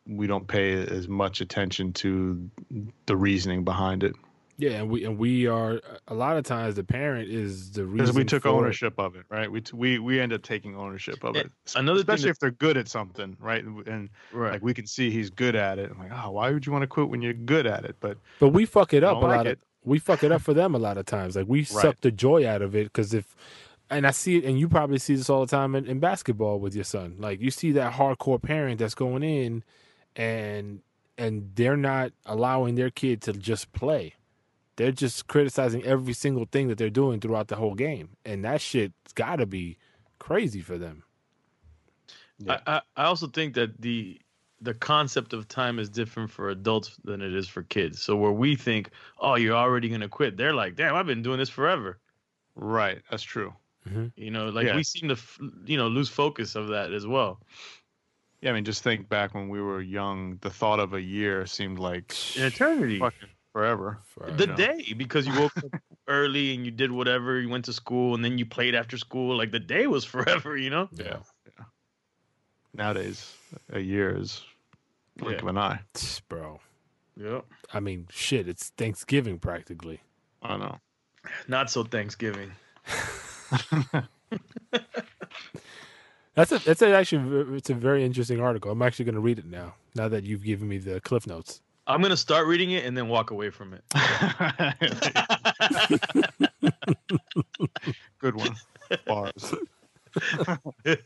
we 0.07 0.27
don't 0.27 0.47
pay 0.47 0.73
as 0.73 1.07
much 1.07 1.41
attention 1.41 1.91
to 1.91 2.49
the 3.07 3.15
reasoning 3.15 3.63
behind 3.63 4.03
it 4.03 4.15
Yeah, 4.57 4.71
and 4.81 4.89
we 4.89 5.03
and 5.03 5.17
we 5.17 5.47
are 5.47 5.81
a 6.07 6.13
lot 6.13 6.37
of 6.37 6.45
times 6.45 6.75
the 6.75 6.83
parent 6.83 7.29
is 7.29 7.71
the 7.71 7.83
reason 7.85 7.97
because 7.97 8.15
we 8.15 8.23
took 8.23 8.43
for 8.43 8.49
it. 8.49 8.53
ownership 8.53 8.93
of 8.97 9.15
it 9.17 9.25
right 9.29 9.51
we 9.51 9.59
t- 9.61 9.75
we 9.75 9.99
we 9.99 10.19
end 10.19 10.31
up 10.31 10.43
taking 10.43 10.75
ownership 10.77 11.23
of 11.25 11.35
Yeah, 11.35 11.41
it 11.41 11.51
another 11.75 11.97
thing 11.97 12.01
especially 12.03 12.23
that- 12.25 12.29
if 12.29 12.39
they're 12.39 12.51
good 12.51 12.77
at 12.77 12.87
something 12.87 13.35
right 13.39 13.63
and 13.63 14.09
Right. 14.31 14.53
like 14.53 14.63
we 14.63 14.73
can 14.73 14.87
see 14.87 15.11
he's 15.11 15.29
good 15.29 15.55
at 15.55 15.77
it. 15.77 15.91
I'm 15.91 15.99
like, 15.99 16.11
oh, 16.13 16.31
why 16.31 16.51
would 16.51 16.65
you 16.65 16.71
want 16.71 16.83
to 16.83 16.87
quit 16.87 17.09
when 17.09 17.21
you're 17.21 17.33
good 17.33 17.65
at 17.65 17.83
it? 17.83 17.97
But 17.99 18.17
But 18.39 18.49
we 18.49 18.65
fuck 18.65 18.93
it 18.93 19.03
up 19.03 19.17
a 19.17 19.19
like 19.25 19.37
lot 19.37 19.47
it. 19.47 19.51
of 19.53 19.57
we 19.83 19.99
fuck 19.99 20.23
it 20.23 20.31
up 20.31 20.41
for 20.41 20.53
them 20.53 20.73
a 20.73 20.79
lot 20.79 20.97
of 20.97 21.05
times. 21.05 21.35
Like 21.35 21.47
we 21.47 21.63
suck 21.65 21.99
the 22.01 22.09
joy 22.11 22.47
out 22.47 22.61
of 22.61 22.75
it 22.75 22.85
because 22.85 23.13
if 23.13 23.35
and 23.89 24.07
I 24.07 24.11
see 24.11 24.37
it 24.37 24.45
and 24.45 24.57
you 24.57 24.67
probably 24.69 24.97
see 24.99 25.15
this 25.15 25.29
all 25.29 25.41
the 25.45 25.51
time 25.51 25.75
in, 25.75 25.85
in 25.85 25.99
basketball 25.99 26.59
with 26.61 26.73
your 26.75 26.85
son. 26.85 27.17
Like 27.19 27.41
you 27.41 27.51
see 27.51 27.71
that 27.73 27.93
hardcore 27.93 28.41
parent 28.41 28.79
that's 28.79 28.95
going 28.95 29.21
in 29.21 29.63
and 30.15 30.79
and 31.17 31.51
they're 31.55 31.77
not 31.77 32.11
allowing 32.25 32.75
their 32.75 32.89
kid 32.89 33.21
to 33.23 33.33
just 33.33 33.71
play. 33.73 34.13
They're 34.77 34.91
just 34.91 35.27
criticizing 35.27 35.83
every 35.83 36.13
single 36.13 36.45
thing 36.51 36.67
that 36.67 36.77
they're 36.77 36.89
doing 36.89 37.19
throughout 37.21 37.47
the 37.47 37.55
whole 37.55 37.75
game. 37.75 38.09
And 38.25 38.43
that 38.43 38.59
shit's 38.61 39.13
gotta 39.13 39.45
be 39.45 39.77
crazy 40.19 40.61
for 40.61 40.77
them. 40.77 41.03
Yeah. 42.39 42.59
I, 42.67 42.77
I 42.77 42.81
I 42.97 43.03
also 43.05 43.27
think 43.27 43.53
that 43.55 43.81
the 43.81 44.19
the 44.61 44.73
concept 44.73 45.33
of 45.33 45.47
time 45.47 45.79
is 45.79 45.89
different 45.89 46.31
for 46.31 46.49
adults 46.49 46.97
than 47.03 47.21
it 47.21 47.33
is 47.33 47.47
for 47.47 47.63
kids. 47.63 48.01
So 48.01 48.15
where 48.15 48.31
we 48.31 48.55
think, 48.55 48.89
oh, 49.19 49.35
you're 49.35 49.55
already 49.55 49.89
gonna 49.89 50.09
quit, 50.09 50.37
they're 50.37 50.53
like, 50.53 50.75
damn, 50.75 50.95
I've 50.95 51.05
been 51.05 51.21
doing 51.21 51.39
this 51.39 51.49
forever. 51.49 51.99
right, 52.55 53.01
that's 53.11 53.23
true. 53.23 53.53
Mm-hmm. 53.87 54.07
You 54.15 54.31
know, 54.31 54.47
like 54.49 54.65
Yeah. 54.67 54.75
we 54.75 54.83
seem 54.83 55.09
to, 55.09 55.17
you 55.65 55.77
know, 55.77 55.87
lose 55.87 56.09
focus 56.09 56.55
of 56.55 56.69
that 56.69 56.91
as 56.91 57.05
well. 57.05 57.39
Yeah, 58.41 58.49
I 58.51 58.53
mean, 58.53 58.65
just 58.65 58.81
think 58.83 59.07
back 59.09 59.33
when 59.35 59.47
we 59.49 59.61
were 59.61 59.81
young. 59.81 60.37
The 60.41 60.49
thought 60.49 60.79
of 60.79 60.93
a 60.93 61.01
year 61.01 61.45
seemed 61.45 61.77
like 61.79 62.15
An 62.37 62.43
eternity. 62.45 62.97
fucking 62.99 63.29
forever. 63.55 63.99
For- 64.03 64.29
the 64.31 64.47
day 64.47 64.83
because 64.97 65.25
you 65.25 65.33
woke 65.39 65.55
up 65.57 65.79
early 66.09 66.53
and 66.53 66.65
you 66.65 66.71
did 66.71 66.91
whatever 66.91 67.39
you 67.39 67.47
went 67.47 67.63
to 67.65 67.73
school 67.73 68.13
and 68.13 68.21
then 68.25 68.37
you 68.37 68.45
played 68.45 68.75
after 68.75 68.97
school 68.97 69.37
like 69.37 69.51
the 69.51 69.61
day 69.61 69.87
was 69.87 70.03
forever 70.13 70.57
you 70.57 70.69
know 70.69 70.89
yeah. 70.91 71.19
Nowadays, 72.73 73.33
a 73.71 73.79
year 73.79 74.17
is 74.19 74.43
blink 75.15 75.37
Yeah. 75.37 75.43
of 75.43 75.47
an 75.47 75.57
eye. 75.57 75.79
Bro. 76.27 76.59
yeah 77.15 77.39
I 77.73 77.79
mean, 77.79 78.07
shit, 78.11 78.49
it's 78.49 78.71
Thanksgiving 78.75 79.39
practically. 79.39 80.01
I 80.43 80.57
know. 80.57 80.75
not 81.47 81.69
so 81.71 81.85
thanksgiving 81.85 82.51
That's 86.35 86.51
a 86.51 86.59
that's 86.59 86.81
a, 86.81 86.93
actually 86.93 87.55
it's 87.57 87.69
a 87.69 87.73
very 87.73 88.03
interesting 88.03 88.41
article. 88.41 88.69
I'm 88.69 88.81
actually 88.81 89.05
going 89.05 89.15
to 89.15 89.21
read 89.21 89.39
it 89.39 89.45
now. 89.45 89.75
Now 89.95 90.09
that 90.09 90.25
you've 90.25 90.43
given 90.43 90.67
me 90.67 90.77
the 90.77 90.99
cliff 90.99 91.25
notes. 91.25 91.61
I'm 91.87 92.01
gonna 92.01 92.17
start 92.17 92.47
reading 92.47 92.71
it 92.71 92.85
and 92.85 92.97
then 92.97 93.07
walk 93.07 93.31
away 93.31 93.49
from 93.49 93.73
it 93.73 93.83
Good 98.19 98.35
one. 98.35 98.55
Bars. 99.05 99.53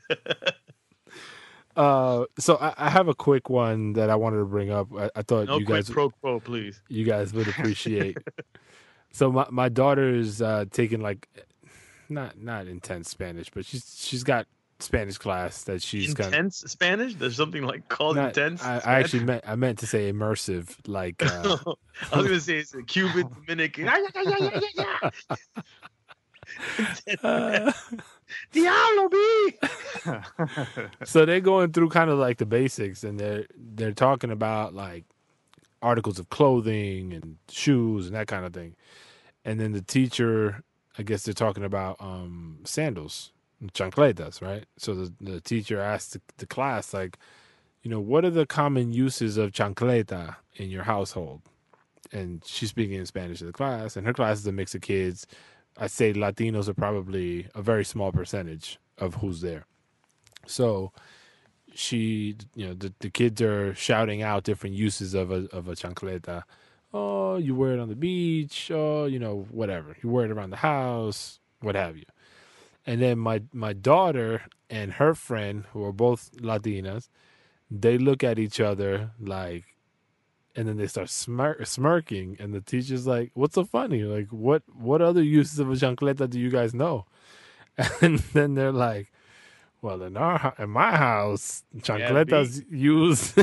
Uh, 1.75 2.25
so 2.37 2.57
I, 2.57 2.73
I 2.77 2.89
have 2.89 3.07
a 3.07 3.13
quick 3.13 3.49
one 3.49 3.93
that 3.93 4.09
I 4.09 4.15
wanted 4.15 4.39
to 4.39 4.45
bring 4.45 4.69
up. 4.69 4.89
I, 4.97 5.09
I 5.15 5.21
thought 5.21 5.47
No 5.47 5.59
you 5.59 5.65
guys 5.65 5.89
pro 5.89 6.09
quo, 6.09 6.41
please. 6.41 6.81
you 6.89 7.05
guys 7.05 7.31
would 7.31 7.47
appreciate. 7.47 8.17
so 9.13 9.31
my 9.31 9.45
my 9.49 9.69
daughter's 9.69 10.41
uh, 10.41 10.65
taking 10.71 10.99
like 10.99 11.29
not 12.09 12.37
not 12.37 12.67
intense 12.67 13.09
Spanish, 13.09 13.49
but 13.49 13.65
she's 13.65 13.95
she's 13.97 14.25
got 14.25 14.45
Spanish 14.79 15.17
class 15.17 15.63
that 15.63 15.81
she's 15.81 16.13
kind 16.13 16.27
of. 16.27 16.33
intense 16.33 16.57
Spanish? 16.67 17.15
There's 17.15 17.35
something 17.35 17.63
like 17.63 17.89
called 17.89 18.15
Not, 18.15 18.29
intense. 18.29 18.63
I, 18.63 18.77
I 18.77 18.99
actually 18.99 19.23
meant 19.25 19.43
I 19.47 19.55
meant 19.55 19.79
to 19.79 19.87
say 19.87 20.11
immersive, 20.11 20.75
like 20.87 21.21
uh, 21.23 21.57
I 22.11 22.17
was 22.17 22.27
gonna 22.27 22.39
say 22.39 22.57
it's 22.59 22.73
a 22.73 22.83
Cuban, 22.83 23.29
Dominican. 23.45 23.89
uh, 27.23 27.71
Diablo 28.51 29.09
B. 29.09 29.53
so 31.03 31.25
they're 31.25 31.39
going 31.41 31.71
through 31.73 31.89
kind 31.89 32.09
of 32.09 32.17
like 32.19 32.37
the 32.37 32.45
basics, 32.45 33.03
and 33.03 33.19
they're 33.19 33.45
they're 33.55 33.91
talking 33.93 34.31
about 34.31 34.73
like 34.73 35.05
articles 35.81 36.19
of 36.19 36.29
clothing 36.29 37.13
and 37.13 37.37
shoes 37.49 38.07
and 38.07 38.15
that 38.15 38.27
kind 38.27 38.45
of 38.45 38.53
thing, 38.53 38.75
and 39.45 39.59
then 39.59 39.71
the 39.71 39.81
teacher, 39.81 40.63
I 40.97 41.03
guess 41.03 41.23
they're 41.23 41.33
talking 41.33 41.63
about 41.63 41.97
um, 41.99 42.59
sandals, 42.63 43.31
chancletas, 43.67 44.41
right? 44.41 44.65
So 44.77 44.95
the 44.95 45.13
the 45.19 45.41
teacher 45.41 45.79
asked 45.79 46.13
the, 46.13 46.21
the 46.37 46.45
class 46.45 46.93
like, 46.93 47.17
you 47.83 47.91
know, 47.91 47.99
what 47.99 48.25
are 48.25 48.29
the 48.29 48.45
common 48.45 48.93
uses 48.93 49.37
of 49.37 49.51
chancleta 49.51 50.37
in 50.55 50.69
your 50.69 50.83
household? 50.83 51.41
And 52.11 52.43
she's 52.45 52.69
speaking 52.69 52.97
in 52.97 53.05
Spanish 53.05 53.39
to 53.39 53.45
the 53.45 53.53
class, 53.53 53.95
and 53.95 54.05
her 54.07 54.13
class 54.13 54.39
is 54.39 54.47
a 54.47 54.51
mix 54.51 54.73
of 54.75 54.81
kids. 54.81 55.27
I'd 55.77 55.91
say 55.91 56.13
Latinos 56.13 56.67
are 56.67 56.73
probably 56.73 57.47
a 57.55 57.61
very 57.61 57.85
small 57.85 58.11
percentage 58.11 58.79
of 58.97 59.15
who's 59.15 59.41
there. 59.41 59.65
So 60.45 60.91
she, 61.73 62.35
you 62.55 62.67
know, 62.67 62.73
the, 62.73 62.93
the 62.99 63.09
kids 63.09 63.41
are 63.41 63.73
shouting 63.75 64.21
out 64.21 64.43
different 64.43 64.75
uses 64.75 65.13
of 65.13 65.31
a 65.31 65.47
of 65.51 65.67
a 65.67 65.73
chancleta. 65.75 66.43
Oh, 66.93 67.37
you 67.37 67.53
wear 67.55 67.73
it 67.73 67.79
on 67.79 67.89
the 67.89 67.95
beach. 67.95 68.71
Oh, 68.73 69.05
you 69.05 69.19
know, 69.19 69.45
whatever. 69.51 69.95
You 70.01 70.09
wear 70.09 70.25
it 70.25 70.31
around 70.31 70.49
the 70.49 70.57
house, 70.57 71.39
what 71.61 71.75
have 71.75 71.95
you. 71.97 72.05
And 72.85 73.01
then 73.01 73.19
my 73.19 73.41
my 73.53 73.73
daughter 73.73 74.43
and 74.69 74.93
her 74.93 75.13
friend, 75.13 75.65
who 75.73 75.83
are 75.83 75.91
both 75.91 76.31
Latinas, 76.37 77.09
they 77.69 77.97
look 77.97 78.23
at 78.23 78.39
each 78.39 78.59
other 78.59 79.11
like, 79.19 79.65
and 80.55 80.67
then 80.67 80.77
they 80.77 80.87
start 80.87 81.07
smir- 81.07 81.65
smirking. 81.67 82.37
And 82.39 82.53
the 82.53 82.61
teacher's 82.61 83.05
like, 83.05 83.31
"What's 83.33 83.55
so 83.55 83.63
funny? 83.65 84.03
Like, 84.03 84.29
what 84.29 84.63
what 84.73 85.01
other 85.01 85.23
uses 85.23 85.59
of 85.59 85.69
a 85.69 85.73
chancleta 85.73 86.29
do 86.29 86.39
you 86.39 86.49
guys 86.49 86.73
know?" 86.73 87.05
And 88.01 88.19
then 88.33 88.55
they're 88.55 88.71
like, 88.71 89.11
"Well, 89.81 90.01
in 90.03 90.17
our 90.17 90.53
in 90.57 90.69
my 90.69 90.95
house, 90.95 91.63
chancletas 91.77 92.63
used 92.71 93.37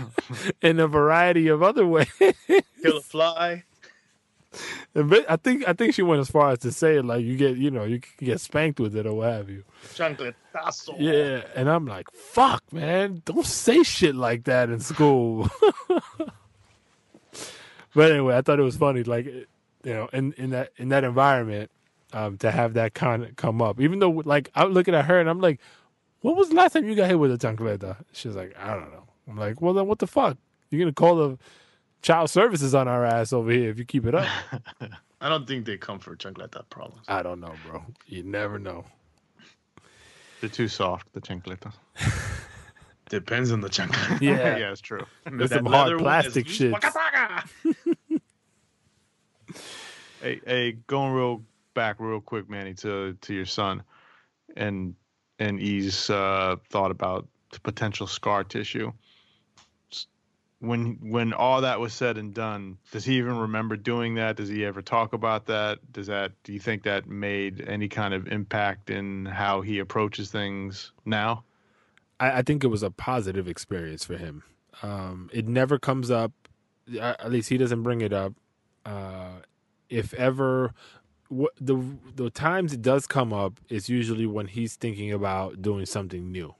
in 0.62 0.80
a 0.80 0.88
variety 0.88 1.48
of 1.48 1.62
other 1.62 1.86
ways." 1.86 2.08
Kill 2.82 2.98
a 2.98 3.00
fly. 3.00 3.64
I 4.96 5.36
think 5.36 5.68
I 5.68 5.72
think 5.72 5.94
she 5.94 6.02
went 6.02 6.20
as 6.20 6.30
far 6.30 6.50
as 6.50 6.58
to 6.60 6.72
say 6.72 6.96
it 6.96 7.04
like 7.04 7.24
you 7.24 7.36
get 7.36 7.56
you 7.56 7.70
know 7.70 7.84
you 7.84 8.00
can 8.00 8.26
get 8.26 8.40
spanked 8.40 8.80
with 8.80 8.96
it 8.96 9.06
or 9.06 9.14
what 9.14 9.32
have 9.32 9.48
you. 9.48 9.62
Chancletazo. 9.94 10.96
Yeah, 10.98 11.42
and 11.54 11.68
I'm 11.70 11.86
like, 11.86 12.10
fuck, 12.10 12.64
man, 12.72 13.22
don't 13.24 13.46
say 13.46 13.82
shit 13.82 14.14
like 14.16 14.44
that 14.44 14.68
in 14.68 14.80
school. 14.80 15.48
but 17.94 18.10
anyway, 18.10 18.36
I 18.36 18.42
thought 18.42 18.58
it 18.58 18.64
was 18.64 18.76
funny, 18.76 19.04
like 19.04 19.26
you 19.26 19.46
know, 19.84 20.08
in 20.12 20.32
in 20.32 20.50
that 20.50 20.72
in 20.76 20.88
that 20.88 21.04
environment, 21.04 21.70
um, 22.12 22.38
to 22.38 22.50
have 22.50 22.74
that 22.74 22.94
kind 22.94 23.24
of 23.24 23.36
come 23.36 23.62
up. 23.62 23.80
Even 23.80 23.98
though, 23.98 24.10
like, 24.10 24.50
I'm 24.54 24.72
looking 24.72 24.94
at 24.94 25.04
her 25.06 25.20
and 25.20 25.28
I'm 25.28 25.40
like, 25.40 25.60
when 26.20 26.36
was 26.36 26.50
the 26.50 26.54
last 26.54 26.72
time 26.72 26.86
you 26.88 26.94
got 26.94 27.08
hit 27.08 27.18
with 27.18 27.32
a 27.32 27.38
chancleta? 27.38 27.96
She's 28.12 28.36
like, 28.36 28.54
I 28.58 28.74
don't 28.74 28.90
know. 28.90 29.04
I'm 29.28 29.36
like, 29.36 29.60
well, 29.60 29.72
then 29.72 29.86
what 29.86 29.98
the 29.98 30.06
fuck? 30.06 30.36
You're 30.70 30.80
gonna 30.80 30.92
call 30.92 31.16
the 31.16 31.38
child 32.02 32.30
services 32.30 32.74
on 32.74 32.88
our 32.88 33.04
ass 33.04 33.32
over 33.32 33.50
here 33.50 33.70
if 33.70 33.78
you 33.78 33.84
keep 33.84 34.06
it 34.06 34.14
up. 34.14 34.26
I 35.20 35.28
don't 35.28 35.46
think 35.46 35.66
they 35.66 35.76
come 35.76 35.98
for 35.98 36.16
chancleta 36.16 36.68
problems. 36.70 37.04
I 37.08 37.22
don't 37.22 37.40
know, 37.40 37.54
bro. 37.66 37.84
You 38.06 38.22
never 38.22 38.58
know. 38.58 38.84
They're 40.40 40.48
too 40.48 40.68
soft, 40.68 41.12
the 41.12 41.20
chancletas. 41.20 41.74
Depends 43.10 43.52
on 43.52 43.60
the 43.60 43.68
chancleta. 43.68 44.20
Yeah. 44.20 44.56
yeah, 44.56 44.72
it's 44.72 44.80
true. 44.80 45.04
There's 45.30 45.50
That 45.50 45.58
some 45.58 45.66
hard 45.66 45.98
plastic 45.98 46.48
shit. 46.48 46.72
Waka 46.72 46.92
waka. 46.94 47.44
Hey, 50.22 50.40
hey, 50.46 50.72
going 50.86 51.12
real 51.12 51.42
back 51.74 51.96
real 51.98 52.20
quick, 52.20 52.48
Manny, 52.48 52.74
to 52.74 53.14
to 53.20 53.34
your 53.34 53.46
son, 53.46 53.82
and 54.56 54.94
and 55.38 55.58
he's 55.58 56.08
uh, 56.10 56.56
thought 56.68 56.90
about 56.90 57.26
the 57.52 57.60
potential 57.60 58.06
scar 58.06 58.44
tissue. 58.44 58.92
When 60.60 60.98
when 61.00 61.32
all 61.32 61.62
that 61.62 61.80
was 61.80 61.94
said 61.94 62.18
and 62.18 62.34
done, 62.34 62.76
does 62.92 63.04
he 63.06 63.16
even 63.16 63.38
remember 63.38 63.76
doing 63.76 64.14
that? 64.16 64.36
Does 64.36 64.50
he 64.50 64.64
ever 64.64 64.82
talk 64.82 65.14
about 65.14 65.46
that? 65.46 65.78
Does 65.92 66.06
that 66.08 66.32
do 66.44 66.52
you 66.52 66.60
think 66.60 66.82
that 66.82 67.08
made 67.08 67.64
any 67.66 67.88
kind 67.88 68.12
of 68.12 68.28
impact 68.28 68.90
in 68.90 69.24
how 69.24 69.62
he 69.62 69.78
approaches 69.78 70.30
things 70.30 70.92
now? 71.06 71.44
I, 72.20 72.38
I 72.38 72.42
think 72.42 72.62
it 72.62 72.66
was 72.66 72.82
a 72.82 72.90
positive 72.90 73.48
experience 73.48 74.04
for 74.04 74.18
him. 74.18 74.42
Um, 74.82 75.30
it 75.32 75.48
never 75.48 75.78
comes 75.78 76.10
up, 76.10 76.32
at 77.00 77.30
least 77.30 77.48
he 77.48 77.56
doesn't 77.56 77.82
bring 77.82 78.02
it 78.02 78.12
up. 78.12 78.34
Uh, 78.84 79.40
if 79.88 80.14
ever, 80.14 80.72
what 81.28 81.52
the 81.60 81.82
the 82.14 82.30
times 82.30 82.72
it 82.72 82.82
does 82.82 83.06
come 83.06 83.32
up 83.32 83.60
is 83.68 83.88
usually 83.88 84.26
when 84.26 84.46
he's 84.46 84.76
thinking 84.76 85.12
about 85.12 85.62
doing 85.62 85.86
something 85.86 86.30
new. 86.30 86.54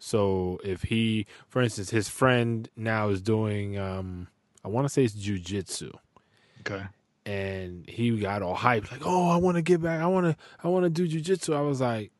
So 0.00 0.58
if 0.64 0.82
he, 0.84 1.26
for 1.48 1.62
instance, 1.62 1.90
his 1.90 2.08
friend 2.08 2.68
now 2.74 3.10
is 3.10 3.20
doing, 3.22 3.78
um, 3.78 4.26
I 4.64 4.68
want 4.68 4.86
to 4.86 4.88
say 4.88 5.04
it's 5.04 5.14
jujitsu. 5.14 5.92
Okay. 6.60 6.84
and 7.26 7.88
he 7.88 8.18
got 8.18 8.42
all 8.42 8.56
hyped, 8.56 8.90
like, 8.90 9.02
"Oh, 9.04 9.28
I 9.28 9.36
want 9.36 9.56
to 9.56 9.62
get 9.62 9.80
back. 9.82 10.00
I 10.00 10.06
want 10.06 10.26
to. 10.26 10.36
I 10.64 10.68
want 10.68 10.84
to 10.84 10.90
do 10.90 11.06
jujitsu." 11.06 11.54
I 11.54 11.60
was 11.60 11.80
like, 11.80 12.10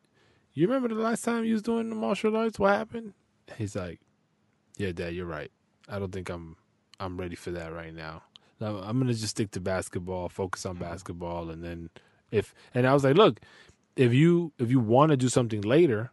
"You 0.53 0.67
remember 0.67 0.87
the 0.93 1.01
last 1.01 1.23
time 1.25 1.43
you 1.43 1.53
was 1.53 1.63
doing 1.63 1.89
the 1.89 1.95
martial 1.95 2.37
arts? 2.37 2.59
What 2.59 2.71
happened?" 2.75 3.13
He's 3.57 3.75
like, 3.75 3.99
"Yeah, 4.77 4.91
Dad, 4.91 5.13
you're 5.15 5.25
right. 5.25 5.51
I 5.89 5.97
don't 5.99 6.11
think 6.11 6.29
I'm. 6.29 6.55
I'm 6.99 7.17
ready 7.19 7.35
for 7.35 7.49
that 7.51 7.73
right 7.73 7.93
now. 7.95 8.21
No, 8.59 8.77
I'm 8.77 8.99
gonna 8.99 9.13
just 9.13 9.29
stick 9.29 9.49
to 9.51 9.59
basketball, 9.59 10.29
focus 10.29 10.65
on 10.67 10.77
basketball, 10.77 11.49
and 11.49 11.63
then 11.63 11.89
if." 12.31 12.53
And 12.75 12.85
I 12.85 12.93
was 12.93 13.03
like, 13.03 13.15
"Look, 13.15 13.39
if 13.95 14.13
you 14.13 14.53
if 14.59 14.69
you 14.69 14.79
want 14.79 15.09
to 15.11 15.17
do 15.17 15.29
something 15.29 15.61
later, 15.61 16.11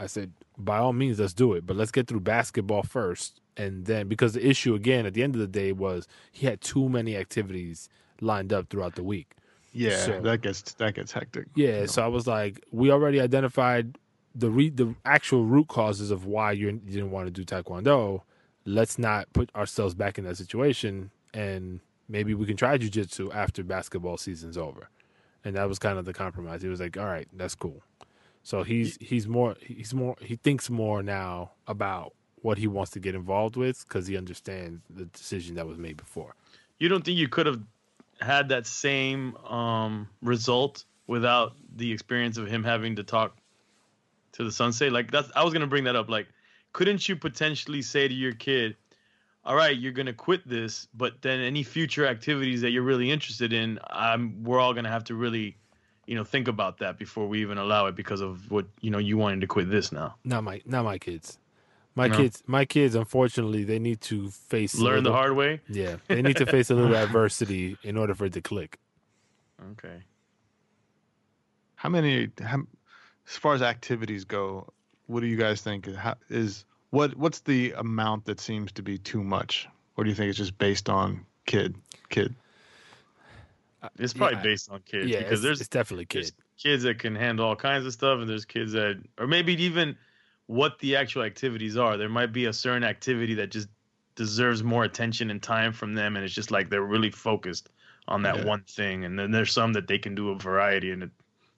I 0.00 0.06
said, 0.06 0.32
by 0.58 0.78
all 0.78 0.92
means, 0.92 1.18
let's 1.20 1.32
do 1.32 1.52
it. 1.54 1.66
But 1.66 1.76
let's 1.76 1.90
get 1.90 2.06
through 2.06 2.20
basketball 2.20 2.82
first, 2.82 3.40
and 3.56 3.84
then 3.86 4.08
because 4.08 4.34
the 4.34 4.46
issue 4.46 4.74
again 4.74 5.06
at 5.06 5.14
the 5.14 5.22
end 5.22 5.34
of 5.34 5.40
the 5.40 5.46
day 5.46 5.72
was 5.72 6.06
he 6.30 6.46
had 6.46 6.60
too 6.60 6.88
many 6.88 7.16
activities 7.16 7.88
lined 8.20 8.52
up 8.52 8.68
throughout 8.68 8.94
the 8.94 9.02
week. 9.02 9.34
Yeah, 9.72 9.96
So- 9.96 10.20
that 10.20 10.42
gets 10.42 10.60
that 10.74 10.94
gets 10.94 11.12
hectic. 11.12 11.46
Yeah, 11.54 11.86
so 11.86 12.02
I 12.02 12.06
was 12.08 12.26
like, 12.26 12.62
we 12.70 12.90
already 12.90 13.20
identified 13.20 13.96
the 14.34 14.50
re- 14.50 14.70
the 14.70 14.94
actual 15.04 15.44
root 15.44 15.68
causes 15.68 16.10
of 16.10 16.26
why 16.26 16.52
you 16.52 16.68
you 16.68 16.78
didn't 16.92 17.10
want 17.10 17.26
to 17.26 17.30
do 17.30 17.44
taekwondo. 17.44 18.22
Let's 18.64 18.98
not 18.98 19.32
put 19.32 19.50
ourselves 19.56 19.94
back 19.94 20.18
in 20.18 20.24
that 20.24 20.36
situation, 20.36 21.10
and 21.34 21.80
maybe 22.08 22.34
we 22.34 22.46
can 22.46 22.56
try 22.56 22.76
jujitsu 22.78 23.34
after 23.34 23.64
basketball 23.64 24.16
season's 24.18 24.56
over. 24.56 24.88
And 25.44 25.56
that 25.56 25.68
was 25.68 25.78
kind 25.80 25.98
of 25.98 26.04
the 26.04 26.12
compromise. 26.12 26.62
He 26.62 26.68
was 26.68 26.80
like, 26.80 26.96
"All 26.96 27.06
right, 27.06 27.26
that's 27.32 27.54
cool." 27.56 27.82
So 28.42 28.62
he's 28.62 28.96
he's 29.00 29.28
more 29.28 29.56
he's 29.60 29.94
more 29.94 30.16
he 30.20 30.36
thinks 30.36 30.68
more 30.68 31.02
now 31.02 31.52
about 31.66 32.14
what 32.36 32.58
he 32.58 32.66
wants 32.66 32.90
to 32.92 33.00
get 33.00 33.14
involved 33.14 33.56
with 33.56 33.86
because 33.86 34.06
he 34.06 34.16
understands 34.16 34.82
the 34.90 35.04
decision 35.06 35.54
that 35.54 35.66
was 35.66 35.78
made 35.78 35.96
before. 35.96 36.34
You 36.78 36.88
don't 36.88 37.04
think 37.04 37.18
you 37.18 37.28
could 37.28 37.46
have 37.46 37.62
had 38.20 38.48
that 38.48 38.66
same 38.66 39.36
um, 39.36 40.08
result 40.22 40.84
without 41.06 41.52
the 41.76 41.92
experience 41.92 42.36
of 42.38 42.46
him 42.46 42.64
having 42.64 42.96
to 42.96 43.04
talk 43.04 43.36
to 44.32 44.44
the 44.44 44.52
sensei? 44.52 44.90
Like 44.90 45.10
that's 45.10 45.30
I 45.36 45.44
was 45.44 45.52
gonna 45.52 45.66
bring 45.66 45.84
that 45.84 45.96
up. 45.96 46.08
Like, 46.08 46.28
couldn't 46.72 47.08
you 47.08 47.16
potentially 47.16 47.82
say 47.82 48.08
to 48.08 48.14
your 48.14 48.32
kid, 48.32 48.76
"All 49.44 49.54
right, 49.54 49.76
you're 49.76 49.92
gonna 49.92 50.12
quit 50.12 50.46
this, 50.48 50.88
but 50.94 51.22
then 51.22 51.40
any 51.40 51.62
future 51.62 52.06
activities 52.06 52.60
that 52.62 52.70
you're 52.70 52.82
really 52.82 53.10
interested 53.10 53.52
in, 53.52 53.78
I'm 53.90 54.42
we're 54.42 54.60
all 54.60 54.74
gonna 54.74 54.90
have 54.90 55.04
to 55.04 55.14
really, 55.14 55.56
you 56.12 56.18
know, 56.18 56.24
think 56.24 56.46
about 56.46 56.76
that 56.80 56.98
before 56.98 57.26
we 57.26 57.40
even 57.40 57.56
allow 57.56 57.86
it 57.86 57.94
because 57.96 58.20
of 58.20 58.50
what 58.50 58.66
you 58.82 58.90
know 58.90 58.98
you 58.98 59.16
wanting 59.16 59.40
to 59.40 59.46
quit 59.46 59.70
this 59.70 59.92
now. 59.92 60.14
Not 60.24 60.44
my 60.44 60.60
not 60.66 60.84
my 60.84 60.98
kids. 60.98 61.38
My 61.94 62.06
No. 62.06 62.18
kids, 62.18 62.42
my 62.46 62.66
kids, 62.66 62.94
unfortunately, 62.94 63.64
they 63.64 63.78
need 63.78 64.02
to 64.02 64.28
face 64.28 64.74
a 64.74 64.84
Learn 64.84 65.04
the 65.04 65.12
hard 65.12 65.34
way. 65.34 65.60
Yeah, 65.70 65.96
they 66.08 66.20
need 66.20 66.36
to 66.36 66.44
face 66.44 66.68
a 66.68 66.74
little 66.74 66.94
adversity 67.04 67.78
in 67.82 67.96
order 67.96 68.14
for 68.14 68.26
it 68.26 68.34
to 68.34 68.42
click. 68.42 68.78
Okay. 69.72 70.02
How 71.76 71.88
many? 71.88 72.28
How, 72.42 72.60
as 73.26 73.36
far 73.38 73.54
as 73.54 73.62
activities 73.62 74.24
go, 74.26 74.68
what 75.06 75.20
do 75.20 75.26
you 75.26 75.38
guys 75.38 75.62
think? 75.62 75.90
How, 75.94 76.16
is 76.28 76.66
what? 76.90 77.16
What's 77.16 77.40
the 77.40 77.72
amount 77.78 78.26
that 78.26 78.38
seems 78.38 78.70
to 78.72 78.82
be 78.82 78.98
too 78.98 79.24
much, 79.24 79.66
or 79.96 80.04
do 80.04 80.10
you 80.10 80.16
think 80.16 80.28
it's 80.28 80.36
just 80.38 80.58
based 80.58 80.90
on 80.90 81.24
kid? 81.46 81.74
Kid. 82.10 82.34
Uh, 83.82 83.88
it's 83.98 84.12
probably 84.12 84.36
Yeah. 84.36 84.42
based 84.42 84.70
on 84.70 84.80
kids 84.82 85.10
yeah, 85.10 85.18
because 85.18 85.40
it's, 85.40 85.44
there's 85.44 85.60
it's 85.60 85.68
definitely 85.68 86.06
kid. 86.06 86.22
there's 86.22 86.32
kids 86.56 86.82
that 86.84 86.98
can 86.98 87.14
handle 87.14 87.46
all 87.46 87.56
kinds 87.56 87.86
of 87.86 87.92
stuff, 87.92 88.20
and 88.20 88.28
there's 88.28 88.44
kids 88.44 88.72
that, 88.72 89.02
or 89.18 89.26
maybe 89.26 89.60
even 89.62 89.96
what 90.46 90.78
the 90.78 90.96
actual 90.96 91.22
activities 91.22 91.76
are. 91.76 91.96
There 91.96 92.08
might 92.08 92.32
be 92.32 92.46
a 92.46 92.52
certain 92.52 92.84
activity 92.84 93.34
that 93.34 93.50
just 93.50 93.68
deserves 94.14 94.62
more 94.62 94.84
attention 94.84 95.30
and 95.30 95.42
time 95.42 95.72
from 95.72 95.94
them, 95.94 96.16
and 96.16 96.24
it's 96.24 96.34
just 96.34 96.50
like 96.50 96.70
they're 96.70 96.82
really 96.82 97.10
focused 97.10 97.70
on 98.08 98.22
that 98.22 98.36
Yeah. 98.36 98.44
one 98.44 98.62
thing. 98.64 99.04
And 99.04 99.18
then 99.18 99.30
there's 99.30 99.52
some 99.52 99.72
that 99.72 99.88
they 99.88 99.98
can 99.98 100.14
do 100.14 100.30
a 100.30 100.36
variety, 100.38 100.90
and 100.90 101.02
it, 101.04 101.10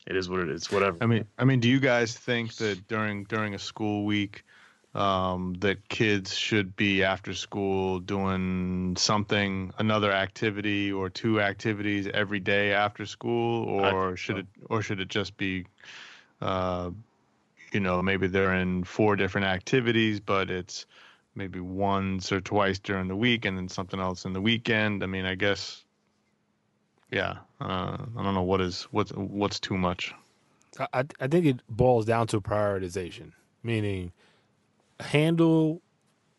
it 0.07 0.17
is 0.17 0.29
what 0.29 0.41
it 0.41 0.49
is. 0.49 0.71
Whatever. 0.71 0.99
I 1.01 1.07
mean, 1.07 1.27
I 1.39 1.45
mean, 1.45 1.61
do 1.61 1.69
you 1.69 1.81
guys 1.81 2.17
think 2.17 2.55
that 2.57 2.87
during 2.89 3.25
during 3.25 3.55
a 3.55 3.59
school 3.59 4.05
week, 4.05 4.45
um, 4.95 5.55
that 5.59 5.89
kids 5.89 6.37
should 6.37 6.77
be 6.77 7.03
after 7.03 7.35
school 7.35 7.99
doing 7.99 8.95
something, 8.97 9.73
another 9.79 10.13
activity 10.13 10.93
or 10.93 11.11
two 11.11 11.41
activities 11.41 12.09
every 12.15 12.41
day 12.41 12.73
after 12.73 13.05
school, 13.05 13.65
or 13.65 14.17
should 14.17 14.37
so. 14.37 14.41
it 14.41 14.47
or 14.71 14.83
should 14.83 15.01
it 15.01 15.09
just 15.09 15.37
be, 15.37 15.67
uh, 16.41 16.91
you 17.73 17.81
know, 17.81 18.03
maybe 18.03 18.29
they're 18.29 18.55
in 18.55 18.85
four 18.85 19.17
different 19.17 19.49
activities, 19.49 20.21
but 20.21 20.49
it's 20.49 20.87
maybe 21.35 21.59
once 21.59 22.31
or 22.31 22.41
twice 22.41 22.79
during 22.79 23.09
the 23.09 23.17
week 23.17 23.45
and 23.45 23.59
then 23.59 23.69
something 23.69 23.99
else 23.99 24.25
in 24.25 24.33
the 24.33 24.41
weekend. 24.41 25.03
I 25.03 25.07
mean, 25.07 25.25
I 25.25 25.35
guess. 25.35 25.81
Yeah, 27.11 27.39
uh, 27.61 27.97
I 28.17 28.23
don't 28.23 28.35
know 28.35 28.43
what 28.43 28.61
is 28.61 28.85
what's 28.93 29.11
what's 29.13 29.59
too 29.59 29.77
much. 29.77 30.15
I, 30.79 30.87
I 30.93 31.05
I 31.21 31.27
think 31.27 31.47
it 31.47 31.61
boils 31.69 32.07
down 32.07 32.29
to 32.29 32.41
prioritization, 32.41 33.33
meaning 33.63 34.13
handle 35.01 35.83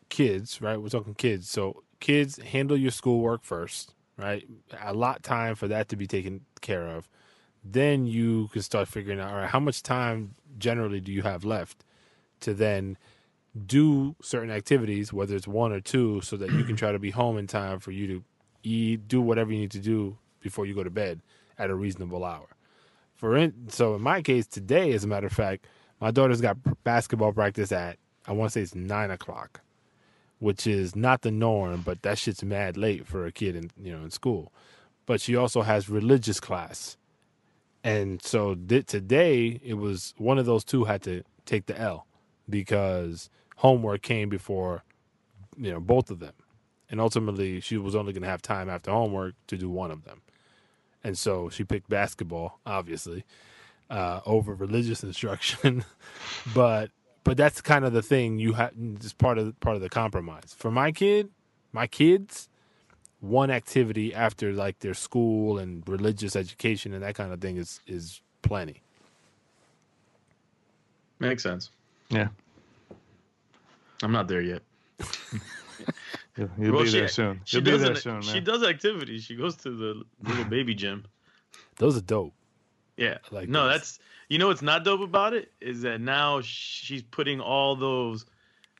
kids, 0.08 0.60
right? 0.60 0.80
We're 0.80 0.88
talking 0.88 1.14
kids. 1.14 1.48
So 1.48 1.82
kids 2.00 2.38
handle 2.38 2.76
your 2.76 2.90
schoolwork 2.90 3.44
first, 3.44 3.94
right? 4.16 4.46
A 4.82 4.94
lot 4.94 5.22
time 5.22 5.54
for 5.54 5.68
that 5.68 5.88
to 5.90 5.96
be 5.96 6.06
taken 6.06 6.42
care 6.60 6.86
of. 6.86 7.08
Then 7.64 8.06
you 8.06 8.48
can 8.48 8.62
start 8.62 8.88
figuring 8.88 9.20
out, 9.20 9.32
all 9.32 9.38
right, 9.38 9.48
how 9.48 9.60
much 9.60 9.82
time 9.82 10.34
generally 10.58 11.00
do 11.00 11.12
you 11.12 11.22
have 11.22 11.44
left 11.44 11.84
to 12.40 12.54
then 12.54 12.96
do 13.66 14.14
certain 14.22 14.50
activities, 14.50 15.12
whether 15.12 15.34
it's 15.34 15.48
one 15.48 15.72
or 15.72 15.80
two, 15.80 16.20
so 16.20 16.36
that 16.36 16.52
you 16.52 16.64
can 16.64 16.76
try 16.76 16.92
to 16.92 16.98
be 16.98 17.10
home 17.10 17.38
in 17.38 17.46
time 17.46 17.80
for 17.80 17.90
you 17.90 18.06
to 18.06 18.24
eat, 18.62 19.08
do 19.08 19.20
whatever 19.20 19.52
you 19.52 19.58
need 19.58 19.70
to 19.70 19.80
do 19.80 20.18
before 20.40 20.66
you 20.66 20.74
go 20.74 20.84
to 20.84 20.90
bed 20.90 21.20
at 21.58 21.70
a 21.70 21.74
reasonable 21.74 22.24
hour. 22.24 22.48
For 23.14 23.36
in, 23.36 23.68
so 23.68 23.94
in 23.94 24.02
my 24.02 24.20
case 24.20 24.46
today, 24.46 24.92
as 24.92 25.04
a 25.04 25.08
matter 25.08 25.26
of 25.26 25.32
fact, 25.32 25.66
my 26.00 26.10
daughter's 26.10 26.42
got 26.42 26.58
basketball 26.84 27.32
practice 27.32 27.72
at 27.72 27.98
I 28.26 28.32
want 28.32 28.50
to 28.50 28.54
say 28.54 28.62
it's 28.62 28.74
nine 28.74 29.10
o'clock, 29.10 29.60
which 30.38 30.66
is 30.66 30.96
not 30.96 31.22
the 31.22 31.30
norm, 31.30 31.82
but 31.84 32.02
that 32.02 32.18
shit's 32.18 32.42
mad 32.42 32.76
late 32.76 33.06
for 33.06 33.26
a 33.26 33.32
kid 33.32 33.56
in 33.56 33.70
you 33.80 33.92
know 33.96 34.02
in 34.04 34.10
school. 34.10 34.52
But 35.06 35.20
she 35.20 35.36
also 35.36 35.62
has 35.62 35.88
religious 35.88 36.40
class, 36.40 36.96
and 37.84 38.20
so 38.22 38.54
th- 38.54 38.86
today 38.86 39.60
it 39.62 39.74
was 39.74 40.14
one 40.18 40.38
of 40.38 40.46
those 40.46 40.64
two 40.64 40.84
had 40.84 41.02
to 41.02 41.22
take 41.44 41.66
the 41.66 41.78
L 41.80 42.06
because 42.48 43.30
homework 43.56 44.02
came 44.02 44.28
before 44.28 44.82
you 45.56 45.70
know 45.70 45.80
both 45.80 46.10
of 46.10 46.18
them, 46.18 46.34
and 46.90 47.00
ultimately 47.00 47.60
she 47.60 47.76
was 47.76 47.94
only 47.94 48.12
going 48.12 48.22
to 48.22 48.28
have 48.28 48.42
time 48.42 48.68
after 48.68 48.90
homework 48.90 49.34
to 49.46 49.56
do 49.56 49.70
one 49.70 49.92
of 49.92 50.04
them, 50.04 50.22
and 51.04 51.16
so 51.16 51.48
she 51.48 51.62
picked 51.62 51.88
basketball, 51.88 52.58
obviously, 52.66 53.24
uh, 53.88 54.20
over 54.26 54.52
religious 54.52 55.04
instruction, 55.10 55.84
but 56.52 56.90
but 57.26 57.36
that's 57.36 57.60
kind 57.60 57.84
of 57.84 57.92
the 57.92 58.02
thing 58.02 58.38
you 58.38 58.52
have. 58.54 58.72
It's 58.94 59.12
part 59.12 59.36
of 59.38 59.58
part 59.60 59.76
of 59.76 59.82
the 59.82 59.88
compromise 59.90 60.54
for 60.56 60.70
my 60.70 60.92
kid, 60.92 61.28
my 61.72 61.86
kids. 61.86 62.48
One 63.20 63.50
activity 63.50 64.14
after 64.14 64.52
like 64.52 64.78
their 64.80 64.94
school 64.94 65.58
and 65.58 65.82
religious 65.88 66.36
education 66.36 66.92
and 66.92 67.02
that 67.02 67.14
kind 67.14 67.32
of 67.32 67.40
thing 67.40 67.56
is 67.56 67.80
is 67.86 68.20
plenty. 68.42 68.82
Makes 71.18 71.42
sense. 71.42 71.70
Yeah. 72.10 72.28
I'm 74.02 74.12
not 74.12 74.28
there 74.28 74.42
yet. 74.42 74.62
You'll, 76.36 76.50
you'll 76.58 76.74
Well, 76.74 76.84
be 76.84 76.90
she- 76.90 76.98
there 76.98 77.08
soon. 77.08 77.40
She 77.44 77.56
You'll 77.56 77.64
be 77.64 77.70
does 77.70 77.80
there 77.80 77.90
an- 77.92 77.96
soon, 77.96 78.12
man. 78.14 78.22
She 78.22 78.40
does 78.40 78.62
activities. 78.62 79.24
She 79.24 79.34
goes 79.36 79.56
to 79.56 79.70
the 79.70 80.02
little 80.28 80.44
baby 80.44 80.74
gym. 80.74 81.06
Those 81.78 81.96
are 81.96 82.02
dope. 82.02 82.34
Yeah. 82.98 83.16
I 83.30 83.34
like 83.34 83.48
no, 83.48 83.64
those. 83.64 83.72
that's 83.72 83.98
you 84.28 84.38
know 84.38 84.48
what's 84.48 84.62
not 84.62 84.84
dope 84.84 85.00
about 85.00 85.34
it 85.34 85.52
is 85.60 85.82
that 85.82 86.00
now 86.00 86.40
she's 86.42 87.02
putting 87.02 87.40
all 87.40 87.76
those 87.76 88.26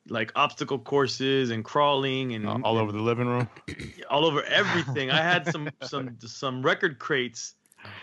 like 0.09 0.33
obstacle 0.37 0.79
courses 0.79 1.51
and 1.51 1.65
crawling 1.65 2.33
and 2.35 2.47
Uh, 2.47 2.59
all 2.63 2.79
over 2.79 2.93
the 2.93 3.01
living 3.01 3.27
room. 3.27 3.49
all 4.11 4.25
over 4.25 4.43
everything. 4.45 5.11
I 5.11 5.23
had 5.23 5.51
some 5.51 5.69
some 5.83 6.17
some 6.21 6.63
record 6.63 6.99
crates 6.99 7.55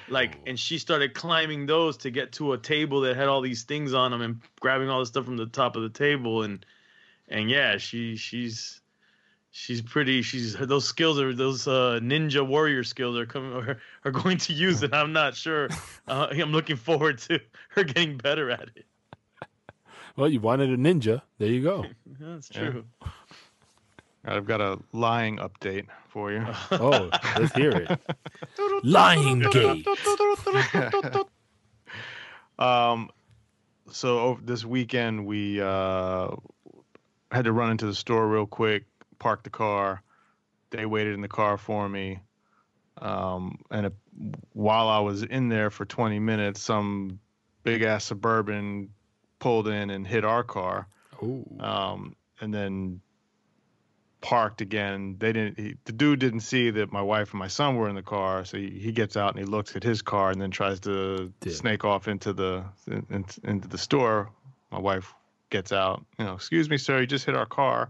like 0.10 0.40
and 0.46 0.60
she 0.60 0.78
started 0.80 1.14
climbing 1.14 1.66
those 1.66 1.98
to 1.98 2.12
get 2.12 2.34
to 2.34 2.54
a 2.54 2.58
table 2.58 3.02
that 3.02 3.16
had 3.16 3.28
all 3.28 3.42
these 3.42 3.64
things 3.64 3.94
on 3.94 4.12
them 4.12 4.22
and 4.22 4.42
grabbing 4.60 4.90
all 4.90 5.00
the 5.00 5.06
stuff 5.06 5.26
from 5.26 5.38
the 5.38 5.46
top 5.46 5.76
of 5.76 5.82
the 5.84 5.90
table 5.90 6.44
and 6.44 6.66
and 7.30 7.50
yeah, 7.50 7.78
she 7.78 8.16
she's 8.16 8.82
she's 9.56 9.84
pretty 9.84 10.24
she's 10.24 10.56
those 10.56 10.84
skills 10.84 11.20
are 11.20 11.32
those 11.32 11.68
uh 11.68 12.00
ninja 12.02 12.46
warrior 12.46 12.84
skills 12.84 13.16
are 13.16 13.28
coming 13.28 13.54
are, 13.70 13.80
are 14.04 14.12
going 14.12 14.38
to 14.40 14.52
use 14.52 14.82
it. 14.84 14.94
I'm 14.94 15.14
not 15.14 15.36
sure. 15.36 15.70
Uh, 16.08 16.28
I'm 16.32 16.52
looking 16.52 16.76
forward 16.76 17.20
to 17.30 17.40
her 17.70 17.84
getting 17.86 18.18
better 18.18 18.52
at 18.52 18.68
it. 18.76 18.86
Well, 20.18 20.28
you 20.28 20.42
wanted 20.42 20.70
a 20.72 20.76
ninja. 20.78 21.22
There 21.38 21.48
you 21.48 21.64
go. 21.64 21.86
That's 22.20 22.50
Yeah. 22.54 22.72
true. 22.72 22.86
I've 24.26 24.46
got 24.46 24.60
a 24.60 24.80
lying 24.92 25.38
update 25.38 25.86
for 26.10 26.32
you. 26.34 26.46
Oh, 26.72 27.10
let's 27.40 27.54
hear 27.56 27.72
it. 27.72 28.00
Lying 28.84 29.40
gate. 29.52 29.86
um, 32.60 33.10
so 33.92 34.40
this 34.44 34.66
weekend 34.66 35.26
we 35.26 35.62
uh, 35.62 36.30
had 37.32 37.46
to 37.46 37.52
run 37.54 37.72
into 37.72 37.86
the 37.86 37.96
store 37.96 38.28
real 38.28 38.46
quick, 38.46 38.86
park 39.24 39.44
the 39.44 39.50
car. 39.50 40.04
They 40.72 40.86
waited 40.86 41.14
in 41.14 41.22
the 41.22 41.30
car 41.30 41.58
for 41.58 41.88
me, 41.88 42.20
um, 42.98 43.60
and 43.72 43.86
it, 43.86 43.94
while 44.52 44.90
I 44.90 45.00
was 45.00 45.24
in 45.24 45.48
there 45.48 45.70
for 45.70 45.86
20 45.86 46.20
minutes, 46.20 46.62
some 46.62 47.20
big 47.64 47.84
ass 47.84 48.04
suburban 48.04 48.90
pulled 49.40 49.68
in 49.70 49.90
and 49.90 50.06
hit 50.06 50.26
our 50.26 50.44
car. 50.44 50.88
Ooh. 51.22 51.46
um, 51.62 52.16
and 52.42 52.54
then 52.54 53.00
parked 54.20 54.60
again. 54.60 55.16
They 55.20 55.32
didn't. 55.32 55.58
He, 55.58 55.76
the 55.86 55.94
dude 55.94 56.20
didn't 56.20 56.42
see 56.42 56.72
that 56.72 56.92
my 56.92 57.02
wife 57.02 57.32
and 57.32 57.40
my 57.40 57.48
son 57.48 57.78
were 57.78 57.88
in 57.88 57.96
the 57.96 58.02
car, 58.04 58.44
so 58.44 58.58
he, 58.58 58.70
he 58.72 58.92
gets 58.92 59.16
out 59.16 59.36
and 59.36 59.40
he 59.40 59.46
looks 59.46 59.76
at 59.78 59.84
his 59.84 60.02
car 60.02 60.32
and 60.32 60.42
then 60.42 60.52
tries 60.52 60.82
to 60.82 61.32
snake 61.48 61.86
off 61.86 62.10
into 62.10 62.34
the 62.34 62.66
in, 62.88 63.06
in- 63.10 63.26
into 63.44 63.70
the 63.70 63.78
store. 63.78 64.32
My 64.72 64.80
wife 64.80 65.14
gets 65.50 65.72
out. 65.72 66.04
You 66.20 66.26
know, 66.26 66.34
excuse 66.34 66.70
me, 66.70 66.78
sir, 66.78 67.02
you 67.02 67.08
just 67.08 67.26
hit 67.26 67.36
our 67.36 67.46
car. 67.46 67.90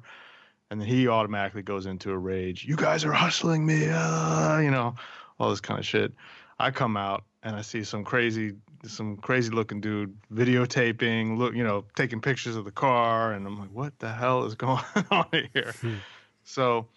And 0.71 0.81
then 0.81 0.87
he 0.87 1.07
automatically 1.07 1.61
goes 1.61 1.85
into 1.85 2.11
a 2.11 2.17
rage. 2.17 2.65
You 2.65 2.75
guys 2.75 3.05
are 3.05 3.11
hustling 3.11 3.65
me, 3.65 3.89
uh, 3.89 4.59
you 4.59 4.71
know, 4.71 4.95
all 5.39 5.49
this 5.49 5.61
kind 5.61 5.79
of 5.79 5.85
shit. 5.85 6.13
I 6.59 6.71
come 6.71 6.97
out 6.97 7.23
and 7.43 7.55
I 7.55 7.61
see 7.61 7.83
some 7.83 8.03
crazy, 8.03 8.53
some 8.85 9.17
crazy 9.17 9.51
looking 9.51 9.81
dude 9.81 10.15
videotaping, 10.33 11.37
look, 11.37 11.53
you 11.55 11.63
know, 11.63 11.85
taking 11.95 12.21
pictures 12.21 12.55
of 12.55 12.65
the 12.65 12.71
car, 12.71 13.33
and 13.33 13.45
I'm 13.45 13.59
like, 13.59 13.71
what 13.71 13.97
the 13.99 14.11
hell 14.11 14.45
is 14.45 14.55
going 14.55 14.83
on 15.11 15.27
here? 15.53 15.73
Hmm. 15.81 15.95
so, 16.43 16.87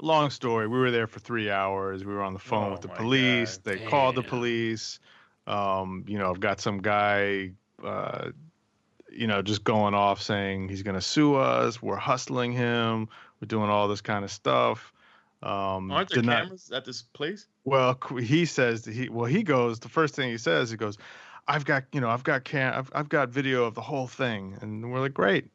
long 0.00 0.30
story. 0.30 0.68
We 0.68 0.78
were 0.78 0.90
there 0.90 1.06
for 1.06 1.20
three 1.20 1.50
hours. 1.50 2.04
We 2.04 2.14
were 2.14 2.22
on 2.22 2.32
the 2.32 2.38
phone 2.38 2.68
Oh 2.68 2.72
with 2.72 2.82
the 2.82 2.88
police. 2.88 3.58
God, 3.58 3.64
They 3.64 3.84
called 3.84 4.16
the 4.16 4.22
police. 4.22 5.00
Um, 5.46 6.04
you 6.06 6.18
know, 6.18 6.30
I've 6.30 6.40
got 6.40 6.60
some 6.60 6.78
guy. 6.78 7.52
Uh, 7.84 8.30
you 9.16 9.26
know, 9.26 9.42
just 9.42 9.64
going 9.64 9.94
off 9.94 10.20
saying 10.22 10.68
he's 10.68 10.82
going 10.82 10.94
to 10.96 11.00
sue 11.00 11.34
us. 11.36 11.82
We're 11.82 11.96
hustling 11.96 12.52
him. 12.52 13.08
We're 13.40 13.46
doing 13.46 13.70
all 13.70 13.88
this 13.88 14.00
kind 14.00 14.24
of 14.24 14.30
stuff. 14.30 14.92
Um, 15.42 15.90
Aren't 15.90 16.08
there 16.10 16.22
deny- 16.22 16.42
cameras 16.42 16.70
at 16.72 16.84
this 16.84 17.02
place? 17.02 17.46
well, 17.64 17.98
he 18.20 18.44
says 18.46 18.82
that 18.82 18.94
he 18.94 19.08
well 19.08 19.26
he 19.26 19.42
goes 19.42 19.78
the 19.80 19.88
first 19.88 20.14
thing 20.14 20.30
he 20.30 20.38
says 20.38 20.70
he 20.70 20.76
goes, 20.76 20.96
I've 21.46 21.64
got 21.64 21.84
you 21.92 22.00
know 22.00 22.08
I've 22.08 22.24
got 22.24 22.44
can 22.44 22.72
I've, 22.72 22.90
I've 22.94 23.08
got 23.08 23.28
video 23.28 23.64
of 23.64 23.74
the 23.74 23.80
whole 23.82 24.06
thing 24.06 24.56
and 24.62 24.90
we're 24.90 25.00
like 25.00 25.12
great, 25.14 25.50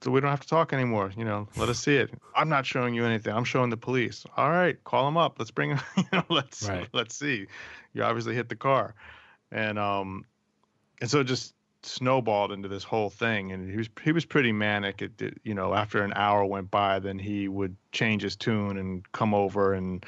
so 0.00 0.10
we 0.10 0.20
don't 0.20 0.30
have 0.30 0.40
to 0.40 0.48
talk 0.48 0.72
anymore. 0.72 1.12
You 1.16 1.24
know, 1.26 1.48
let 1.56 1.68
us 1.68 1.78
see 1.78 1.96
it. 1.96 2.10
I'm 2.34 2.48
not 2.48 2.64
showing 2.64 2.94
you 2.94 3.04
anything. 3.04 3.34
I'm 3.34 3.44
showing 3.44 3.68
the 3.70 3.76
police. 3.76 4.24
All 4.36 4.48
right, 4.50 4.82
call 4.84 5.06
him 5.06 5.16
up. 5.18 5.36
Let's 5.38 5.50
bring 5.50 5.70
him. 5.70 5.80
You 5.98 6.04
know, 6.12 6.24
let's 6.30 6.66
Right. 6.66 6.88
let's 6.94 7.14
see. 7.14 7.46
You 7.92 8.02
obviously 8.04 8.34
hit 8.34 8.48
the 8.48 8.56
car, 8.56 8.94
and 9.50 9.78
um, 9.78 10.24
and 11.02 11.10
so 11.10 11.22
just 11.22 11.52
snowballed 11.86 12.52
into 12.52 12.68
this 12.68 12.84
whole 12.84 13.10
thing 13.10 13.52
and 13.52 13.70
he 13.70 13.76
was 13.76 13.88
he 14.02 14.12
was 14.12 14.24
pretty 14.24 14.52
manic. 14.52 15.02
It 15.02 15.16
did, 15.16 15.40
you 15.44 15.54
know 15.54 15.74
after 15.74 16.02
an 16.02 16.12
hour 16.14 16.44
went 16.44 16.70
by 16.70 16.98
then 16.98 17.18
he 17.18 17.48
would 17.48 17.76
change 17.92 18.22
his 18.22 18.36
tune 18.36 18.76
and 18.76 19.10
come 19.12 19.34
over 19.34 19.74
and 19.74 20.04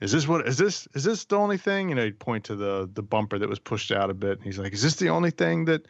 is 0.00 0.12
this 0.12 0.28
what 0.28 0.46
is 0.46 0.58
this 0.58 0.86
is 0.94 1.04
this 1.04 1.24
the 1.24 1.36
only 1.36 1.58
thing? 1.58 1.88
You 1.88 1.94
know 1.94 2.04
he'd 2.04 2.18
point 2.18 2.44
to 2.44 2.56
the 2.56 2.88
the 2.92 3.02
bumper 3.02 3.38
that 3.38 3.48
was 3.48 3.58
pushed 3.58 3.92
out 3.92 4.10
a 4.10 4.14
bit 4.14 4.38
and 4.38 4.42
he's 4.42 4.58
like 4.58 4.72
is 4.72 4.82
this 4.82 4.96
the 4.96 5.10
only 5.10 5.30
thing 5.30 5.64
that 5.66 5.86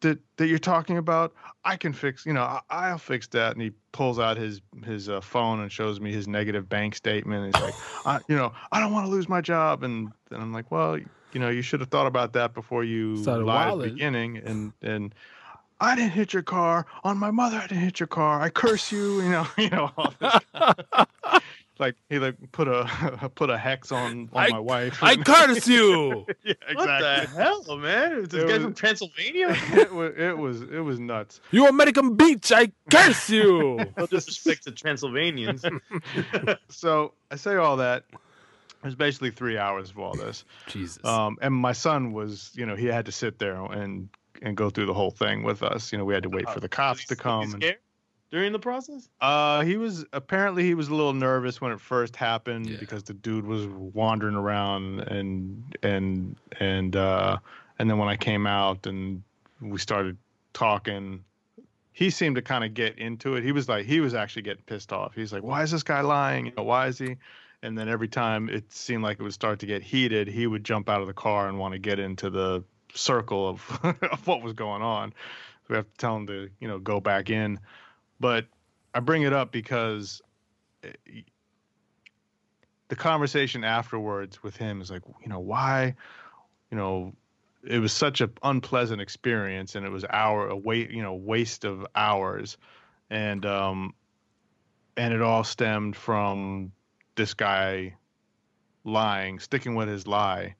that 0.00 0.18
that 0.36 0.46
you're 0.46 0.58
talking 0.58 0.98
about? 0.98 1.34
I 1.64 1.76
can 1.76 1.92
fix 1.92 2.24
you 2.26 2.32
know 2.32 2.42
I, 2.42 2.60
i'll 2.70 2.98
fix 2.98 3.26
that. 3.28 3.52
And 3.52 3.62
he 3.62 3.72
pulls 3.92 4.18
out 4.18 4.36
his 4.36 4.60
his 4.84 5.08
uh, 5.08 5.20
phone 5.20 5.60
and 5.60 5.70
shows 5.70 6.00
me 6.00 6.12
his 6.12 6.28
negative 6.28 6.68
bank 6.68 6.94
statement 6.94 7.44
and 7.44 7.54
he's 7.54 7.62
like 7.62 7.74
I, 8.04 8.20
you 8.28 8.36
know 8.36 8.52
i 8.72 8.80
don't 8.80 8.92
want 8.92 9.06
to 9.06 9.10
lose 9.10 9.28
my 9.28 9.40
job. 9.40 9.82
And 9.82 10.12
and 10.30 10.42
i'm 10.42 10.52
like 10.52 10.70
well 10.70 10.98
you 11.32 11.40
know 11.40 11.48
you 11.48 11.62
should 11.62 11.80
have 11.80 11.88
thought 11.90 12.06
about 12.06 12.32
that 12.34 12.54
before 12.54 12.84
you 12.84 13.16
Started 13.22 13.44
lied 13.44 13.72
at 13.72 13.78
the 13.78 13.88
beginning 13.90 14.36
and 14.38 14.72
and 14.82 15.14
I 15.82 15.94
didn't 15.96 16.10
hit 16.12 16.34
your 16.34 16.42
car. 16.42 16.84
On 17.04 17.16
my 17.16 17.30
mother, 17.30 17.56
I 17.56 17.66
didn't 17.66 17.80
hit 17.82 18.00
your 18.00 18.06
car. 18.06 18.42
I 18.42 18.50
curse 18.50 18.92
you. 18.92 19.22
You 19.22 19.30
know, 19.30 19.46
you 19.58 19.70
know. 19.70 19.90
All 19.96 20.12
this. 20.20 20.34
like 21.78 21.94
he 22.10 22.18
like 22.18 22.36
put 22.52 22.68
a 22.68 23.30
put 23.34 23.48
a 23.48 23.56
hex 23.56 23.90
on 23.90 24.28
on 24.34 24.44
I- 24.44 24.48
my 24.50 24.58
wife. 24.58 25.02
I 25.02 25.16
curse 25.16 25.66
you. 25.66 26.26
yeah, 26.44 26.52
What 26.74 26.86
the 26.86 26.94
exactly. 26.96 27.42
hell, 27.42 27.76
man? 27.78 28.12
Is 28.12 28.28
this 28.28 28.42
It 28.44 28.48
guy 28.48 28.54
was- 28.56 28.62
from 28.64 28.74
Transylvania? 28.74 29.56
it 29.72 29.90
was 29.90 30.12
it 30.18 30.36
was 30.36 30.60
it 30.62 30.80
was 30.80 31.00
nuts. 31.00 31.40
You 31.50 31.66
American 31.66 32.14
beach. 32.14 32.52
I 32.52 32.70
curse 32.90 33.30
you. 33.30 33.80
No 33.96 34.04
disrespect 34.06 34.64
to 34.64 34.72
Transylvanians. 34.72 35.64
So 36.68 37.14
I 37.30 37.36
say 37.36 37.56
all 37.56 37.78
that. 37.78 38.04
There's 38.82 38.94
basically 38.94 39.30
three 39.30 39.58
hours 39.58 39.90
of 39.90 39.98
all 39.98 40.14
this. 40.14 40.44
Jesus. 40.66 41.04
Um, 41.04 41.36
and 41.42 41.54
my 41.54 41.72
son 41.72 42.12
was, 42.12 42.50
you 42.54 42.64
know, 42.64 42.76
he 42.76 42.86
had 42.86 43.06
to 43.06 43.12
sit 43.12 43.38
there 43.38 43.56
and 43.56 44.08
and 44.42 44.56
go 44.56 44.70
through 44.70 44.86
the 44.86 44.94
whole 44.94 45.10
thing 45.10 45.42
with 45.42 45.62
us. 45.62 45.92
You 45.92 45.98
know, 45.98 46.04
we 46.06 46.14
had 46.14 46.22
to 46.22 46.30
wait 46.30 46.48
for 46.48 46.60
the 46.60 46.68
cops 46.68 47.04
to 47.06 47.16
come. 47.16 47.40
Was 47.40 47.54
and- 47.54 47.76
during 48.30 48.52
the 48.52 48.58
process? 48.60 49.08
Uh, 49.20 49.62
he 49.62 49.76
was 49.76 50.04
apparently 50.12 50.62
he 50.62 50.74
was 50.74 50.88
a 50.88 50.94
little 50.94 51.12
nervous 51.12 51.60
when 51.60 51.72
it 51.72 51.80
first 51.80 52.14
happened 52.16 52.68
Yeah. 52.70 52.76
because 52.78 53.02
the 53.02 53.12
dude 53.14 53.44
was 53.44 53.66
wandering 53.66 54.36
around 54.36 55.00
and 55.00 55.76
and 55.82 56.36
and 56.60 56.94
uh, 56.96 57.38
and 57.78 57.90
then 57.90 57.98
when 57.98 58.08
I 58.08 58.16
came 58.16 58.46
out 58.46 58.86
and 58.86 59.22
we 59.60 59.78
started 59.78 60.16
talking, 60.52 61.24
he 61.92 62.08
seemed 62.10 62.36
to 62.36 62.42
kind 62.42 62.64
of 62.64 62.72
get 62.72 62.98
into 62.98 63.34
it. 63.34 63.42
He 63.44 63.52
was 63.52 63.68
like 63.68 63.84
he 63.84 64.00
was 64.00 64.14
actually 64.14 64.42
getting 64.42 64.62
pissed 64.64 64.92
off. 64.92 65.14
He's 65.14 65.32
like, 65.32 65.42
"Why 65.42 65.62
is 65.64 65.70
this 65.72 65.82
guy 65.82 66.00
lying? 66.00 66.46
You 66.46 66.52
know, 66.56 66.62
why 66.62 66.86
is 66.86 66.98
he?" 66.98 67.16
And 67.62 67.76
then 67.76 67.88
every 67.88 68.08
time 68.08 68.48
it 68.48 68.72
seemed 68.72 69.02
like 69.02 69.20
it 69.20 69.22
would 69.22 69.34
start 69.34 69.58
to 69.60 69.66
get 69.66 69.82
heated, 69.82 70.28
he 70.28 70.46
would 70.46 70.64
jump 70.64 70.88
out 70.88 71.00
of 71.00 71.06
the 71.06 71.12
car 71.12 71.48
and 71.48 71.58
want 71.58 71.72
to 71.72 71.78
get 71.78 71.98
into 71.98 72.30
the 72.30 72.64
circle 72.94 73.48
of, 73.48 73.80
of 74.10 74.26
what 74.26 74.42
was 74.42 74.54
going 74.54 74.82
on. 74.82 75.12
We 75.68 75.76
have 75.76 75.90
to 75.90 75.96
tell 75.98 76.16
him 76.16 76.26
to, 76.28 76.48
you 76.58 76.68
know, 76.68 76.78
go 76.78 77.00
back 77.00 77.30
in. 77.30 77.60
But 78.18 78.46
I 78.94 79.00
bring 79.00 79.22
it 79.22 79.32
up 79.32 79.52
because 79.52 80.20
eh, 80.82 81.22
the 82.88 82.96
conversation 82.96 83.62
afterwards 83.62 84.42
with 84.42 84.56
him 84.56 84.80
is 84.80 84.90
like, 84.90 85.02
you 85.22 85.28
know, 85.28 85.38
why, 85.38 85.94
you 86.70 86.76
know, 86.76 87.14
it 87.62 87.78
was 87.78 87.92
such 87.92 88.20
an 88.20 88.32
unpleasant 88.42 89.00
experience 89.00 89.74
and 89.74 89.84
it 89.84 89.90
was 89.90 90.04
hour 90.10 90.48
a 90.48 90.56
wait, 90.56 90.90
you 90.90 91.02
know, 91.02 91.14
waste 91.14 91.64
of 91.64 91.86
hours. 91.94 92.56
And 93.10 93.44
um 93.44 93.94
and 94.96 95.14
it 95.14 95.22
all 95.22 95.44
stemmed 95.44 95.94
from 95.94 96.72
this 97.16 97.34
guy 97.34 97.96
lying, 98.84 99.38
sticking 99.38 99.74
with 99.74 99.88
his 99.88 100.06
lie 100.06 100.56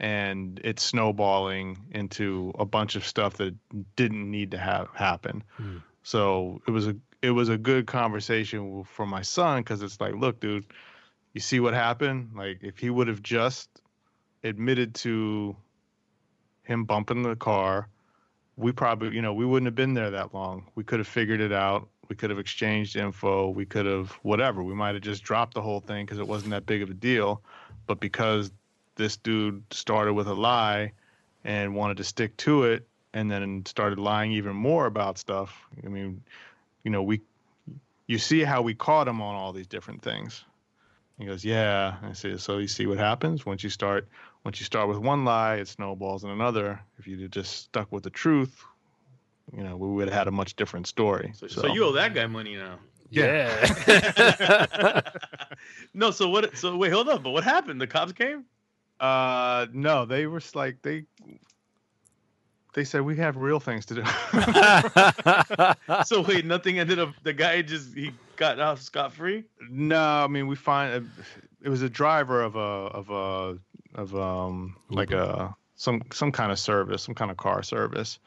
and 0.00 0.60
it's 0.64 0.82
snowballing 0.82 1.76
into 1.90 2.52
a 2.58 2.64
bunch 2.64 2.96
of 2.96 3.06
stuff 3.06 3.34
that 3.34 3.54
didn't 3.96 4.30
need 4.30 4.52
to 4.52 4.58
have 4.58 4.88
happen. 4.94 5.44
Hmm. 5.56 5.78
So 6.02 6.62
it 6.66 6.70
was 6.70 6.88
a 6.88 6.96
it 7.22 7.30
was 7.30 7.50
a 7.50 7.58
good 7.58 7.86
conversation 7.86 8.82
for 8.84 9.04
my 9.04 9.20
son 9.20 9.60
because 9.60 9.82
it's 9.82 10.00
like, 10.00 10.14
look, 10.14 10.40
dude, 10.40 10.64
you 11.34 11.40
see 11.40 11.60
what 11.60 11.74
happened? 11.74 12.30
Like 12.34 12.60
if 12.62 12.78
he 12.78 12.88
would 12.88 13.08
have 13.08 13.22
just 13.22 13.68
admitted 14.42 14.94
to 14.96 15.54
him 16.62 16.84
bumping 16.84 17.22
the 17.22 17.36
car, 17.36 17.88
we 18.56 18.72
probably, 18.72 19.14
you 19.14 19.20
know, 19.20 19.34
we 19.34 19.44
wouldn't 19.44 19.66
have 19.66 19.74
been 19.74 19.92
there 19.92 20.12
that 20.12 20.32
long. 20.32 20.70
We 20.74 20.82
could 20.82 20.98
have 20.98 21.08
figured 21.08 21.42
it 21.42 21.52
out. 21.52 21.88
We 22.10 22.16
could 22.16 22.30
have 22.30 22.40
exchanged 22.40 22.96
info. 22.96 23.50
We 23.50 23.64
could 23.64 23.86
have 23.86 24.10
whatever. 24.22 24.64
We 24.64 24.74
might 24.74 24.94
have 24.94 25.02
just 25.02 25.22
dropped 25.22 25.54
the 25.54 25.62
whole 25.62 25.78
thing 25.78 26.04
because 26.04 26.18
it 26.18 26.26
wasn't 26.26 26.50
that 26.50 26.66
big 26.66 26.82
of 26.82 26.90
a 26.90 26.94
deal. 26.94 27.40
But 27.86 28.00
because 28.00 28.50
this 28.96 29.16
dude 29.16 29.62
started 29.70 30.14
with 30.14 30.26
a 30.26 30.34
lie 30.34 30.90
and 31.44 31.76
wanted 31.76 31.98
to 31.98 32.04
stick 32.04 32.36
to 32.38 32.64
it 32.64 32.84
and 33.14 33.30
then 33.30 33.64
started 33.64 34.00
lying 34.00 34.32
even 34.32 34.56
more 34.56 34.86
about 34.86 35.18
stuff. 35.18 35.56
I 35.84 35.88
mean, 35.88 36.20
you 36.82 36.90
know, 36.90 37.00
we 37.00 37.20
you 38.08 38.18
see 38.18 38.42
how 38.42 38.60
we 38.60 38.74
caught 38.74 39.06
him 39.06 39.22
on 39.22 39.36
all 39.36 39.52
these 39.52 39.68
different 39.68 40.02
things. 40.02 40.44
He 41.16 41.26
goes, 41.26 41.44
"Yeah." 41.44 41.96
I 42.02 42.12
say, 42.12 42.36
"So 42.38 42.58
you 42.58 42.66
see 42.66 42.86
what 42.86 42.98
happens 42.98 43.46
once 43.46 43.62
you 43.62 43.70
start 43.70 44.08
once 44.42 44.58
you 44.58 44.66
start 44.66 44.88
with 44.88 44.98
one 44.98 45.24
lie, 45.24 45.56
it 45.56 45.68
snowballs 45.68 46.24
in 46.24 46.30
another. 46.30 46.80
If 46.98 47.06
you 47.06 47.28
just 47.28 47.52
stuck 47.52 47.92
with 47.92 48.02
the 48.02 48.10
truth, 48.10 48.64
you 49.56 49.64
know, 49.64 49.76
we 49.76 49.88
would 49.88 50.08
have 50.08 50.16
had 50.16 50.28
a 50.28 50.30
much 50.30 50.54
different 50.56 50.86
story." 50.86 51.32
So, 51.34 51.46
so 51.48 51.66
you 51.66 51.84
owe 51.84 51.92
that 51.92 52.14
guy 52.14 52.26
money 52.26 52.56
now. 52.56 52.78
yeah. 53.10 55.02
No, 55.94 56.10
so 56.10 56.28
what? 56.28 56.56
So 56.56 56.76
wait, 56.76 56.92
hold 56.92 57.08
up. 57.08 57.22
But 57.22 57.30
what 57.30 57.44
happened? 57.44 57.80
The 57.80 57.86
cops 57.86 58.12
came. 58.12 58.44
Uh, 58.98 59.66
no, 59.72 60.04
they 60.06 60.26
were 60.26 60.40
like 60.54 60.82
they. 60.82 61.04
They 62.72 62.84
said 62.84 63.02
we 63.02 63.16
have 63.16 63.36
real 63.36 63.58
things 63.58 63.84
to 63.86 63.94
do. 63.96 64.02
So 66.06 66.22
wait, 66.22 66.46
nothing 66.46 66.78
ended 66.78 67.00
up. 67.00 67.10
The 67.24 67.32
guy 67.32 67.62
just 67.62 67.94
he 67.94 68.12
got 68.36 68.60
off 68.60 68.80
scot 68.80 69.12
free. 69.12 69.42
No, 69.68 70.00
I 70.00 70.28
mean 70.28 70.46
we 70.46 70.54
find 70.54 71.10
it 71.62 71.68
was 71.68 71.82
a 71.82 71.90
driver 71.90 72.42
of 72.42 72.54
a 72.54 72.58
of 72.60 73.10
a 73.10 73.58
of 73.98 74.14
um 74.14 74.76
like 74.88 75.10
a 75.10 75.54
some 75.74 76.02
some 76.12 76.30
kind 76.30 76.52
of 76.52 76.60
service, 76.60 77.02
some 77.02 77.16
kind 77.16 77.32
of 77.32 77.36
car 77.36 77.64
service. 77.64 78.20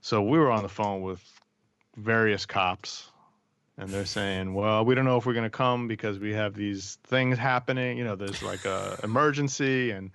So 0.00 0.22
we 0.22 0.38
were 0.38 0.50
on 0.50 0.62
the 0.62 0.68
phone 0.68 1.02
with 1.02 1.22
various 1.96 2.46
cops 2.46 3.10
and 3.76 3.88
they're 3.90 4.06
saying, 4.06 4.54
"Well, 4.54 4.84
we 4.84 4.94
don't 4.94 5.04
know 5.04 5.16
if 5.18 5.26
we're 5.26 5.34
going 5.34 5.44
to 5.44 5.50
come 5.50 5.86
because 5.88 6.18
we 6.18 6.32
have 6.34 6.54
these 6.54 6.98
things 7.04 7.38
happening, 7.38 7.98
you 7.98 8.04
know, 8.04 8.16
there's 8.16 8.42
like 8.42 8.64
a 8.64 8.98
emergency 9.04 9.90
and 9.90 10.10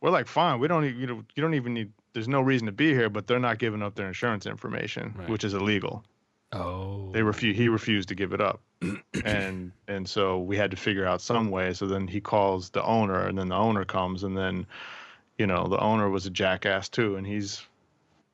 we're 0.00 0.10
like, 0.10 0.26
"Fine, 0.28 0.60
we 0.60 0.68
don't 0.68 0.84
you 0.84 1.06
know, 1.06 1.24
you 1.34 1.42
don't 1.42 1.54
even 1.54 1.74
need 1.74 1.92
there's 2.12 2.28
no 2.28 2.40
reason 2.40 2.66
to 2.66 2.72
be 2.72 2.94
here, 2.94 3.10
but 3.10 3.26
they're 3.26 3.38
not 3.38 3.58
giving 3.58 3.82
up 3.82 3.94
their 3.94 4.06
insurance 4.08 4.46
information, 4.46 5.14
Right. 5.16 5.28
which 5.28 5.44
is 5.44 5.54
illegal." 5.54 6.04
oh. 6.52 7.10
they 7.12 7.22
refuse 7.22 7.56
he 7.56 7.68
refused 7.68 8.08
to 8.08 8.14
give 8.14 8.32
it 8.32 8.40
up 8.40 8.60
and 9.24 9.72
and 9.88 10.08
so 10.08 10.38
we 10.38 10.56
had 10.56 10.70
to 10.70 10.76
figure 10.76 11.04
out 11.04 11.20
some 11.20 11.50
way 11.50 11.72
so 11.72 11.88
then 11.88 12.06
he 12.06 12.20
calls 12.20 12.70
the 12.70 12.82
owner 12.84 13.26
and 13.26 13.36
then 13.36 13.48
the 13.48 13.56
owner 13.56 13.84
comes 13.84 14.22
and 14.22 14.38
then 14.38 14.64
you 15.38 15.46
know 15.46 15.66
the 15.66 15.78
owner 15.80 16.08
was 16.08 16.24
a 16.24 16.30
jackass 16.30 16.88
too 16.88 17.16
and 17.16 17.26
he's 17.26 17.62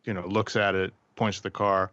you 0.04 0.14
know 0.14 0.26
looks 0.26 0.56
at 0.56 0.74
it 0.74 0.92
points 1.16 1.38
to 1.38 1.42
the 1.44 1.50
car. 1.50 1.90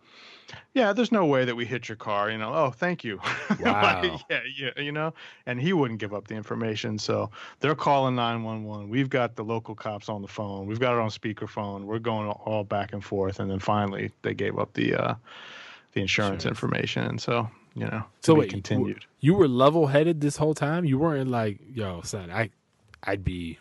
Yeah 0.73 0.93
there's 0.93 1.11
no 1.11 1.25
way 1.25 1.45
that 1.45 1.55
we 1.55 1.63
hit 1.65 1.87
your 1.87 1.95
car 1.95 2.31
you 2.31 2.37
know 2.37 2.51
oh 2.53 2.71
thank 2.71 3.03
you. 3.03 3.19
Wow. 3.59 4.01
Like, 4.01 4.21
yeah 4.29 4.39
yeah 4.57 4.81
you 4.81 4.91
know 4.91 5.13
and 5.45 5.59
he 5.61 5.73
wouldn't 5.73 5.99
give 5.99 6.13
up 6.13 6.27
the 6.27 6.35
information 6.35 6.97
so 6.97 7.29
they're 7.59 7.75
calling 7.75 8.15
911 8.15 8.89
we've 8.89 9.09
got 9.09 9.35
the 9.35 9.43
local 9.43 9.75
cops 9.75 10.09
on 10.09 10.21
the 10.21 10.27
phone. 10.27 10.65
We've 10.65 10.79
got 10.79 10.93
it 10.93 10.99
on 10.99 11.09
speakerphone. 11.09 11.83
We're 11.83 11.99
going 11.99 12.29
all 12.29 12.63
back 12.63 12.93
and 12.93 13.03
forth 13.03 13.39
and 13.39 13.51
then 13.51 13.59
finally 13.59 14.11
they 14.23 14.33
gave 14.33 14.57
up 14.57 14.73
the 14.73 14.95
uh 14.95 15.15
the 15.93 16.01
insurance 16.01 16.45
information 16.45 17.03
and 17.03 17.21
so 17.21 17.49
you 17.75 17.85
know 17.85 18.03
So 18.21 18.35
wait, 18.35 18.49
continued. 18.49 19.05
You 19.19 19.35
were 19.35 19.47
level 19.47 19.87
headed 19.87 20.21
this 20.21 20.37
whole 20.37 20.53
time. 20.53 20.85
You 20.85 20.97
weren't 20.97 21.29
like, 21.29 21.59
yo, 21.71 22.01
son, 22.01 22.31
I, 22.31 22.49
I'd 23.03 23.23
be, 23.23 23.59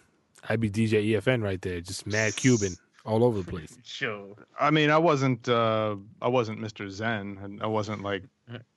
I'd 0.49 0.61
be 0.61 0.71
DJ 0.71 1.11
EFN 1.11 1.43
right 1.43 1.61
there, 1.61 1.81
just 1.81 2.07
mad 2.07 2.37
Cuban 2.37 2.77
all 3.09 3.25
over 3.25 3.41
the 3.43 3.51
place. 3.51 3.77
Sure. 3.85 4.37
i 4.61 4.71
mean 4.71 4.91
i 4.91 4.99
wasn't 4.99 5.49
uh 5.49 5.97
i 6.23 6.29
wasn't 6.29 6.61
mr 6.61 6.89
zen 6.91 7.39
and 7.43 7.63
i 7.63 7.67
wasn't 7.67 8.03
like 8.03 8.23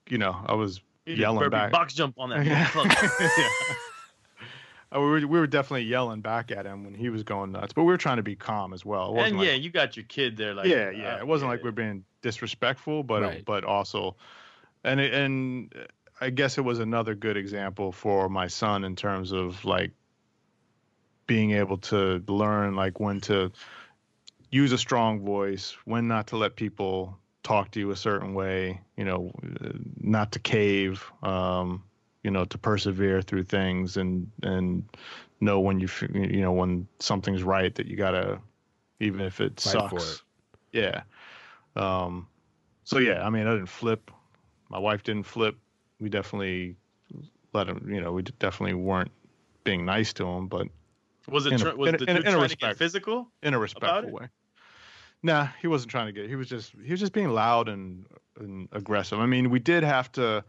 you 0.09 0.17
know 0.17 0.35
i 0.45 0.53
was 0.53 0.81
You 1.05 1.15
Yelling 1.15 1.49
back. 1.49 1.71
box 1.71 1.93
jump 1.93 2.15
on 2.17 2.29
that. 2.29 2.45
Yeah. 2.45 2.65
motherfucker. 2.73 3.37
yeah. 3.37 3.47
Uh, 4.93 4.99
we, 4.99 5.05
were, 5.05 5.19
we 5.19 5.39
were 5.39 5.47
definitely 5.47 5.83
yelling 5.83 6.19
back 6.21 6.51
at 6.51 6.65
him 6.65 6.83
when 6.83 6.93
he 6.93 7.09
was 7.09 7.23
going 7.23 7.51
nuts 7.51 7.73
but 7.73 7.83
we 7.83 7.91
were 7.91 7.97
trying 7.97 8.17
to 8.17 8.23
be 8.23 8.35
calm 8.35 8.73
as 8.73 8.83
well 8.85 9.09
It 9.09 9.13
wasn't 9.13 9.27
and 9.31 9.37
like- 9.39 9.47
yeah, 9.47 9.53
you 9.53 9.69
got 9.69 9.95
your 9.97 10.05
kid 10.05 10.35
there. 10.37 10.53
Like 10.53 10.67
yeah, 10.67 10.89
yeah. 10.91 11.15
uh, 11.15 11.19
It 11.19 11.27
wasn't 11.27 11.47
yeah. 11.49 11.53
like 11.55 11.63
we're 11.63 11.71
being 11.71 12.03
disrespectful, 12.21 13.03
but 13.03 13.21
Right. 13.21 13.45
but 13.45 13.63
also, 13.63 14.15
and 14.83 14.99
it, 14.99 15.13
and 15.13 15.73
I 16.19 16.29
guess 16.29 16.57
it 16.57 16.61
was 16.61 16.79
another 16.79 17.15
good 17.15 17.37
example 17.37 17.91
for 17.91 18.27
my 18.29 18.47
son 18.47 18.83
in 18.83 18.95
terms 18.95 19.31
of 19.31 19.63
like 19.65 19.91
being 21.27 21.51
able 21.51 21.77
to 21.77 22.21
learn 22.27 22.75
like 22.75 22.99
when 22.99 23.21
to 23.21 23.51
use 24.51 24.71
a 24.71 24.77
strong 24.77 25.21
voice, 25.21 25.75
when 25.85 26.07
not 26.07 26.27
to 26.27 26.37
let 26.37 26.55
people 26.55 27.17
talk 27.43 27.71
to 27.71 27.79
you 27.79 27.91
a 27.91 27.95
certain 27.95 28.33
way, 28.33 28.79
you 28.97 29.05
know, 29.05 29.31
not 29.99 30.33
to 30.33 30.39
cave, 30.39 31.03
um, 31.23 31.83
you 32.23 32.29
know, 32.29 32.45
to 32.45 32.57
persevere 32.57 33.21
through 33.21 33.43
things 33.43 33.97
and 33.97 34.29
and 34.43 34.83
know 35.39 35.59
when 35.59 35.79
you 35.79 35.87
you 36.13 36.41
know 36.41 36.51
when 36.51 36.87
something's 36.99 37.41
right 37.41 37.73
that 37.75 37.87
you 37.87 37.97
gotta 37.97 38.39
even 38.99 39.21
if 39.21 39.41
it 39.41 39.59
Fight 39.59 39.71
sucks. 39.71 40.23
Yeah. 40.71 41.01
Um, 41.75 42.27
so 42.83 42.99
yeah, 42.99 43.25
I 43.25 43.29
mean, 43.29 43.47
I 43.47 43.53
didn't 43.53 43.69
flip. 43.69 44.11
My 44.69 44.77
wife 44.79 45.03
didn't 45.03 45.25
flip. 45.25 45.57
We 45.99 46.09
definitely 46.09 46.75
let 47.53 47.67
him. 47.67 47.89
You 47.89 48.01
know, 48.01 48.11
we 48.11 48.21
definitely 48.21 48.75
weren't 48.75 49.11
being 49.63 49.85
nice 49.85 50.13
to 50.13 50.25
him, 50.25 50.47
but 50.47 50.67
Was 51.27 51.45
it 51.45 51.53
in 51.53 51.61
a- 51.61 51.71
tr- 51.71 51.77
was 51.77 51.89
in 51.89 51.97
the 51.97 52.03
in 52.03 52.15
dude 52.17 52.25
in 52.27 52.33
a 52.33 52.35
trying 52.35 52.49
to 52.49 52.55
get 52.57 52.77
physical? 52.77 53.31
in 53.41 53.53
a 53.53 53.59
respectful 53.59 54.11
way. 54.11 54.27
Nah, 55.23 55.47
he 55.61 55.67
wasn't 55.67 55.91
trying 55.91 56.07
to 56.07 56.11
get. 56.11 56.29
He 56.29 56.35
was 56.35 56.49
just 56.49 56.73
he 56.83 56.91
was 56.91 56.99
just 56.99 57.13
being 57.13 57.29
loud 57.29 57.69
and, 57.69 58.05
and 58.39 58.67
aggressive. 58.71 59.19
I 59.19 59.25
mean, 59.25 59.49
we 59.49 59.59
did 59.59 59.83
have 59.83 60.11
to. 60.13 60.43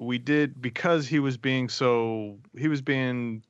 We 0.00 0.18
did 0.18 0.60
because 0.60 1.06
he 1.06 1.20
was 1.20 1.36
being 1.36 1.68
so. 1.68 2.38
He 2.56 2.68
was 2.68 2.82
being. 2.82 3.42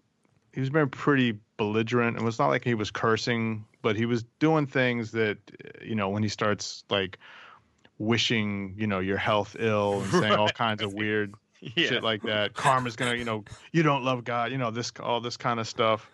He 0.52 0.60
was 0.60 0.70
being 0.70 0.88
pretty 0.88 1.38
belligerent. 1.56 2.16
It 2.16 2.22
was 2.22 2.38
not 2.38 2.48
like 2.48 2.62
he 2.62 2.74
was 2.74 2.90
cursing, 2.90 3.64
but 3.82 3.96
he 3.96 4.06
was 4.06 4.24
doing 4.38 4.66
things 4.66 5.10
that 5.12 5.38
you 5.82 5.94
know 5.94 6.10
when 6.10 6.22
he 6.22 6.28
starts 6.28 6.84
like 6.90 7.18
wishing 7.98 8.74
you 8.76 8.86
know 8.86 8.98
your 8.98 9.16
health 9.16 9.56
ill 9.58 10.02
and 10.02 10.10
saying 10.10 10.32
all 10.32 10.48
kinds 10.48 10.82
of 10.82 10.92
weird 10.92 11.34
yeah. 11.74 11.86
shit 11.88 12.02
like 12.04 12.22
that. 12.22 12.54
Karma's 12.54 12.96
gonna, 12.96 13.14
you 13.14 13.24
know, 13.24 13.44
you 13.72 13.82
don't 13.82 14.04
love 14.04 14.24
God, 14.24 14.52
you 14.52 14.58
know, 14.58 14.70
this 14.70 14.92
all 15.00 15.20
this 15.20 15.36
kind 15.36 15.58
of 15.58 15.66
stuff. 15.66 16.10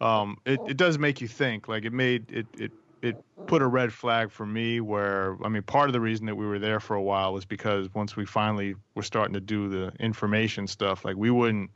Um, 0.00 0.38
it, 0.44 0.60
it 0.66 0.76
does 0.76 0.98
make 0.98 1.20
you 1.20 1.28
think. 1.28 1.68
Like 1.68 1.84
it 1.84 1.92
made 1.92 2.30
it 2.30 2.46
it 2.58 2.72
it 3.04 3.16
put 3.46 3.62
a 3.62 3.66
red 3.66 3.92
flag 3.92 4.30
for 4.30 4.46
me 4.46 4.80
where 4.80 5.36
I 5.44 5.48
mean 5.48 5.62
part 5.62 5.88
of 5.88 5.92
the 5.92 6.00
reason 6.00 6.26
that 6.26 6.36
we 6.36 6.46
were 6.46 6.58
there 6.58 6.80
for 6.80 6.96
a 6.96 7.02
while 7.02 7.32
was 7.32 7.44
because 7.44 7.92
once 7.94 8.16
we 8.16 8.24
finally 8.24 8.74
were 8.94 9.02
starting 9.02 9.34
to 9.34 9.40
do 9.40 9.68
the 9.68 9.92
information 10.00 10.66
stuff, 10.66 11.04
like 11.04 11.16
we 11.16 11.30
wouldn't 11.30 11.70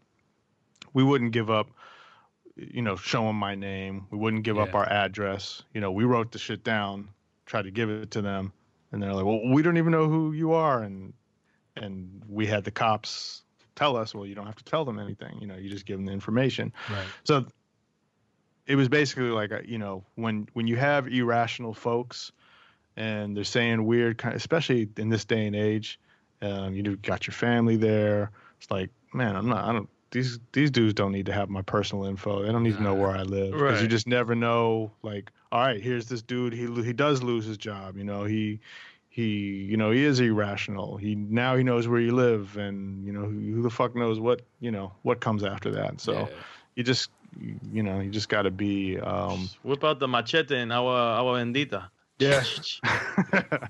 we 0.94 1.02
wouldn't 1.02 1.32
give 1.32 1.50
up 1.50 1.68
you 2.58 2.82
know, 2.82 2.96
showing 2.96 3.36
my 3.36 3.54
name. 3.54 4.06
We 4.10 4.18
wouldn't 4.18 4.42
give 4.42 4.58
up 4.58 4.74
our 4.74 4.88
address. 4.88 5.62
You 5.72 5.80
know, 5.80 5.92
we 5.92 6.04
wrote 6.04 6.32
the 6.32 6.38
shit 6.38 6.64
down, 6.64 7.08
tried 7.46 7.62
to 7.62 7.70
give 7.70 7.88
it 7.88 8.10
to 8.12 8.22
them, 8.22 8.52
and 8.90 9.02
they're 9.02 9.14
like, 9.14 9.24
"Well, 9.24 9.40
we 9.52 9.62
don't 9.62 9.76
even 9.78 9.92
know 9.92 10.08
who 10.08 10.32
you 10.32 10.52
are," 10.52 10.82
and 10.82 11.12
and 11.76 12.22
we 12.28 12.46
had 12.46 12.64
the 12.64 12.70
cops 12.70 13.42
tell 13.76 13.96
us, 13.96 14.14
"Well, 14.14 14.26
you 14.26 14.34
don't 14.34 14.46
have 14.46 14.56
to 14.56 14.64
tell 14.64 14.84
them 14.84 14.98
anything. 14.98 15.38
You 15.40 15.46
know, 15.46 15.56
you 15.56 15.70
just 15.70 15.86
give 15.86 15.98
them 15.98 16.06
the 16.06 16.12
information." 16.12 16.72
Right. 16.90 17.06
So 17.24 17.46
it 18.68 18.76
was 18.76 18.88
basically 18.88 19.30
like, 19.30 19.50
a, 19.50 19.62
you 19.66 19.78
know, 19.78 20.04
when 20.14 20.46
when 20.52 20.68
you 20.68 20.76
have 20.76 21.08
irrational 21.08 21.74
folks 21.74 22.30
and 22.96 23.36
they're 23.36 23.44
saying 23.44 23.84
weird, 23.84 24.18
kind, 24.18 24.36
especially 24.36 24.88
in 24.98 25.08
this 25.08 25.24
day 25.24 25.46
and 25.46 25.56
age, 25.56 25.98
um, 26.42 26.74
you 26.74 26.96
got 26.96 27.26
your 27.26 27.34
family 27.34 27.76
there. 27.76 28.30
It's 28.60 28.70
like, 28.70 28.90
man, 29.12 29.34
I'm 29.34 29.48
not, 29.48 29.64
I 29.64 29.72
don't. 29.72 29.88
These 30.10 30.38
these 30.52 30.70
dudes 30.70 30.94
don't 30.94 31.12
need 31.12 31.26
to 31.26 31.32
have 31.32 31.50
my 31.50 31.62
personal 31.62 32.04
info. 32.04 32.42
They 32.42 32.52
don't 32.52 32.62
need 32.62 32.76
to 32.76 32.82
know 32.82 32.94
where 32.94 33.10
I 33.10 33.22
live 33.22 33.52
because 33.52 33.82
you 33.82 33.88
just 33.88 34.06
never 34.06 34.34
know. 34.34 34.90
Like, 35.02 35.30
all 35.52 35.60
right, 35.60 35.82
here's 35.82 36.06
this 36.06 36.22
dude. 36.22 36.52
He 36.52 36.66
he 36.82 36.92
does 36.92 37.22
lose 37.22 37.44
his 37.44 37.58
job. 37.58 37.96
You 37.98 38.04
know, 38.04 38.24
he 38.24 38.58
he 39.10 39.66
you 39.70 39.76
know 39.76 39.90
he 39.90 40.04
is 40.04 40.20
irrational. 40.20 40.96
He 40.96 41.14
now 41.14 41.56
he 41.56 41.62
knows 41.62 41.88
where 41.88 42.00
you 42.00 42.12
live, 42.12 42.56
and 42.56 43.04
you 43.04 43.12
know 43.12 43.24
who, 43.24 43.54
who 43.56 43.62
the 43.62 43.70
fuck 43.70 43.94
knows 43.94 44.18
what 44.18 44.42
you 44.60 44.70
know 44.70 44.92
what 45.02 45.20
comes 45.20 45.44
after 45.44 45.70
that. 45.72 46.00
So 46.00 46.12
Yeah. 46.12 46.26
you 46.76 46.84
just 46.84 47.10
you 47.38 47.82
know 47.82 48.00
you 48.00 48.10
just 48.10 48.28
got 48.28 48.42
to 48.42 48.50
be 48.50 48.98
um 48.98 49.48
Whip 49.62 49.84
out 49.84 49.98
the 49.98 50.08
machete 50.08 50.56
and 50.56 50.72
agua, 50.72 51.16
agua 51.18 51.38
bendita. 51.40 51.90
yeah. 52.18 52.42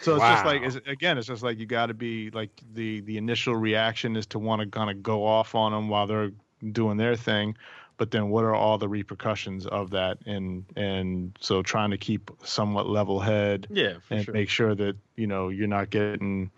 So 0.00 0.16
it's 0.16 0.26
just 0.26 0.44
like 0.44 0.62
it's, 0.62 0.76
again 0.86 1.18
it's 1.18 1.26
just 1.26 1.42
like 1.42 1.58
you 1.58 1.66
got 1.66 1.86
to 1.86 1.94
be 1.94 2.30
like 2.30 2.50
the 2.74 3.00
the 3.02 3.18
initial 3.18 3.54
reaction 3.54 4.16
is 4.16 4.26
to 4.28 4.38
want 4.38 4.62
to 4.62 4.66
kind 4.66 4.90
of 4.90 5.02
go 5.02 5.26
off 5.26 5.54
on 5.54 5.72
them 5.72 5.88
while 5.88 6.06
they're 6.06 6.30
doing 6.72 6.96
their 6.96 7.16
thing. 7.16 7.56
But 7.98 8.10
then 8.10 8.30
what 8.30 8.44
are 8.44 8.54
all 8.54 8.78
the 8.78 8.88
repercussions 8.88 9.66
of 9.66 9.90
that? 9.90 10.18
And 10.24 10.64
and 10.76 11.36
so 11.40 11.62
trying 11.62 11.90
to 11.90 11.98
keep 11.98 12.30
somewhat 12.44 12.88
level 12.88 13.20
head 13.20 13.68
Yeah, 13.68 13.98
for 14.00 14.16
and 14.16 14.24
sure. 14.24 14.34
make 14.34 14.48
sure 14.48 14.74
that 14.74 14.96
you 15.16 15.26
know 15.26 15.50
you're 15.50 15.68
not 15.68 15.90
getting 15.90 16.50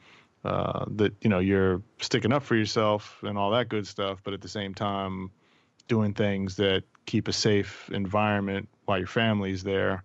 uh, 0.44 0.84
that 0.92 1.12
you 1.20 1.30
know 1.30 1.40
you're 1.40 1.82
sticking 2.00 2.32
up 2.32 2.44
for 2.44 2.54
yourself 2.54 3.18
and 3.22 3.36
all 3.36 3.50
that 3.50 3.68
good 3.68 3.86
stuff, 3.86 4.20
but 4.22 4.32
at 4.34 4.40
the 4.40 4.48
same 4.48 4.72
time 4.72 5.30
doing 5.92 6.14
things 6.14 6.56
that 6.56 6.84
keep 7.04 7.28
a 7.28 7.32
safe 7.34 7.90
environment 7.92 8.66
while 8.86 8.96
your 8.96 9.06
family's 9.06 9.62
there. 9.62 10.02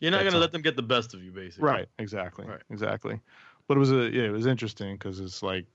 You're 0.00 0.10
not 0.12 0.24
gonna 0.24 0.38
let 0.38 0.50
them 0.50 0.62
get 0.62 0.76
the 0.76 0.82
best 0.82 1.12
of 1.12 1.22
you, 1.22 1.30
basically. 1.30 1.64
Right. 1.64 1.88
Exactly. 1.98 2.46
Right. 2.46 2.62
Exactly. 2.70 3.20
But 3.68 3.76
it 3.76 3.80
was 3.80 3.92
a 3.92 4.08
yeah, 4.10 4.22
it 4.22 4.32
was 4.32 4.46
interesting 4.46 4.94
because 4.94 5.20
it's 5.20 5.42
like 5.42 5.66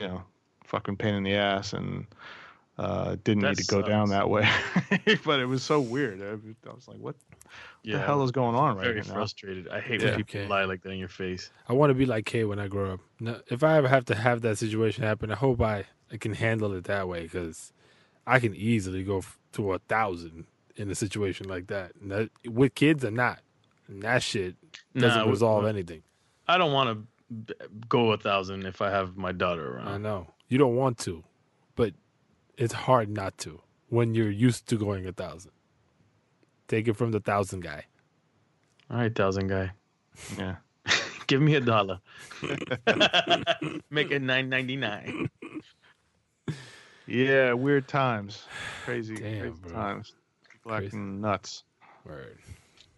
you 0.00 0.06
know 0.06 0.22
fucking 0.66 0.96
pain 0.98 1.14
in 1.14 1.24
the 1.24 1.34
ass 1.34 1.72
and 1.72 2.06
uh 2.78 3.16
didn't 3.24 3.40
That 3.42 3.48
need 3.56 3.58
to 3.58 3.74
go 3.74 3.82
down 3.82 4.10
that 4.10 4.30
way 4.30 4.48
but 5.24 5.40
it 5.40 5.46
was 5.46 5.64
so 5.64 5.80
weird 5.80 6.22
i, 6.22 6.70
I 6.70 6.72
was 6.72 6.86
like 6.86 6.98
what 6.98 7.16
Yeah. 7.82 7.96
the 7.96 8.04
hell 8.04 8.22
is 8.22 8.30
going 8.30 8.54
on 8.54 8.76
right 8.76 8.84
very 8.84 9.02
now 9.02 9.14
frustrated. 9.14 9.66
I 9.68 9.80
hate 9.80 10.00
Yeah. 10.00 10.10
when 10.10 10.16
people 10.22 10.40
Okay. 10.42 10.48
lie 10.48 10.64
like 10.64 10.82
that 10.82 10.90
in 10.90 10.98
your 10.98 11.08
face. 11.08 11.50
I 11.68 11.72
want 11.72 11.90
to 11.90 11.94
be 11.94 12.06
like 12.06 12.24
Kay 12.24 12.44
when 12.44 12.60
I 12.60 12.68
grow 12.68 12.92
up. 12.94 13.00
No, 13.18 13.40
if 13.48 13.64
I 13.64 13.76
ever 13.78 13.88
have 13.88 14.04
to 14.06 14.14
have 14.14 14.42
that 14.42 14.58
situation 14.58 15.02
happen, 15.02 15.32
I 15.32 15.34
hope 15.34 15.60
I, 15.60 15.86
I 16.12 16.16
can 16.16 16.34
handle 16.34 16.72
it 16.74 16.84
that 16.84 17.08
way 17.08 17.22
because 17.22 17.72
I 18.30 18.38
can 18.38 18.54
easily 18.54 19.02
go 19.02 19.18
f- 19.18 19.38
to 19.52 19.72
a 19.72 19.78
thousand 19.80 20.46
in 20.76 20.90
a 20.90 20.94
situation 20.94 21.48
like 21.48 21.66
that. 21.66 21.92
That 22.02 22.30
with 22.46 22.74
kids 22.74 23.04
or 23.04 23.10
not, 23.10 23.40
and 23.88 24.02
that 24.02 24.22
shit 24.22 24.54
doesn't 24.96 25.24
Nah, 25.24 25.30
resolve 25.30 25.64
we- 25.64 25.70
anything. 25.70 26.02
I 26.46 26.58
don't 26.58 26.72
want 26.72 27.06
to 27.48 27.54
go 27.88 28.12
a 28.12 28.16
thousand 28.16 28.66
if 28.66 28.80
I 28.82 28.90
have 28.90 29.16
my 29.16 29.32
daughter 29.32 29.76
around. 29.76 29.88
I 29.88 29.98
know 29.98 30.28
you 30.48 30.58
don't 30.58 30.76
want 30.76 30.98
to, 30.98 31.22
but 31.76 31.94
it's 32.56 32.72
hard 32.72 33.08
not 33.08 33.36
to 33.38 33.60
when 33.88 34.14
you're 34.14 34.30
used 34.30 34.66
to 34.68 34.76
going 34.76 35.06
a 35.06 35.12
thousand. 35.12 35.52
Take 36.68 36.86
it 36.88 36.94
from 36.94 37.10
the 37.12 37.20
thousand 37.20 37.60
guy. 37.60 37.84
All 38.90 38.96
right, 38.98 39.14
thousand 39.14 39.46
guy, 39.48 39.72
yeah 40.38 40.56
give 41.28 41.40
me 41.40 41.54
a 41.56 41.60
dollar. 41.60 42.00
Make 43.90 44.10
it 44.10 44.22
nine 44.22 44.48
ninety 44.48 44.76
nine. 44.76 45.30
Yeah 47.10 47.52
weird 47.52 47.86
times 47.88 48.44
crazy 48.84 49.16
Damn, 49.16 49.40
crazy 49.40 49.56
bro. 49.62 49.72
times 49.72 50.12
people 50.50 50.70
Crazy. 50.72 50.86
acting 50.86 51.20
nuts 51.20 51.64
Word. 52.06 52.38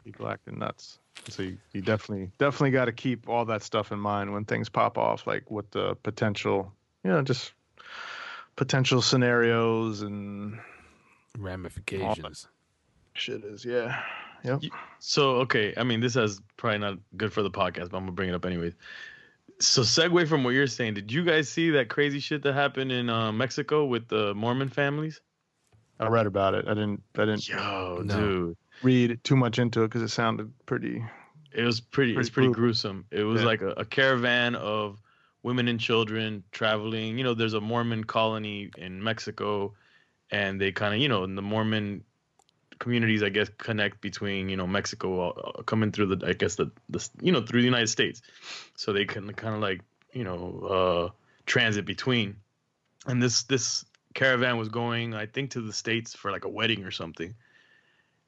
people 0.05 0.29
acting 0.29 0.59
nuts 0.59 0.99
so 1.29 1.43
you, 1.43 1.59
you 1.73 1.81
definitely 1.83 2.31
definitely 2.39 2.71
got 2.71 2.85
to 2.87 2.93
keep 2.93 3.29
all 3.29 3.45
that 3.47 3.63
stuff 3.63 3.91
in 3.93 3.99
mind 3.99 4.33
when 4.33 4.45
things 4.45 4.69
pop 4.69 4.99
off 4.99 5.27
like 5.27 5.51
what 5.51 5.71
the 5.73 5.95
potential 6.03 6.73
you 7.05 7.11
know 7.11 7.23
just 7.23 7.53
potential 8.57 9.01
scenarios 9.03 10.03
and 10.03 10.59
Ramifications. 11.39 12.49
shit 13.15 13.45
is 13.45 13.65
yeah 13.65 14.03
yep 14.45 14.61
So 14.99 15.37
okay, 15.37 15.73
I 15.77 15.83
mean 15.85 16.01
this 16.01 16.17
is 16.17 16.41
probably 16.57 16.79
not 16.79 16.99
good 17.17 17.33
for 17.33 17.43
the 17.43 17.51
podcast, 17.51 17.91
but 17.91 17.97
I'm 17.97 18.03
gonna 18.05 18.13
bring 18.13 18.29
it 18.29 18.35
up 18.35 18.45
anyways. 18.45 18.75
So 19.63 19.83
segue 19.83 20.27
from 20.29 20.43
what 20.43 20.51
you're 20.51 20.67
saying, 20.67 20.95
did 20.95 21.13
you 21.13 21.25
guys 21.25 21.49
see 21.49 21.71
that 21.71 21.89
crazy 21.89 22.19
shit 22.19 22.43
that 22.43 22.53
happened 22.55 22.91
in 22.91 23.09
uh, 23.09 23.31
Mexico 23.31 23.85
with 23.85 24.09
the 24.09 24.35
Mormon 24.35 24.69
families? 24.69 25.21
i 26.01 26.09
read 26.09 26.27
about 26.27 26.55
it 26.55 26.65
i 26.67 26.71
didn't 26.75 27.01
i 27.17 27.21
didn't 27.21 27.47
Yo, 27.49 28.03
No. 28.05 28.17
dude, 28.17 28.57
read 28.83 29.23
too 29.23 29.37
much 29.37 29.59
into 29.61 29.83
it 29.85 29.89
because 29.89 30.03
it 30.03 30.09
sounded 30.09 30.51
pretty 30.67 31.05
it 31.53 31.63
was 31.65 31.81
pretty. 31.81 32.13
it's 32.13 32.29
Pretty 32.29 32.31
pretty 32.31 32.47
brutal. 32.49 32.55
gruesome. 32.63 33.07
It 33.13 33.23
was 33.25 33.43
Yeah. 33.43 33.47
like 33.47 33.61
a, 33.63 33.69
a 33.77 33.85
caravan 33.85 34.55
of 34.57 35.01
women 35.43 35.69
and 35.69 35.79
children 35.79 36.43
traveling. 36.51 37.19
You 37.19 37.25
know, 37.25 37.35
there's 37.35 37.53
a 37.55 37.61
Mormon 37.61 38.05
colony 38.05 38.71
in 38.79 39.03
Mexico, 39.03 39.75
and 40.31 40.59
they 40.59 40.73
kind 40.73 40.95
of, 40.95 41.01
you 41.01 41.09
know, 41.11 41.25
in 41.25 41.35
the 41.35 41.43
Mormon 41.43 42.05
communities, 42.83 43.23
I 43.23 43.29
guess, 43.29 43.49
connect 43.59 44.01
between 44.01 44.49
you 44.49 44.57
know 44.57 44.67
Mexico 44.67 45.31
uh, 45.31 45.63
coming 45.63 45.93
through 45.93 46.17
the, 46.17 46.27
I 46.27 46.33
guess 46.33 46.57
the 46.57 46.71
the 46.91 47.09
you 47.23 47.31
know 47.31 47.41
through 47.41 47.61
the 47.61 47.67
United 47.67 47.87
States, 47.87 48.21
so 48.77 48.93
they 48.93 49.05
can 49.05 49.33
kind 49.35 49.55
of 49.55 49.61
like 49.61 49.81
you 50.13 50.25
know 50.25 50.41
uh, 50.69 51.09
transit 51.47 51.87
between, 51.87 52.37
and 53.07 53.23
this 53.23 53.45
this 53.45 53.85
caravan 54.15 54.59
was 54.59 54.69
going, 54.69 55.15
I 55.15 55.27
think, 55.27 55.53
to 55.53 55.61
the 55.61 55.73
states 55.73 56.15
for 56.15 56.33
like 56.33 56.45
a 56.45 56.49
wedding 56.49 56.83
or 56.85 56.91
something, 56.91 57.35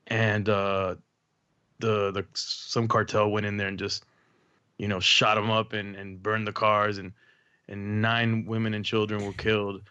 and 0.06 0.48
uh, 0.48 0.94
the 1.80 2.12
the 2.12 2.24
some 2.34 2.86
cartel 2.86 3.30
went 3.30 3.46
in 3.46 3.56
there 3.56 3.68
and 3.68 3.78
just 3.78 4.04
you 4.78 4.86
know 4.86 5.00
shot 5.00 5.34
them 5.34 5.50
up 5.50 5.72
and 5.72 5.96
and 5.96 6.22
burned 6.22 6.46
the 6.46 6.52
cars. 6.52 6.98
And 6.98 7.12
and 7.68 8.00
nine 8.00 8.46
women 8.46 8.72
and 8.72 8.84
children 8.84 9.26
were 9.26 9.32
killed. 9.32 9.82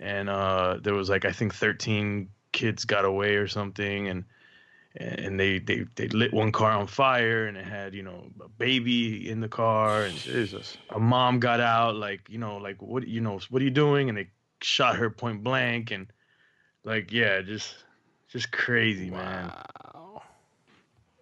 And 0.00 0.28
uh 0.28 0.78
there 0.80 0.94
was 0.94 1.10
like 1.10 1.24
i 1.24 1.32
think 1.32 1.52
13 1.52 2.28
kids 2.58 2.84
got 2.84 3.04
away 3.04 3.36
or 3.36 3.46
something 3.46 4.08
and 4.08 4.24
and 4.96 5.38
they 5.38 5.60
they 5.60 5.84
they 5.94 6.08
lit 6.08 6.32
one 6.32 6.50
car 6.50 6.72
on 6.72 6.86
fire 6.88 7.46
and 7.46 7.56
it 7.56 7.64
had 7.64 7.94
you 7.94 8.02
know 8.02 8.24
a 8.44 8.48
baby 8.48 9.30
in 9.30 9.40
the 9.40 9.48
car 9.48 10.02
and 10.02 10.14
jesus 10.16 10.76
a 10.90 10.98
mom 10.98 11.38
got 11.38 11.60
out 11.60 11.94
like 11.94 12.20
you 12.28 12.38
know 12.38 12.56
like 12.56 12.82
what 12.82 13.06
you 13.06 13.20
know 13.20 13.38
what 13.50 13.62
are 13.62 13.64
you 13.64 13.70
doing 13.70 14.08
and 14.08 14.18
they 14.18 14.28
shot 14.60 14.96
her 14.96 15.08
point 15.08 15.44
blank 15.44 15.92
and 15.92 16.08
like 16.84 17.12
yeah 17.12 17.40
just 17.42 17.76
just 18.32 18.50
crazy 18.50 19.10
man 19.10 19.52
Wow. 19.52 20.22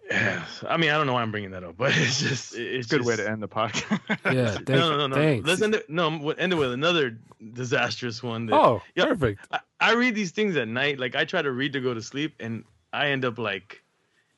yeah, 0.09 0.45
I 0.67 0.77
mean, 0.77 0.89
I 0.89 0.95
don't 0.97 1.05
know 1.05 1.13
why 1.13 1.21
I'm 1.21 1.31
bringing 1.31 1.51
that 1.51 1.65
up, 1.65 1.75
but 1.77 1.91
it's 1.95 2.21
just 2.21 2.55
it's 2.55 2.87
it's 2.87 2.93
a 2.93 2.97
good 2.97 3.05
way 3.05 3.17
to 3.17 3.29
end 3.29 3.43
the 3.43 3.47
podcast 3.47 3.99
Yeah. 4.23 4.51
Thanks, 4.65 4.69
no, 4.69 4.89
no, 4.89 5.07
no, 5.07 5.07
no. 5.07 5.41
Let's 5.43 5.61
end 5.61 5.75
it. 5.75 5.89
No, 5.89 6.17
we'll 6.17 6.35
end 6.37 6.53
it 6.53 6.55
with 6.55 6.71
another 6.71 7.19
disastrous 7.53 8.23
one. 8.23 8.45
That, 8.45 8.55
oh, 8.55 8.81
Yeah. 8.95 9.07
perfect. 9.07 9.41
I, 9.51 9.59
I 9.79 9.93
read 9.93 10.15
these 10.15 10.31
things 10.31 10.55
at 10.55 10.67
night. 10.67 10.99
Like 10.99 11.15
I 11.15 11.25
try 11.25 11.41
to 11.41 11.51
read 11.51 11.73
to 11.73 11.81
go 11.81 11.93
to 11.93 12.01
sleep, 12.01 12.35
and 12.39 12.63
I 12.93 13.07
end 13.09 13.25
up 13.25 13.37
like 13.37 13.83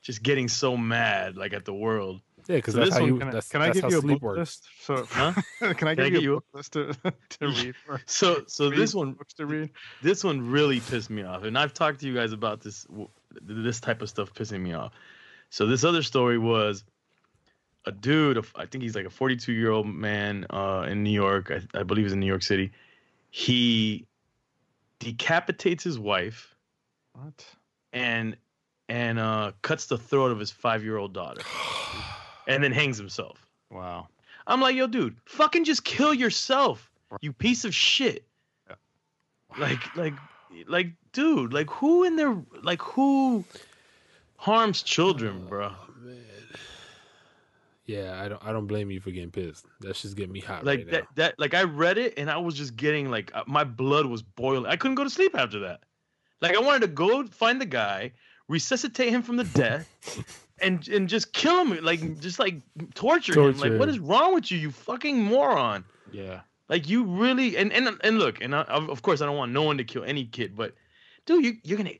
just 0.02 0.24
getting 0.24 0.48
so 0.48 0.76
mad, 0.78 1.38
like 1.38 1.54
at 1.54 1.66
the 1.66 1.74
world. 1.74 2.22
Yeah, 2.48 2.56
because 2.56 2.74
So 2.74 2.80
that's 2.80 2.90
this 2.92 2.98
how 2.98 3.02
one- 3.04 3.14
you. 3.14 3.20
can 3.20 3.28
I, 3.28 3.32
that's, 3.32 3.50
can 3.50 3.62
I 3.62 3.70
give 3.72 3.84
you 3.92 3.98
a 3.98 4.02
sleep 4.02 4.22
book 4.22 4.22
works. 4.22 4.38
list 4.40 4.68
so 4.82 5.06
Huh? 5.12 5.34
can 5.76 5.88
i 5.88 5.94
give 5.94 6.06
I 6.06 6.08
you 6.08 6.12
get 6.12 6.20
a 6.20 6.24
you 6.24 6.34
book 6.36 6.46
list 6.54 6.74
to, 6.74 6.94
to 7.30 7.48
read 7.48 7.76
for 7.86 8.02
So, 8.08 8.44
so 8.48 8.70
this 8.72 8.94
one, 8.96 9.12
books 9.14 9.34
to 9.36 9.46
read 9.46 9.70
this 10.02 10.24
one 10.24 10.50
really 10.50 10.80
pissed 10.80 11.10
me 11.12 11.22
off, 11.24 11.44
and 11.44 11.58
I've 11.58 11.74
talked 11.74 12.00
to 12.00 12.08
you 12.08 12.16
guys 12.16 12.32
about 12.32 12.62
this, 12.62 12.88
this 13.42 13.80
type 13.80 14.02
of 14.02 14.10
stuff 14.10 14.34
pissing 14.34 14.62
me 14.62 14.74
off. 14.74 14.94
So 15.52 15.68
this 15.68 15.84
other 15.84 16.02
story 16.02 16.38
was 16.40 16.84
a 17.86 17.92
dude. 17.92 18.44
I 18.56 18.66
think 18.66 18.84
he's 18.84 18.96
like 18.96 19.06
a 19.06 19.10
42 19.12 19.52
year 19.52 19.72
old 19.72 19.86
man 19.88 20.46
uh, 20.50 20.86
in 20.90 21.04
New 21.04 21.12
York. 21.12 21.52
I, 21.52 21.80
I 21.80 21.84
believe 21.84 22.06
he's 22.06 22.14
in 22.14 22.20
New 22.20 22.26
York 22.26 22.44
City. 22.44 22.72
He 23.32 24.06
decapitates 25.00 25.84
his 25.84 25.98
wife 25.98 26.56
what 27.14 27.46
and 27.94 28.36
and 28.88 29.20
uh, 29.20 29.52
cuts 29.62 29.86
the 29.86 29.98
throat 29.98 30.32
of 30.32 30.40
his 30.40 30.52
five 30.52 30.84
year 30.84 30.98
old 30.98 31.14
daughter, 31.14 31.42
and 32.48 32.64
then 32.64 32.72
hangs 32.72 32.98
himself. 32.98 33.46
Wow. 33.72 34.08
I'm 34.48 34.62
like, 34.62 34.76
yo, 34.76 34.88
dude, 34.88 35.16
fucking 35.26 35.64
just 35.64 35.84
kill 35.84 36.14
yourself, 36.14 36.90
you 37.22 37.32
piece 37.32 37.66
of 37.66 37.76
shit. 37.76 38.26
Yeah. 38.68 38.76
Like, 39.60 39.96
like, 39.96 40.14
like, 40.68 40.88
dude, 41.14 41.54
like, 41.54 41.70
who 41.70 42.04
in 42.04 42.16
there, 42.16 42.36
like, 42.64 42.82
who 42.82 43.46
harms 44.38 44.82
children, 44.82 45.46
bro? 45.48 45.72
Yeah, 47.90 48.22
I 48.24 48.30
don't. 48.30 48.46
I 48.46 48.52
don't 48.52 48.68
blame 48.68 48.92
you 48.92 49.00
for 49.00 49.10
getting 49.10 49.32
pissed. 49.32 49.66
That's 49.82 50.04
just 50.04 50.16
getting 50.16 50.32
me 50.32 50.42
hot. 50.42 50.64
Like 50.64 50.82
right 50.82 50.92
that, 50.92 51.02
now. 51.02 51.08
that, 51.16 51.40
like, 51.40 51.56
I 51.56 51.64
read 51.64 51.98
it 51.98 52.14
and 52.18 52.30
I 52.30 52.38
was 52.38 52.54
just 52.54 52.76
getting 52.76 53.10
like, 53.10 53.32
uh, 53.34 53.42
my 53.48 53.64
blood 53.64 54.06
was 54.06 54.22
boiling. 54.22 54.68
I 54.68 54.76
couldn't 54.76 54.94
go 54.94 55.04
to 55.04 55.10
sleep 55.10 55.36
after 55.36 55.62
that. 55.62 55.80
Like, 56.40 56.56
I 56.56 56.60
wanted 56.60 56.82
to 56.82 56.88
go 56.90 57.26
find 57.26 57.60
the 57.60 57.66
guy, 57.66 58.12
resuscitate 58.48 59.10
him 59.10 59.24
from 59.24 59.38
the 59.38 59.44
death, 59.44 59.90
and 60.62 60.88
and 60.88 61.10
just 61.10 61.34
kill 61.34 61.66
him, 61.66 61.84
like, 61.84 62.20
just 62.20 62.38
like 62.38 62.62
torture, 62.94 63.34
him. 63.42 63.58
Like, 63.58 63.80
what 63.80 63.90
is 63.90 63.98
wrong 63.98 64.36
with 64.36 64.52
you, 64.52 64.60
you 64.60 64.70
fucking 64.70 65.24
moron? 65.24 65.84
Yeah. 66.12 66.42
Like 66.68 66.88
you 66.88 67.06
really 67.06 67.58
and 67.58 67.74
and 67.74 67.90
and 68.04 68.20
look, 68.20 68.40
and 68.40 68.54
I, 68.54 68.62
of 68.62 68.88
of 68.92 69.02
course 69.02 69.22
I 69.22 69.26
don't 69.26 69.36
want 69.36 69.52
no 69.52 69.64
one 69.64 69.80
to 69.80 69.84
kill 69.84 70.04
any 70.04 70.26
kid, 70.26 70.56
but 70.56 70.76
dude, 71.26 71.44
you 71.44 71.58
you're 71.64 71.80
gonna 71.80 71.98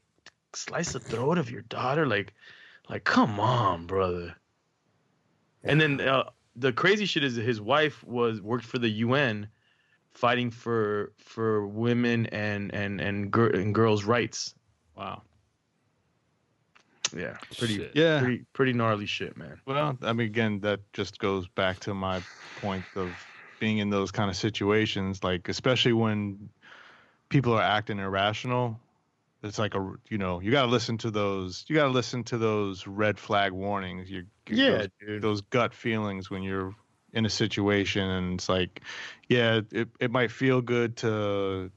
slice 0.54 0.92
the 0.92 1.00
throat 1.00 1.40
of 1.40 1.50
your 1.50 1.64
daughter, 1.64 2.06
like, 2.06 2.32
like 2.88 3.06
come 3.06 3.40
on, 3.40 3.88
brother. 3.88 4.36
And 5.64 5.80
then 5.80 6.02
uh, 6.02 6.24
the 6.56 6.72
crazy 6.72 7.06
shit 7.06 7.24
is 7.24 7.36
that 7.36 7.44
his 7.44 7.62
wife 7.62 8.04
was 8.04 8.42
worked 8.42 8.66
for 8.66 8.80
the 8.80 8.90
UN, 8.90 9.48
fighting 10.12 10.52
for 10.52 11.14
for 11.18 11.68
women 11.68 12.28
and 12.28 12.74
and 12.74 13.02
and, 13.02 13.32
gir- 13.32 13.50
and 13.50 13.74
girls' 13.74 14.04
rights. 14.04 14.56
Wow. 14.96 15.24
Yeah, 17.16 17.38
pretty 17.58 17.78
Shit. 17.78 17.92
Yeah. 17.96 18.20
pretty 18.20 18.46
pretty 18.54 18.74
gnarly 18.74 19.06
shit, 19.06 19.36
man. 19.36 19.60
Well, 19.66 19.98
I 20.02 20.14
mean, 20.14 20.28
again, 20.28 20.60
that 20.62 20.80
just 20.94 21.20
goes 21.20 21.48
back 21.48 21.80
to 21.82 21.94
my 21.94 22.22
point 22.56 22.86
of 22.96 23.10
being 23.60 23.80
in 23.80 23.90
those 23.90 24.12
kind 24.12 24.30
of 24.30 24.36
situations, 24.36 25.24
like 25.24 25.50
especially 25.50 25.94
when 25.94 26.50
people 27.30 27.54
are 27.54 27.62
acting 27.62 28.00
irrational. 28.00 28.80
It's 29.42 29.58
like 29.58 29.74
a, 29.74 29.94
you 30.10 30.18
know, 30.18 30.42
you 30.42 30.52
got 30.52 30.64
to 30.64 30.72
listen 30.72 30.98
to 31.00 31.12
those. 31.12 31.64
You 31.68 31.76
got 31.76 31.86
to 31.86 31.92
listen 31.92 32.24
to 32.26 32.38
those 32.38 32.86
red 32.86 33.18
flag 33.18 33.54
warnings. 33.54 34.10
You, 34.10 34.26
those, 34.46 34.88
dude. 35.00 35.22
those 35.22 35.42
gut 35.42 35.74
feelings 35.74 36.30
when 36.30 36.44
you're 36.44 36.76
in 37.14 37.26
a 37.26 37.30
situation, 37.30 38.08
and 38.10 38.34
it's 38.36 38.50
like, 38.50 38.82
yeah, 39.30 39.62
it 39.72 39.88
it 40.00 40.12
might 40.12 40.32
feel 40.32 40.62
good 40.62 40.98
to 40.98 41.72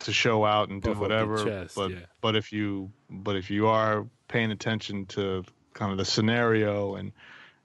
to 0.00 0.12
show 0.12 0.44
out 0.44 0.68
and 0.68 0.80
do 0.80 0.90
Puff 0.90 1.00
whatever, 1.00 1.44
chest, 1.44 1.74
but 1.74 1.90
yeah. 1.90 1.98
but 2.20 2.36
if 2.36 2.52
you 2.52 2.90
but 3.10 3.36
if 3.36 3.50
you 3.50 3.66
are 3.66 4.06
paying 4.28 4.50
attention 4.50 5.06
to 5.06 5.44
kind 5.74 5.90
of 5.90 5.98
the 5.98 6.04
scenario 6.04 6.94
and 6.94 7.12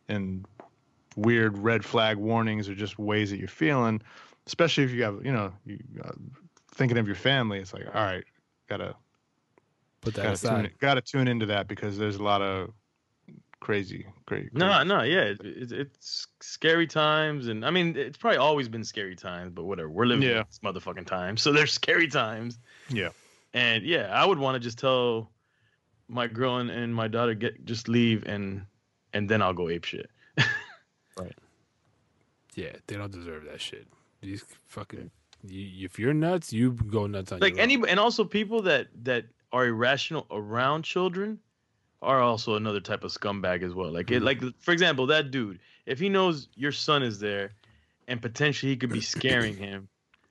and 0.10 0.45
weird 1.16 1.58
red 1.58 1.86
flag 1.86 2.18
warnings 2.18 2.68
or 2.68 2.76
just 2.76 2.97
ways 2.97 3.30
that 3.30 3.38
you're 3.38 3.47
feeling, 3.47 4.01
especially 4.47 4.84
if 4.84 4.91
you 4.91 5.04
have 5.04 5.24
you 5.24 5.32
know 5.32 5.54
you 5.66 5.80
uh, 6.04 6.12
thinking 6.72 6.97
of 6.97 7.08
your 7.08 7.16
family, 7.16 7.60
it's 7.60 7.74
like 7.74 7.86
all 7.86 8.04
right, 8.04 8.24
gotta 8.68 8.95
Put 10.04 10.14
that 10.16 10.24
gotta 10.24 10.38
tune, 10.38 10.49
aside. 10.51 10.66
in- 10.66 10.72
gotta 10.80 11.01
tune 11.01 11.28
into 11.28 11.45
that 11.47 11.68
because 11.68 11.97
there's 11.97 12.18
a 12.18 12.24
lot 12.24 12.41
of 12.41 12.72
crazy, 13.60 14.06
crazy. 14.26 14.49
No, 14.54 14.84
no, 14.84 15.04
yeah, 15.04 15.22
it, 15.22 15.39
it, 15.41 15.72
it's 15.72 16.28
scary 16.41 16.86
times, 16.88 17.47
and 17.47 17.66
I 17.66 17.70
mean, 17.72 17.95
it's 17.95 18.18
probably 18.18 18.38
always 18.38 18.68
been 18.68 18.84
scary 18.84 19.16
times, 19.16 19.51
but 19.54 19.64
whatever. 19.64 19.89
We're 19.89 20.06
living 20.06 20.28
Yeah. 20.28 20.39
in 20.41 20.45
this 20.49 20.60
motherfucking 20.64 21.08
time, 21.08 21.38
so 21.38 21.51
there's 21.54 21.72
scary 21.72 22.08
times. 22.08 22.60
Yeah. 22.89 23.10
And 23.54 23.84
yeah, 23.86 24.10
I 24.12 24.26
would 24.26 24.38
want 24.39 24.56
to 24.56 24.60
just 24.60 24.78
tell 24.80 25.30
my 26.10 26.28
girl 26.28 26.58
and, 26.58 26.70
and 26.70 26.93
my 26.93 27.08
daughter 27.08 27.34
get 27.34 27.64
just 27.66 27.88
leave, 27.88 28.24
and 28.26 28.66
and 29.14 29.30
then 29.30 29.41
I'll 29.41 29.54
go 29.54 29.70
ape 29.70 29.86
shit. 29.86 30.10
Right. 31.16 31.36
Yeah, 32.56 32.72
they 32.88 32.95
don't 32.95 33.12
deserve 33.12 33.45
that 33.45 33.62
shit. 33.62 33.88
These 34.22 34.43
fucking. 34.66 35.12
You, 35.45 35.86
if 35.86 35.99
you're 35.99 36.14
nuts, 36.14 36.51
you 36.51 36.72
go 36.72 37.06
nuts 37.06 37.32
on 37.32 37.39
like 37.39 37.54
your 37.56 37.62
own. 37.64 37.72
any, 37.72 37.89
and 37.89 37.99
also 37.99 38.24
people 38.26 38.64
that 38.64 38.88
that 39.04 39.26
are 39.54 39.68
irrational 39.68 40.26
around 40.32 40.84
children 40.84 41.39
are 42.01 42.20
also 42.20 42.56
another 42.56 42.82
type 42.82 43.04
of 43.06 43.12
scumbag 43.12 43.64
as 43.64 43.74
well. 43.74 43.91
Like 43.91 44.12
it, 44.12 44.22
Mhm. 44.22 44.26
like 44.26 44.41
for 44.60 44.72
example, 44.72 45.06
that 45.08 45.32
dude, 45.32 45.60
if 45.86 45.99
he 45.99 46.10
knows 46.10 46.49
your 46.56 46.72
son 46.74 47.04
is 47.04 47.20
there, 47.20 47.51
and 48.08 48.22
potentially 48.22 48.72
he 48.74 48.76
could 48.78 48.89
be 48.91 48.99
scaring 48.99 49.56
him, 49.56 49.88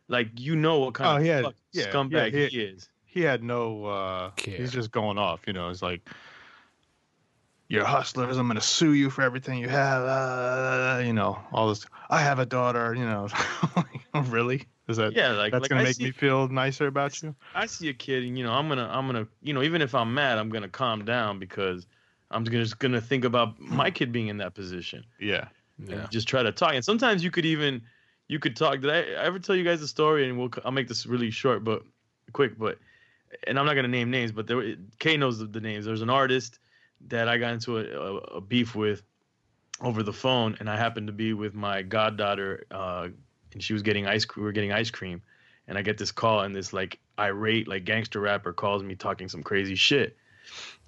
like 0.09 0.39
you 0.39 0.57
know 0.57 0.81
what 0.81 0.93
kind 0.95 1.09
Oh, 1.13 1.17
of 1.17 1.23
he 1.23 1.29
had- 1.29 1.45
fuck 1.45 1.55
yeah, 1.73 1.85
yeah, 1.85 1.93
scumbag 1.93 2.33
he- 2.35 2.49
he 2.49 2.61
is. 2.63 2.89
he 3.07 3.21
had 3.23 3.43
no 3.43 3.85
uh 3.87 4.31
Care. 4.33 4.57
he's 4.59 4.73
just 4.73 4.91
going 4.91 5.17
off 5.19 5.41
you 5.47 5.53
know 5.53 5.69
it's 5.71 5.83
like 5.83 6.01
you're 7.69 7.85
hustlers 7.85 8.37
i'm 8.39 8.47
gonna 8.49 8.61
sue 8.61 8.93
you 8.95 9.09
for 9.11 9.23
everything 9.23 9.59
you 9.59 9.69
have 9.69 10.03
uh, 10.03 11.03
you 11.05 11.13
know 11.13 11.39
all 11.53 11.69
this 11.69 11.87
i 12.11 12.21
have 12.21 12.39
a 12.39 12.47
daughter 12.47 12.95
you 12.95 13.05
know 13.05 13.29
really 14.27 14.67
is 14.89 14.97
that 14.97 15.15
Yeah, 15.15 15.33
like 15.33 15.53
that's 15.53 15.63
like 15.63 15.71
gonna 15.71 15.83
I 15.83 15.85
make 15.85 15.97
see, 15.97 16.05
me 16.05 16.11
feel 16.11 16.49
nicer 16.49 16.87
about 16.87 17.23
you 17.23 17.35
I 17.55 17.67
see 17.67 17.89
a 17.89 17.95
kid, 17.95 18.25
and 18.25 18.37
you 18.37 18.45
know, 18.45 18.53
I'm 18.53 18.69
gonna, 18.69 18.89
I'm 18.91 19.07
gonna, 19.07 19.27
you 19.43 19.53
know, 19.53 19.63
even 19.63 19.83
if 19.83 19.95
I'm 19.95 20.15
mad, 20.15 20.39
I'm 20.39 20.49
gonna 20.51 20.69
calm 20.69 21.05
down 21.05 21.39
because 21.39 21.87
I'm 22.31 22.45
gonna, 22.45 22.63
just 22.63 22.79
gonna 22.79 23.01
think 23.01 23.25
about 23.25 23.61
my 23.61 23.91
kid 23.91 24.13
being 24.13 24.29
in 24.29 24.39
that 24.39 24.55
position. 24.55 25.05
yeah 25.19 25.49
yeah. 25.79 26.07
just 26.11 26.29
try 26.29 26.43
to 26.43 26.53
talk. 26.53 26.75
And 26.75 26.85
sometimes 26.85 27.25
you 27.25 27.31
could 27.31 27.47
even 27.47 27.83
you 28.29 28.39
could 28.39 28.57
talk. 28.57 28.81
Did 28.81 28.91
I 28.91 29.01
ever 29.25 29.39
tell 29.39 29.57
you 29.57 29.65
guys 29.65 29.83
a 29.83 29.89
story? 29.89 30.29
And 30.29 30.39
we'll 30.39 30.51
I'll 30.65 30.73
make 30.73 30.89
this 30.89 31.07
really 31.07 31.31
short 31.31 31.65
but 31.65 31.83
quick. 32.33 32.59
But 32.59 32.79
and 33.47 33.59
I'm 33.59 33.67
not 33.67 33.75
gonna 33.75 33.89
name 33.89 34.11
names, 34.11 34.33
but 34.33 34.47
there 34.47 34.77
Kay 34.99 35.17
knows 35.17 35.39
the, 35.39 35.47
the 35.47 35.61
names. 35.61 35.85
There's 35.85 36.03
an 36.03 36.11
artist 36.11 36.59
that 37.09 37.29
I 37.29 37.39
got 37.39 37.53
into 37.53 37.79
a, 37.79 37.85
a, 37.85 38.17
a 38.17 38.41
beef 38.41 38.75
with 38.75 39.03
over 39.81 40.03
the 40.03 40.13
phone, 40.13 40.57
and 40.61 40.71
I 40.71 40.77
happened 40.77 41.09
to 41.09 41.13
be 41.13 41.33
with 41.33 41.55
my 41.55 41.83
goddaughter, 41.83 42.67
uh, 42.71 43.09
and 43.55 43.63
she 43.63 43.73
was 43.73 43.83
getting 43.83 44.07
ice. 44.07 44.25
Cream, 44.25 44.43
We 44.43 44.47
were 44.47 44.53
getting 44.53 44.73
ice 44.73 44.91
cream, 44.91 45.23
and 45.69 45.79
I 45.79 45.83
get 45.83 45.99
this 45.99 46.13
call, 46.13 46.41
and 46.41 46.55
this 46.55 46.73
like 46.73 46.99
irate 47.19 47.69
like 47.69 47.85
gangster 47.85 48.21
rapper 48.21 48.53
calls 48.53 48.83
me 48.83 48.95
talking 48.95 49.29
some 49.29 49.43
crazy 49.43 49.75
shit, 49.75 50.17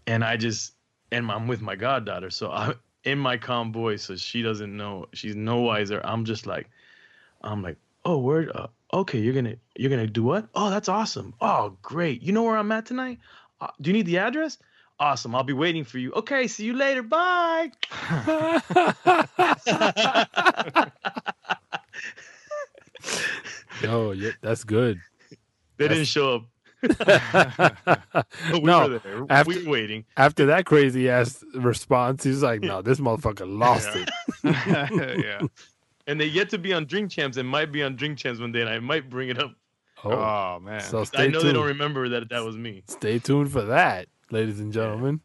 and 0.06 0.24
I 0.24 0.36
just 0.36 0.74
and 1.12 1.30
I'm 1.30 1.46
with 1.46 1.60
my 1.60 1.76
goddaughter, 1.76 2.30
so 2.30 2.50
I'm 2.50 2.74
in 3.04 3.18
my 3.18 3.36
calm 3.36 3.72
voice, 3.72 4.02
so 4.02 4.16
she 4.16 4.42
doesn't 4.42 4.76
know. 4.76 5.06
She's 5.12 5.36
no 5.36 5.60
wiser. 5.60 6.00
I'm 6.04 6.24
just 6.24 6.46
like, 6.46 6.68
I'm 7.42 7.62
like, 7.62 7.76
oh, 8.04 8.18
word. 8.18 8.50
Uh, 8.54 8.68
okay, 8.92 9.18
you're 9.18 9.34
gonna 9.34 9.56
you're 9.76 9.90
gonna 9.90 10.06
do 10.06 10.22
what? 10.22 10.48
Oh, 10.54 10.70
that's 10.70 10.88
awesome. 10.88 11.34
Oh, 11.40 11.76
great. 11.82 12.22
You 12.22 12.32
know 12.32 12.42
where 12.42 12.56
I'm 12.56 12.72
at 12.72 12.86
tonight? 12.86 13.18
Uh, 13.60 13.68
do 13.80 13.90
you 13.90 13.94
need 13.94 14.06
the 14.06 14.18
address? 14.18 14.58
Awesome. 14.98 15.34
I'll 15.34 15.42
be 15.42 15.52
waiting 15.52 15.84
for 15.84 15.98
you. 15.98 16.12
Okay, 16.12 16.46
see 16.46 16.64
you 16.64 16.74
later. 16.74 17.02
Bye. 17.02 17.72
oh, 23.84 24.12
yeah, 24.12 24.30
that's 24.40 24.64
good. 24.64 24.98
They 25.76 25.88
didn't 25.88 26.04
show 26.06 26.36
up. 26.36 26.44
We 28.52 28.60
no, 28.60 28.88
were 28.88 28.98
there. 28.98 29.24
after- 29.30 29.48
we 29.48 29.64
were 29.64 29.70
waiting. 29.70 30.04
after 30.16 30.46
that 30.46 30.66
crazy 30.66 31.08
ass 31.08 31.42
response, 31.54 32.24
he's 32.24 32.42
like, 32.42 32.60
"No, 32.60 32.82
this 32.82 33.00
motherfucker 33.00 33.46
lost 33.46 33.88
Yeah. 34.44 34.88
it." 34.92 35.24
yeah 35.24 35.46
And 36.06 36.20
they 36.20 36.26
yet 36.26 36.50
to 36.50 36.58
be 36.58 36.72
on 36.74 36.84
Drink 36.84 37.10
Champs. 37.10 37.36
It 37.38 37.44
might 37.44 37.72
be 37.72 37.82
on 37.82 37.96
Drink 37.96 38.18
Champs 38.18 38.38
one 38.40 38.52
day, 38.52 38.60
and 38.60 38.68
I 38.68 38.78
might 38.80 39.08
bring 39.08 39.30
it 39.30 39.38
up. 39.38 39.54
Oh, 40.04 40.10
oh 40.12 40.60
man 40.60 40.80
so 40.82 41.04
I 41.14 41.28
know 41.28 41.38
tuned. 41.40 41.48
they 41.48 41.52
don't 41.54 41.66
remember 41.68 42.10
that 42.10 42.28
that 42.28 42.44
was 42.44 42.56
me. 42.58 42.82
Stay 42.88 43.18
tuned 43.18 43.50
for 43.50 43.62
that, 43.62 44.08
ladies 44.30 44.60
and 44.60 44.70
gentlemen. 44.72 45.20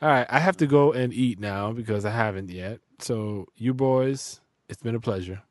All 0.00 0.08
right, 0.08 0.26
I 0.30 0.38
have 0.40 0.56
to 0.58 0.66
go 0.66 0.92
and 0.92 1.12
eat 1.12 1.38
now 1.38 1.72
because 1.72 2.04
I 2.06 2.10
haven't 2.10 2.50
yet. 2.50 2.80
So, 2.98 3.46
you 3.56 3.74
boys, 3.74 4.40
it's 4.70 4.82
been 4.82 4.94
a 4.94 5.00
pleasure. 5.00 5.42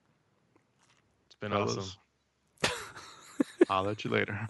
It's 1.36 1.42
been 1.42 1.52
fellas. 1.52 1.98
awesome. 2.64 2.72
i'll 3.70 3.84
let 3.84 4.04
you 4.06 4.12
later 4.12 4.48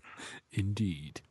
Indeed. 0.52 1.22